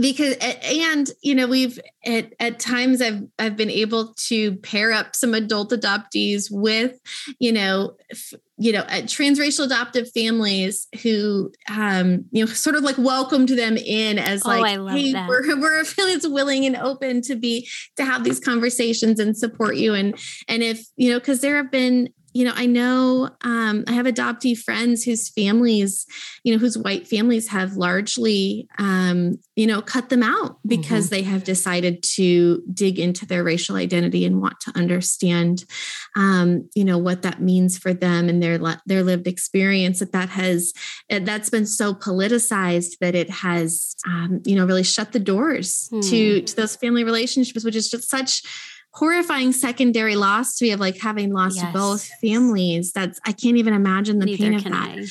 because 0.00 0.34
and 0.40 1.10
you 1.22 1.34
know 1.34 1.46
we've 1.46 1.78
at, 2.04 2.32
at 2.40 2.58
times 2.58 3.00
i've 3.00 3.22
i've 3.38 3.56
been 3.56 3.70
able 3.70 4.14
to 4.14 4.56
pair 4.56 4.92
up 4.92 5.14
some 5.14 5.34
adult 5.34 5.70
adoptees 5.70 6.48
with 6.50 6.98
you 7.38 7.52
know 7.52 7.94
f- 8.10 8.34
you 8.56 8.72
know 8.72 8.82
transracial 8.82 9.64
adoptive 9.64 10.10
families 10.12 10.88
who 11.02 11.50
um 11.68 12.24
you 12.30 12.44
know 12.44 12.50
sort 12.50 12.76
of 12.76 12.82
like 12.82 12.98
welcomed 12.98 13.48
them 13.48 13.76
in 13.76 14.18
as 14.18 14.42
oh, 14.44 14.48
like 14.48 14.78
hey 14.90 15.12
that. 15.12 15.28
we're 15.28 15.60
we're 15.60 15.80
a 15.80 15.84
family 15.84 16.14
that's 16.14 16.28
willing 16.28 16.64
and 16.64 16.76
open 16.76 17.20
to 17.20 17.36
be 17.36 17.68
to 17.96 18.04
have 18.04 18.24
these 18.24 18.40
conversations 18.40 19.20
and 19.20 19.36
support 19.36 19.76
you 19.76 19.94
and 19.94 20.18
and 20.48 20.62
if 20.62 20.86
you 20.96 21.10
know 21.10 21.18
because 21.18 21.40
there 21.40 21.56
have 21.56 21.70
been 21.70 22.08
you 22.34 22.44
know, 22.44 22.52
I 22.54 22.66
know 22.66 23.30
um, 23.42 23.84
I 23.86 23.92
have 23.92 24.06
adoptee 24.06 24.58
friends 24.58 25.04
whose 25.04 25.28
families, 25.28 26.04
you 26.42 26.52
know, 26.52 26.58
whose 26.58 26.76
white 26.76 27.06
families 27.06 27.48
have 27.48 27.76
largely, 27.76 28.68
um, 28.76 29.38
you 29.54 29.68
know, 29.68 29.80
cut 29.80 30.08
them 30.08 30.24
out 30.24 30.58
because 30.66 31.06
mm-hmm. 31.06 31.14
they 31.14 31.22
have 31.22 31.44
decided 31.44 32.02
to 32.14 32.60
dig 32.74 32.98
into 32.98 33.24
their 33.24 33.44
racial 33.44 33.76
identity 33.76 34.24
and 34.24 34.42
want 34.42 34.58
to 34.60 34.72
understand, 34.74 35.64
um, 36.16 36.68
you 36.74 36.84
know, 36.84 36.98
what 36.98 37.22
that 37.22 37.40
means 37.40 37.78
for 37.78 37.94
them 37.94 38.28
and 38.28 38.42
their 38.42 38.58
their 38.84 39.04
lived 39.04 39.28
experience. 39.28 40.00
That 40.00 40.10
that 40.10 40.28
has 40.30 40.72
eh, 41.10 41.20
that's 41.20 41.50
been 41.50 41.66
so 41.66 41.94
politicized 41.94 42.98
that 43.00 43.14
it 43.14 43.30
has, 43.30 43.94
um, 44.08 44.42
you 44.44 44.56
know, 44.56 44.66
really 44.66 44.82
shut 44.82 45.12
the 45.12 45.20
doors 45.20 45.88
mm. 45.92 46.02
to 46.10 46.42
to 46.42 46.56
those 46.56 46.74
family 46.74 47.04
relationships, 47.04 47.64
which 47.64 47.76
is 47.76 47.88
just 47.88 48.10
such 48.10 48.42
horrifying 48.94 49.52
secondary 49.52 50.14
loss 50.14 50.56
to 50.56 50.64
me 50.64 50.70
of 50.70 50.80
like 50.80 51.00
having 51.00 51.32
lost 51.32 51.56
yes. 51.56 51.72
both 51.72 52.08
families. 52.20 52.92
That's 52.92 53.18
I 53.26 53.32
can't 53.32 53.56
even 53.56 53.74
imagine 53.74 54.18
the 54.18 54.26
Neither 54.26 54.44
pain 54.44 54.54
of 54.54 54.64
that. 54.64 55.10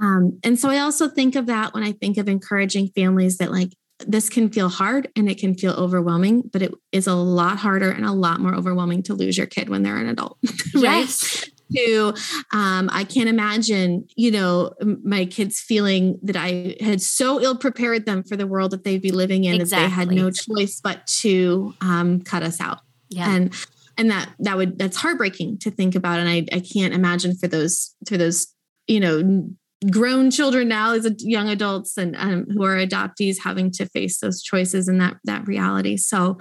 Um, 0.00 0.38
and 0.44 0.58
so 0.58 0.70
I 0.70 0.78
also 0.78 1.08
think 1.08 1.34
of 1.34 1.46
that 1.46 1.74
when 1.74 1.82
I 1.82 1.92
think 1.92 2.16
of 2.16 2.28
encouraging 2.28 2.88
families 2.94 3.38
that 3.38 3.50
like 3.50 3.70
this 4.06 4.28
can 4.28 4.50
feel 4.50 4.68
hard 4.68 5.08
and 5.16 5.28
it 5.28 5.38
can 5.38 5.54
feel 5.54 5.72
overwhelming, 5.72 6.42
but 6.52 6.62
it 6.62 6.72
is 6.92 7.06
a 7.06 7.14
lot 7.14 7.58
harder 7.58 7.90
and 7.90 8.04
a 8.04 8.12
lot 8.12 8.40
more 8.40 8.54
overwhelming 8.54 9.02
to 9.04 9.14
lose 9.14 9.36
your 9.36 9.46
kid 9.46 9.68
when 9.68 9.82
they're 9.82 9.98
an 9.98 10.08
adult. 10.08 10.38
right? 10.74 11.06
Yes. 11.06 11.50
To, 11.74 12.14
um, 12.52 12.90
I 12.92 13.04
can't 13.04 13.28
imagine, 13.28 14.06
you 14.16 14.30
know, 14.30 14.74
my 15.02 15.24
kids 15.24 15.60
feeling 15.60 16.18
that 16.22 16.36
I 16.36 16.76
had 16.78 17.00
so 17.00 17.40
ill 17.40 17.56
prepared 17.56 18.04
them 18.04 18.22
for 18.22 18.36
the 18.36 18.46
world 18.46 18.72
that 18.72 18.84
they'd 18.84 19.00
be 19.00 19.10
living 19.10 19.44
in 19.44 19.60
exactly. 19.60 19.82
that 19.82 19.88
they 19.88 19.94
had 19.94 20.10
no 20.10 20.30
choice 20.30 20.80
but 20.80 21.06
to 21.22 21.74
um, 21.80 22.20
cut 22.20 22.42
us 22.42 22.60
out. 22.60 22.80
Yeah. 23.08 23.30
And 23.30 23.54
and 23.96 24.10
that 24.10 24.30
that 24.40 24.56
would 24.56 24.78
that's 24.78 24.96
heartbreaking 24.96 25.58
to 25.58 25.70
think 25.70 25.94
about. 25.94 26.18
And 26.18 26.28
I 26.28 26.46
I 26.52 26.60
can't 26.60 26.94
imagine 26.94 27.36
for 27.36 27.48
those 27.48 27.94
for 28.08 28.16
those, 28.16 28.48
you 28.86 29.00
know, 29.00 29.48
grown 29.90 30.30
children 30.30 30.68
now 30.68 30.92
as 30.92 31.06
young 31.18 31.48
adults 31.48 31.96
and 31.96 32.16
um, 32.16 32.46
who 32.50 32.64
are 32.64 32.76
adoptees 32.76 33.36
having 33.42 33.70
to 33.70 33.86
face 33.86 34.18
those 34.18 34.42
choices 34.42 34.88
and 34.88 35.00
that 35.00 35.16
that 35.24 35.46
reality 35.46 35.96
so 35.96 36.38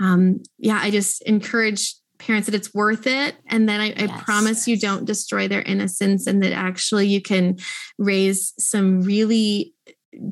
um, 0.00 0.42
yeah 0.58 0.78
i 0.82 0.90
just 0.90 1.22
encourage 1.22 1.94
parents 2.18 2.46
that 2.46 2.54
it's 2.54 2.72
worth 2.74 3.06
it 3.06 3.34
and 3.46 3.68
then 3.68 3.80
I, 3.80 3.86
yes. 3.86 4.10
I, 4.10 4.20
promise 4.20 4.68
you 4.68 4.78
don't 4.78 5.04
destroy 5.04 5.48
their 5.48 5.62
innocence 5.62 6.26
and 6.26 6.42
that 6.42 6.52
actually 6.52 7.08
you 7.08 7.20
can 7.20 7.56
raise 7.98 8.52
some 8.58 9.00
really 9.02 9.74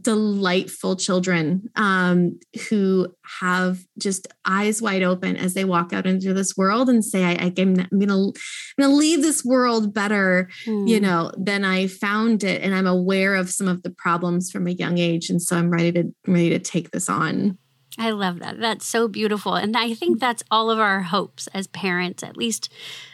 delightful 0.00 0.96
children 0.96 1.68
um, 1.76 2.38
who 2.68 3.08
have 3.40 3.78
just 3.98 4.28
eyes 4.44 4.82
wide 4.82 5.02
open 5.02 5.36
as 5.36 5.54
they 5.54 5.64
walk 5.64 5.92
out 5.92 6.06
into 6.06 6.34
this 6.34 6.56
world 6.56 6.88
and 6.88 7.04
say, 7.04 7.24
I, 7.24 7.32
I 7.32 7.52
am 7.58 7.74
going 7.74 8.08
to 8.08 8.88
leave 8.88 9.22
this 9.22 9.44
world 9.44 9.94
better, 9.94 10.48
mm. 10.66 10.88
you 10.88 10.98
hmm. 10.98 11.04
know, 11.04 11.32
than 11.36 11.64
I 11.64 11.86
found 11.86 12.44
it. 12.44 12.62
And 12.62 12.74
I'm 12.74 12.86
aware 12.86 13.34
of 13.34 13.50
some 13.50 13.68
of 13.68 13.82
the 13.82 13.90
problems 13.90 14.50
from 14.50 14.66
a 14.66 14.72
young 14.72 14.98
age. 14.98 15.30
And 15.30 15.40
so 15.40 15.56
I'm 15.56 15.70
ready 15.70 15.92
to, 15.92 16.14
ready 16.26 16.50
to 16.50 16.58
take 16.58 16.90
this 16.90 17.08
on. 17.08 17.58
I 17.98 18.10
love 18.10 18.38
that. 18.40 18.60
That's 18.60 18.86
so 18.86 19.08
beautiful. 19.08 19.56
And 19.56 19.76
I 19.76 19.94
think 19.94 20.20
that's 20.20 20.44
all 20.50 20.70
of 20.70 20.78
our 20.78 21.02
hopes 21.02 21.48
as 21.48 21.66
parents, 21.66 22.22
at 22.22 22.36
least 22.36 22.72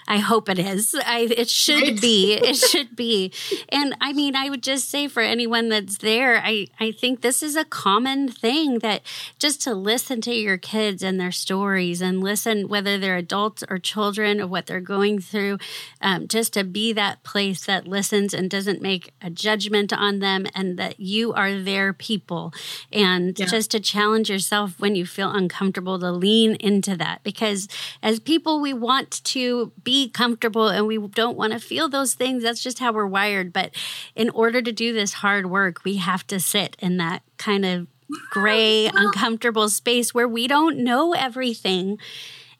I 0.08 0.18
hope 0.18 0.48
it 0.48 0.58
is. 0.58 0.94
I, 1.04 1.28
it 1.36 1.48
should 1.48 1.82
right. 1.82 2.00
be. 2.00 2.34
It 2.34 2.56
should 2.56 2.94
be. 2.94 3.32
And 3.68 3.96
I 4.00 4.12
mean, 4.12 4.36
I 4.36 4.48
would 4.50 4.62
just 4.62 4.88
say 4.88 5.08
for 5.08 5.20
anyone 5.20 5.68
that's 5.68 5.98
there, 5.98 6.36
I, 6.38 6.68
I 6.78 6.92
think 6.92 7.22
this 7.22 7.42
is 7.42 7.56
a 7.56 7.64
common 7.64 8.28
thing 8.28 8.78
that 8.80 9.02
just 9.38 9.62
to 9.62 9.74
listen 9.74 10.20
to 10.22 10.32
your 10.32 10.58
kids 10.58 11.02
and 11.02 11.18
their 11.18 11.32
stories 11.32 12.00
and 12.00 12.22
listen, 12.22 12.68
whether 12.68 12.98
they're 12.98 13.16
adults 13.16 13.64
or 13.68 13.78
children, 13.78 14.40
of 14.40 14.48
what 14.50 14.66
they're 14.66 14.80
going 14.80 15.20
through, 15.20 15.58
um, 16.00 16.28
just 16.28 16.52
to 16.52 16.62
be 16.62 16.92
that 16.92 17.22
place 17.24 17.64
that 17.66 17.88
listens 17.88 18.32
and 18.32 18.48
doesn't 18.48 18.80
make 18.80 19.12
a 19.20 19.30
judgment 19.30 19.92
on 19.92 20.20
them 20.20 20.46
and 20.54 20.78
that 20.78 21.00
you 21.00 21.32
are 21.32 21.58
their 21.58 21.92
people. 21.92 22.52
And 22.92 23.38
yeah. 23.38 23.46
just 23.46 23.72
to 23.72 23.80
challenge 23.80 24.30
yourself 24.30 24.78
when 24.78 24.94
you 24.94 25.04
feel 25.06 25.30
uncomfortable 25.30 25.98
to 25.98 26.12
lean 26.12 26.54
into 26.56 26.96
that. 26.96 27.22
Because 27.24 27.66
as 28.02 28.20
people, 28.20 28.60
we 28.60 28.72
want 28.72 29.24
to 29.24 29.72
be 29.82 29.95
comfortable 30.08 30.68
and 30.68 30.86
we 30.86 30.98
don't 30.98 31.36
want 31.36 31.52
to 31.52 31.58
feel 31.58 31.88
those 31.88 32.14
things. 32.14 32.42
That's 32.42 32.62
just 32.62 32.78
how 32.78 32.92
we're 32.92 33.06
wired. 33.06 33.52
But 33.52 33.74
in 34.14 34.30
order 34.30 34.62
to 34.62 34.72
do 34.72 34.92
this 34.92 35.14
hard 35.14 35.50
work, 35.50 35.84
we 35.84 35.96
have 35.96 36.26
to 36.28 36.38
sit 36.40 36.76
in 36.78 36.96
that 36.98 37.22
kind 37.36 37.64
of 37.64 37.86
gray, 38.30 38.86
uncomfortable 38.94 39.68
space 39.68 40.14
where 40.14 40.28
we 40.28 40.46
don't 40.46 40.78
know 40.78 41.12
everything. 41.12 41.98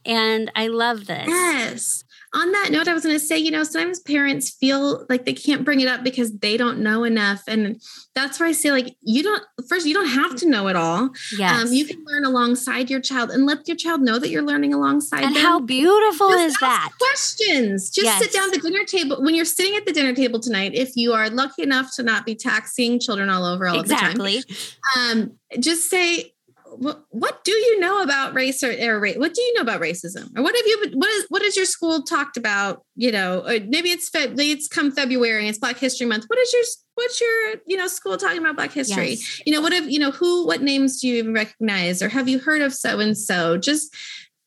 And 0.04 0.50
I 0.54 0.68
love 0.68 1.06
this. 1.06 1.28
Yes 1.28 2.04
on 2.36 2.52
that 2.52 2.68
note, 2.70 2.86
I 2.86 2.92
was 2.92 3.02
going 3.02 3.14
to 3.14 3.24
say, 3.24 3.38
you 3.38 3.50
know, 3.50 3.64
sometimes 3.64 4.00
parents 4.00 4.50
feel 4.50 5.06
like 5.08 5.24
they 5.24 5.32
can't 5.32 5.64
bring 5.64 5.80
it 5.80 5.88
up 5.88 6.04
because 6.04 6.36
they 6.38 6.58
don't 6.58 6.80
know 6.80 7.02
enough. 7.02 7.42
And 7.48 7.80
that's 8.14 8.38
where 8.38 8.46
I 8.46 8.52
say, 8.52 8.70
like, 8.70 8.94
you 9.00 9.22
don't, 9.22 9.42
first, 9.66 9.86
you 9.86 9.94
don't 9.94 10.08
have 10.08 10.36
to 10.36 10.48
know 10.48 10.68
it 10.68 10.76
all. 10.76 11.08
Yes. 11.38 11.62
Um, 11.62 11.72
you 11.72 11.86
can 11.86 12.04
learn 12.06 12.26
alongside 12.26 12.90
your 12.90 13.00
child 13.00 13.30
and 13.30 13.46
let 13.46 13.66
your 13.66 13.76
child 13.76 14.02
know 14.02 14.18
that 14.18 14.28
you're 14.28 14.42
learning 14.42 14.74
alongside 14.74 15.24
and 15.24 15.34
them. 15.34 15.42
how 15.42 15.60
beautiful 15.60 16.28
Just 16.28 16.46
is 16.46 16.56
that? 16.60 16.92
Questions. 16.98 17.88
Just 17.88 18.04
yes. 18.04 18.22
sit 18.22 18.34
down 18.34 18.48
at 18.48 18.52
the 18.52 18.60
dinner 18.60 18.84
table. 18.84 19.22
When 19.22 19.34
you're 19.34 19.46
sitting 19.46 19.74
at 19.74 19.86
the 19.86 19.92
dinner 19.92 20.14
table 20.14 20.38
tonight, 20.38 20.72
if 20.74 20.94
you 20.94 21.14
are 21.14 21.30
lucky 21.30 21.62
enough 21.62 21.94
to 21.96 22.02
not 22.02 22.26
be 22.26 22.34
taxing 22.34 23.00
children 23.00 23.30
all 23.30 23.46
over 23.46 23.66
all 23.66 23.80
exactly. 23.80 24.40
the 24.40 24.54
time, 24.94 25.18
um, 25.18 25.32
just 25.58 25.88
say, 25.88 26.34
what, 26.78 27.04
what 27.10 27.44
do 27.44 27.52
you 27.52 27.80
know 27.80 28.02
about 28.02 28.34
race 28.34 28.62
or, 28.62 28.70
or 28.70 29.00
race? 29.00 29.16
What 29.16 29.34
do 29.34 29.42
you 29.42 29.54
know 29.54 29.62
about 29.62 29.80
racism? 29.80 30.36
Or 30.36 30.42
what 30.42 30.56
have 30.56 30.66
you, 30.66 30.90
what 30.94 31.10
is, 31.10 31.26
what 31.28 31.42
has 31.42 31.56
your 31.56 31.66
school 31.66 32.02
talked 32.02 32.36
about? 32.36 32.82
You 32.94 33.12
know, 33.12 33.42
maybe 33.46 33.90
it's, 33.90 34.08
Fe- 34.08 34.34
it's 34.36 34.68
come 34.68 34.92
February 34.92 35.48
it's 35.48 35.58
Black 35.58 35.78
History 35.78 36.06
Month. 36.06 36.24
What 36.26 36.38
is 36.38 36.52
your, 36.52 36.62
what's 36.94 37.20
your, 37.20 37.54
you 37.66 37.76
know, 37.76 37.88
school 37.88 38.16
talking 38.16 38.38
about 38.38 38.56
Black 38.56 38.72
history? 38.72 39.10
Yes. 39.10 39.42
You 39.44 39.52
know, 39.52 39.60
what 39.60 39.72
have, 39.72 39.90
you 39.90 39.98
know, 39.98 40.10
who, 40.10 40.46
what 40.46 40.62
names 40.62 41.00
do 41.00 41.08
you 41.08 41.16
even 41.16 41.34
recognize? 41.34 42.02
Or 42.02 42.08
have 42.08 42.28
you 42.28 42.38
heard 42.38 42.62
of 42.62 42.72
so-and-so? 42.72 43.58
Just, 43.58 43.94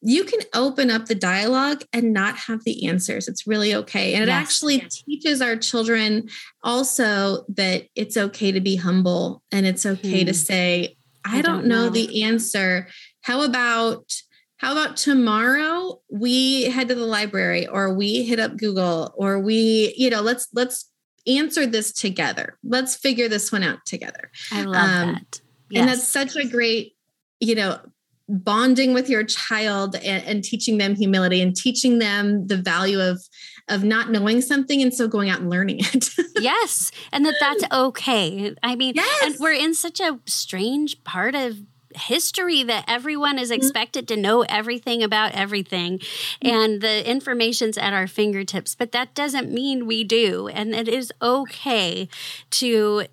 you 0.02 0.24
can 0.24 0.40
open 0.54 0.90
up 0.90 1.06
the 1.08 1.16
dialogue 1.16 1.84
and 1.92 2.14
not 2.14 2.38
have 2.38 2.64
the 2.64 2.88
answers. 2.88 3.28
It's 3.28 3.46
really 3.46 3.76
okay. 3.76 4.14
And 4.14 4.24
it 4.24 4.30
yes. 4.30 4.42
actually 4.42 4.80
teaches 4.80 5.42
our 5.42 5.58
children 5.58 6.30
also 6.64 7.44
that 7.50 7.88
it's 7.96 8.16
okay 8.16 8.54
to 8.54 8.62
be 8.62 8.78
humble 8.78 9.44
and 9.52 9.66
it's 9.66 9.86
okay 9.86 10.22
hmm. 10.22 10.28
to 10.28 10.34
say, 10.34 10.96
I, 11.26 11.42
don't, 11.42 11.60
don't 11.60 11.68
know, 11.68 11.84
know 11.86 11.90
the 11.90 12.24
answer. 12.24 12.88
How 13.22 13.44
about 13.44 14.12
how 14.58 14.74
about 14.74 14.98
tomorrow 14.98 16.02
we 16.12 16.64
head 16.66 16.90
to 16.90 16.96
the 16.96 17.06
library 17.06 17.66
or 17.66 17.94
we 17.94 18.26
hit 18.26 18.40
up 18.40 18.58
Google 18.58 19.14
or 19.16 19.40
we, 19.40 19.94
you 19.98 20.10
know, 20.10 20.22
let's 20.22 20.50
let's 20.54 20.90
answer 21.26 21.66
this 21.66 21.94
together. 21.94 22.58
Let's 22.64 22.96
figure 22.96 23.30
this 23.30 23.52
one 23.52 23.64
out 23.64 23.80
together. 23.86 24.32
I 24.52 24.64
love 24.64 24.90
um, 24.90 25.14
that. 25.14 25.42
Yes. 25.70 25.80
And 25.80 25.90
that's 25.90 26.08
such 26.08 26.36
a 26.36 26.46
great, 26.46 26.96
you 27.40 27.56
know, 27.56 27.80
bonding 28.28 28.94
with 28.94 29.10
your 29.10 29.24
child 29.24 29.96
and, 29.96 30.24
and, 30.26 30.44
teaching 30.44 30.78
them 30.78 30.96
humility 30.96 31.42
and 31.42 31.56
teaching 31.56 31.98
them 31.98 32.46
the 32.46 32.58
value 32.58 33.02
of 33.02 33.24
of 33.70 33.84
not 33.84 34.10
knowing 34.12 34.42
something 34.42 34.82
and 34.82 34.94
so 34.94 35.08
going 35.08 35.30
out 35.30 35.40
and 35.40 35.50
learning 35.50 35.80
it. 35.80 36.10
yes, 36.40 36.92
and 37.12 37.26
that 37.26 37.36
that's 37.40 37.64
okay. 37.72 38.56
I 38.64 38.76
mean, 38.76 38.96
yes. 38.96 39.24
and 39.24 39.36
we're 39.40 39.54
in 39.54 39.74
such 39.74 40.00
a 40.00 40.20
strange 40.26 41.04
part 41.04 41.36
of 41.36 41.58
history 41.96 42.64
that 42.64 42.86
everyone 42.88 43.40
is 43.40 43.50
mm-hmm. 43.50 43.58
expected 43.58 44.08
to 44.08 44.16
know 44.16 44.44
everything 44.44 45.02
about 45.04 45.32
everything 45.34 45.98
mm-hmm. 45.98 46.48
and 46.48 46.82
the 46.82 47.10
information's 47.10 47.78
at 47.80 47.94
our 47.94 48.06
fingertips 48.06 48.76
but 48.76 48.92
that 48.92 49.16
doesn't 49.16 49.52
mean 49.52 49.88
we 49.88 50.04
do 50.04 50.48
and 50.50 50.76
it 50.76 50.88
is 50.88 51.12
okay 51.20 52.08
to 52.52 53.06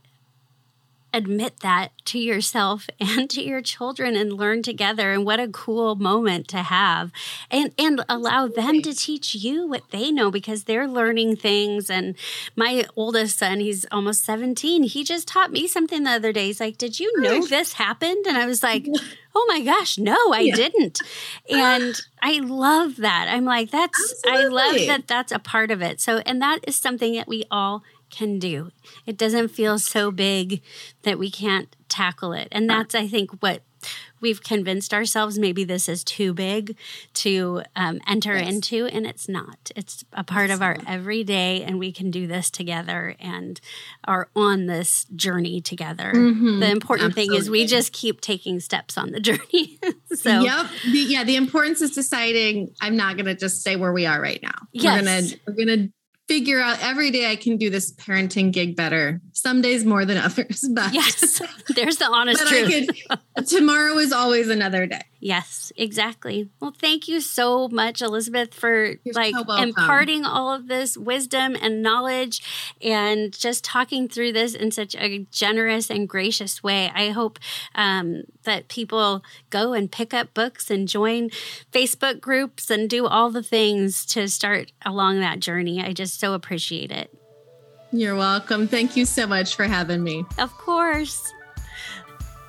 admit 1.16 1.60
that 1.60 1.92
to 2.04 2.18
yourself 2.18 2.88
and 3.00 3.28
to 3.30 3.42
your 3.42 3.62
children 3.62 4.14
and 4.14 4.32
learn 4.32 4.62
together. 4.62 5.12
And 5.12 5.24
what 5.24 5.40
a 5.40 5.48
cool 5.48 5.96
moment 5.96 6.48
to 6.48 6.58
have. 6.58 7.10
And 7.50 7.72
and 7.78 8.04
allow 8.08 8.46
them 8.46 8.82
to 8.82 8.94
teach 8.94 9.34
you 9.34 9.66
what 9.66 9.90
they 9.90 10.10
know 10.10 10.30
because 10.30 10.64
they're 10.64 10.86
learning 10.86 11.36
things. 11.36 11.90
And 11.90 12.16
my 12.54 12.84
oldest 12.94 13.38
son 13.38 13.60
he's 13.60 13.86
almost 13.90 14.24
17 14.24 14.84
he 14.84 15.04
just 15.04 15.28
taught 15.28 15.50
me 15.50 15.66
something 15.66 16.04
the 16.04 16.10
other 16.10 16.32
day. 16.32 16.46
He's 16.46 16.60
like 16.60 16.78
did 16.78 17.00
you 17.00 17.20
know 17.20 17.46
this 17.46 17.74
happened? 17.74 18.26
And 18.26 18.36
i 18.36 18.46
was 18.46 18.62
like 18.62 18.86
oh 19.34 19.46
my 19.48 19.60
gosh 19.60 19.98
no 19.98 20.16
i 20.32 20.40
yeah. 20.40 20.54
didn't. 20.54 21.00
And 21.50 22.00
i 22.22 22.40
love 22.40 22.96
that. 22.96 23.28
I'm 23.30 23.44
like 23.44 23.70
that's 23.70 24.24
Absolutely. 24.26 24.60
i 24.62 24.66
love 24.66 24.86
that 24.86 25.08
that's 25.08 25.32
a 25.32 25.38
part 25.38 25.70
of 25.70 25.82
it. 25.82 26.00
So 26.00 26.18
and 26.18 26.42
that 26.42 26.60
is 26.66 26.76
something 26.76 27.14
that 27.14 27.28
we 27.28 27.44
all 27.50 27.82
can 28.10 28.38
do. 28.38 28.70
It 29.06 29.16
doesn't 29.16 29.48
feel 29.48 29.78
so 29.78 30.10
big 30.10 30.62
that 31.02 31.18
we 31.18 31.30
can't 31.30 31.74
tackle 31.88 32.32
it. 32.32 32.48
And 32.52 32.68
that's, 32.68 32.94
I 32.94 33.06
think, 33.06 33.42
what 33.42 33.62
we've 34.20 34.42
convinced 34.42 34.94
ourselves 34.94 35.38
maybe 35.38 35.64
this 35.64 35.88
is 35.88 36.02
too 36.02 36.32
big 36.32 36.76
to 37.14 37.62
um, 37.74 38.00
enter 38.06 38.36
yes. 38.36 38.48
into, 38.48 38.86
and 38.86 39.06
it's 39.06 39.28
not. 39.28 39.70
It's 39.76 40.04
a 40.12 40.24
part 40.24 40.50
of 40.50 40.62
our 40.62 40.76
everyday, 40.86 41.62
and 41.62 41.78
we 41.78 41.92
can 41.92 42.10
do 42.10 42.26
this 42.26 42.50
together 42.50 43.14
and 43.20 43.60
are 44.04 44.28
on 44.34 44.66
this 44.66 45.04
journey 45.14 45.60
together. 45.60 46.12
Mm-hmm. 46.14 46.60
The 46.60 46.70
important 46.70 47.10
Absolutely. 47.10 47.34
thing 47.34 47.40
is 47.40 47.50
we 47.50 47.66
just 47.66 47.92
keep 47.92 48.20
taking 48.20 48.60
steps 48.60 48.96
on 48.98 49.12
the 49.12 49.20
journey. 49.28 49.78
so, 50.14 50.40
yep, 50.40 50.66
the, 50.84 50.98
yeah. 50.98 51.24
The 51.24 51.36
importance 51.36 51.80
is 51.80 51.92
deciding. 51.92 52.74
I'm 52.80 52.96
not 52.96 53.16
going 53.16 53.26
to 53.26 53.34
just 53.34 53.60
stay 53.60 53.76
where 53.76 53.92
we 53.92 54.06
are 54.06 54.20
right 54.20 54.42
now. 54.42 54.54
Yes. 54.72 54.94
We're 54.94 55.04
gonna 55.04 55.26
we're 55.46 55.76
gonna 55.76 55.88
figure 56.28 56.60
out 56.60 56.82
every 56.82 57.10
day 57.10 57.30
I 57.30 57.36
can 57.36 57.56
do 57.56 57.70
this 57.70 57.92
parenting 57.92 58.52
gig 58.52 58.76
better. 58.76 59.20
Some 59.36 59.60
days 59.60 59.84
more 59.84 60.06
than 60.06 60.16
others, 60.16 60.66
but 60.72 60.94
yes, 60.94 61.42
there's 61.74 61.98
the 61.98 62.06
honest 62.06 62.46
truth. 62.46 62.88
Could, 63.36 63.46
tomorrow 63.46 63.98
is 63.98 64.10
always 64.10 64.48
another 64.48 64.86
day. 64.86 65.02
Yes, 65.20 65.72
exactly. 65.76 66.48
Well, 66.58 66.74
thank 66.74 67.06
you 67.06 67.20
so 67.20 67.68
much, 67.68 68.00
Elizabeth, 68.00 68.54
for 68.54 68.94
You're 69.04 69.14
like 69.14 69.34
so 69.34 69.56
imparting 69.56 70.24
all 70.24 70.54
of 70.54 70.68
this 70.68 70.96
wisdom 70.96 71.54
and 71.60 71.82
knowledge 71.82 72.40
and 72.80 73.30
just 73.38 73.62
talking 73.62 74.08
through 74.08 74.32
this 74.32 74.54
in 74.54 74.70
such 74.70 74.96
a 74.96 75.26
generous 75.30 75.90
and 75.90 76.08
gracious 76.08 76.62
way. 76.62 76.90
I 76.94 77.10
hope 77.10 77.38
um, 77.74 78.22
that 78.44 78.68
people 78.68 79.22
go 79.50 79.74
and 79.74 79.92
pick 79.92 80.14
up 80.14 80.32
books 80.32 80.70
and 80.70 80.88
join 80.88 81.28
Facebook 81.72 82.22
groups 82.22 82.70
and 82.70 82.88
do 82.88 83.06
all 83.06 83.30
the 83.30 83.42
things 83.42 84.06
to 84.06 84.28
start 84.28 84.72
along 84.86 85.20
that 85.20 85.40
journey. 85.40 85.82
I 85.82 85.92
just 85.92 86.18
so 86.18 86.32
appreciate 86.32 86.90
it. 86.90 87.12
You're 87.92 88.16
welcome. 88.16 88.68
Thank 88.68 88.96
you 88.96 89.04
so 89.04 89.26
much 89.26 89.54
for 89.54 89.64
having 89.64 90.02
me. 90.02 90.24
Of 90.38 90.56
course. 90.58 91.32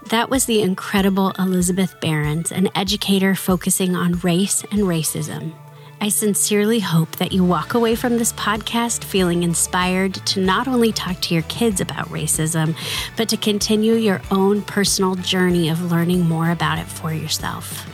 That 0.10 0.30
was 0.30 0.46
the 0.46 0.62
incredible 0.62 1.32
Elizabeth 1.38 2.00
Behrens, 2.00 2.52
an 2.52 2.70
educator 2.76 3.36
focusing 3.36 3.96
on 3.96 4.14
race 4.20 4.64
and 4.72 4.82
racism. 4.82 5.54
I 6.00 6.10
sincerely 6.10 6.80
hope 6.80 7.16
that 7.18 7.32
you 7.32 7.44
walk 7.44 7.74
away 7.74 7.96
from 7.96 8.18
this 8.18 8.32
podcast 8.34 9.04
feeling 9.04 9.44
inspired 9.44 10.14
to 10.28 10.40
not 10.40 10.68
only 10.68 10.92
talk 10.92 11.20
to 11.22 11.34
your 11.34 11.44
kids 11.44 11.82
about 11.82 12.08
racism, 12.08 12.76
but 13.18 13.28
to 13.30 13.38
continue 13.38 13.96
your 13.96 14.22
own 14.30 14.62
personal 14.62 15.16
journey 15.16 15.70
of 15.70 15.92
learning 15.92 16.22
more 16.22 16.52
about 16.52 16.78
it 16.78 16.88
for 16.88 17.12
yourself. 17.12 17.86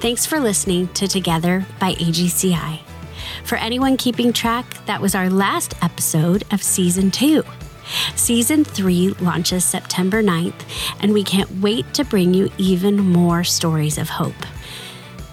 Thanks 0.00 0.24
for 0.24 0.38
listening 0.38 0.88
to 0.94 1.08
Together 1.08 1.66
by 1.80 1.94
AGCI. 1.94 2.80
For 3.44 3.56
anyone 3.56 3.98
keeping 3.98 4.32
track, 4.32 4.64
that 4.86 5.02
was 5.02 5.14
our 5.14 5.28
last 5.28 5.74
episode 5.82 6.44
of 6.50 6.62
season 6.62 7.10
two. 7.10 7.44
Season 8.16 8.64
3 8.64 9.10
launches 9.20 9.64
September 9.64 10.22
9th, 10.22 10.62
and 11.00 11.12
we 11.12 11.22
can't 11.22 11.60
wait 11.60 11.92
to 11.92 12.04
bring 12.04 12.32
you 12.32 12.50
even 12.56 12.96
more 12.96 13.44
stories 13.44 13.98
of 13.98 14.08
hope. 14.08 14.46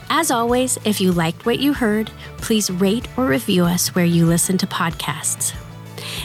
As 0.10 0.30
always, 0.30 0.78
if 0.84 1.00
you 1.00 1.14
liked 1.14 1.46
what 1.46 1.60
you 1.60 1.74
heard, 1.74 2.12
please 2.38 2.70
rate 2.70 3.08
or 3.16 3.26
review 3.26 3.64
us 3.64 3.96
where 3.96 4.04
you 4.04 4.26
listen 4.26 4.58
to 4.58 4.68
podcasts. 4.68 5.56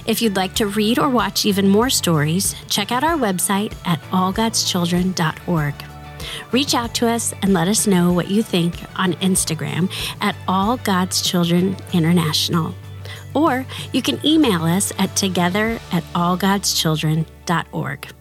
If 0.06 0.20
you'd 0.20 0.34
like 0.34 0.54
to 0.54 0.66
read 0.66 0.98
or 0.98 1.08
watch 1.08 1.46
even 1.46 1.68
more 1.68 1.90
stories, 1.90 2.56
check 2.68 2.90
out 2.90 3.04
our 3.04 3.16
website 3.16 3.74
at 3.84 4.02
allgodschildren.org. 4.10 5.95
Reach 6.52 6.74
out 6.74 6.94
to 6.96 7.08
us 7.08 7.32
and 7.42 7.52
let 7.52 7.68
us 7.68 7.86
know 7.86 8.12
what 8.12 8.30
you 8.30 8.42
think 8.42 8.74
on 8.96 9.12
Instagram 9.14 9.90
at 10.20 10.36
All 10.48 10.76
God's 10.78 11.22
Children 11.22 11.76
International 11.92 12.74
or 13.36 13.64
you 13.92 14.02
can 14.02 14.18
email 14.24 14.64
us 14.64 14.92
at 14.98 15.14
together 15.14 15.78
at 15.92 16.02
allgodschildren.org. 16.14 18.15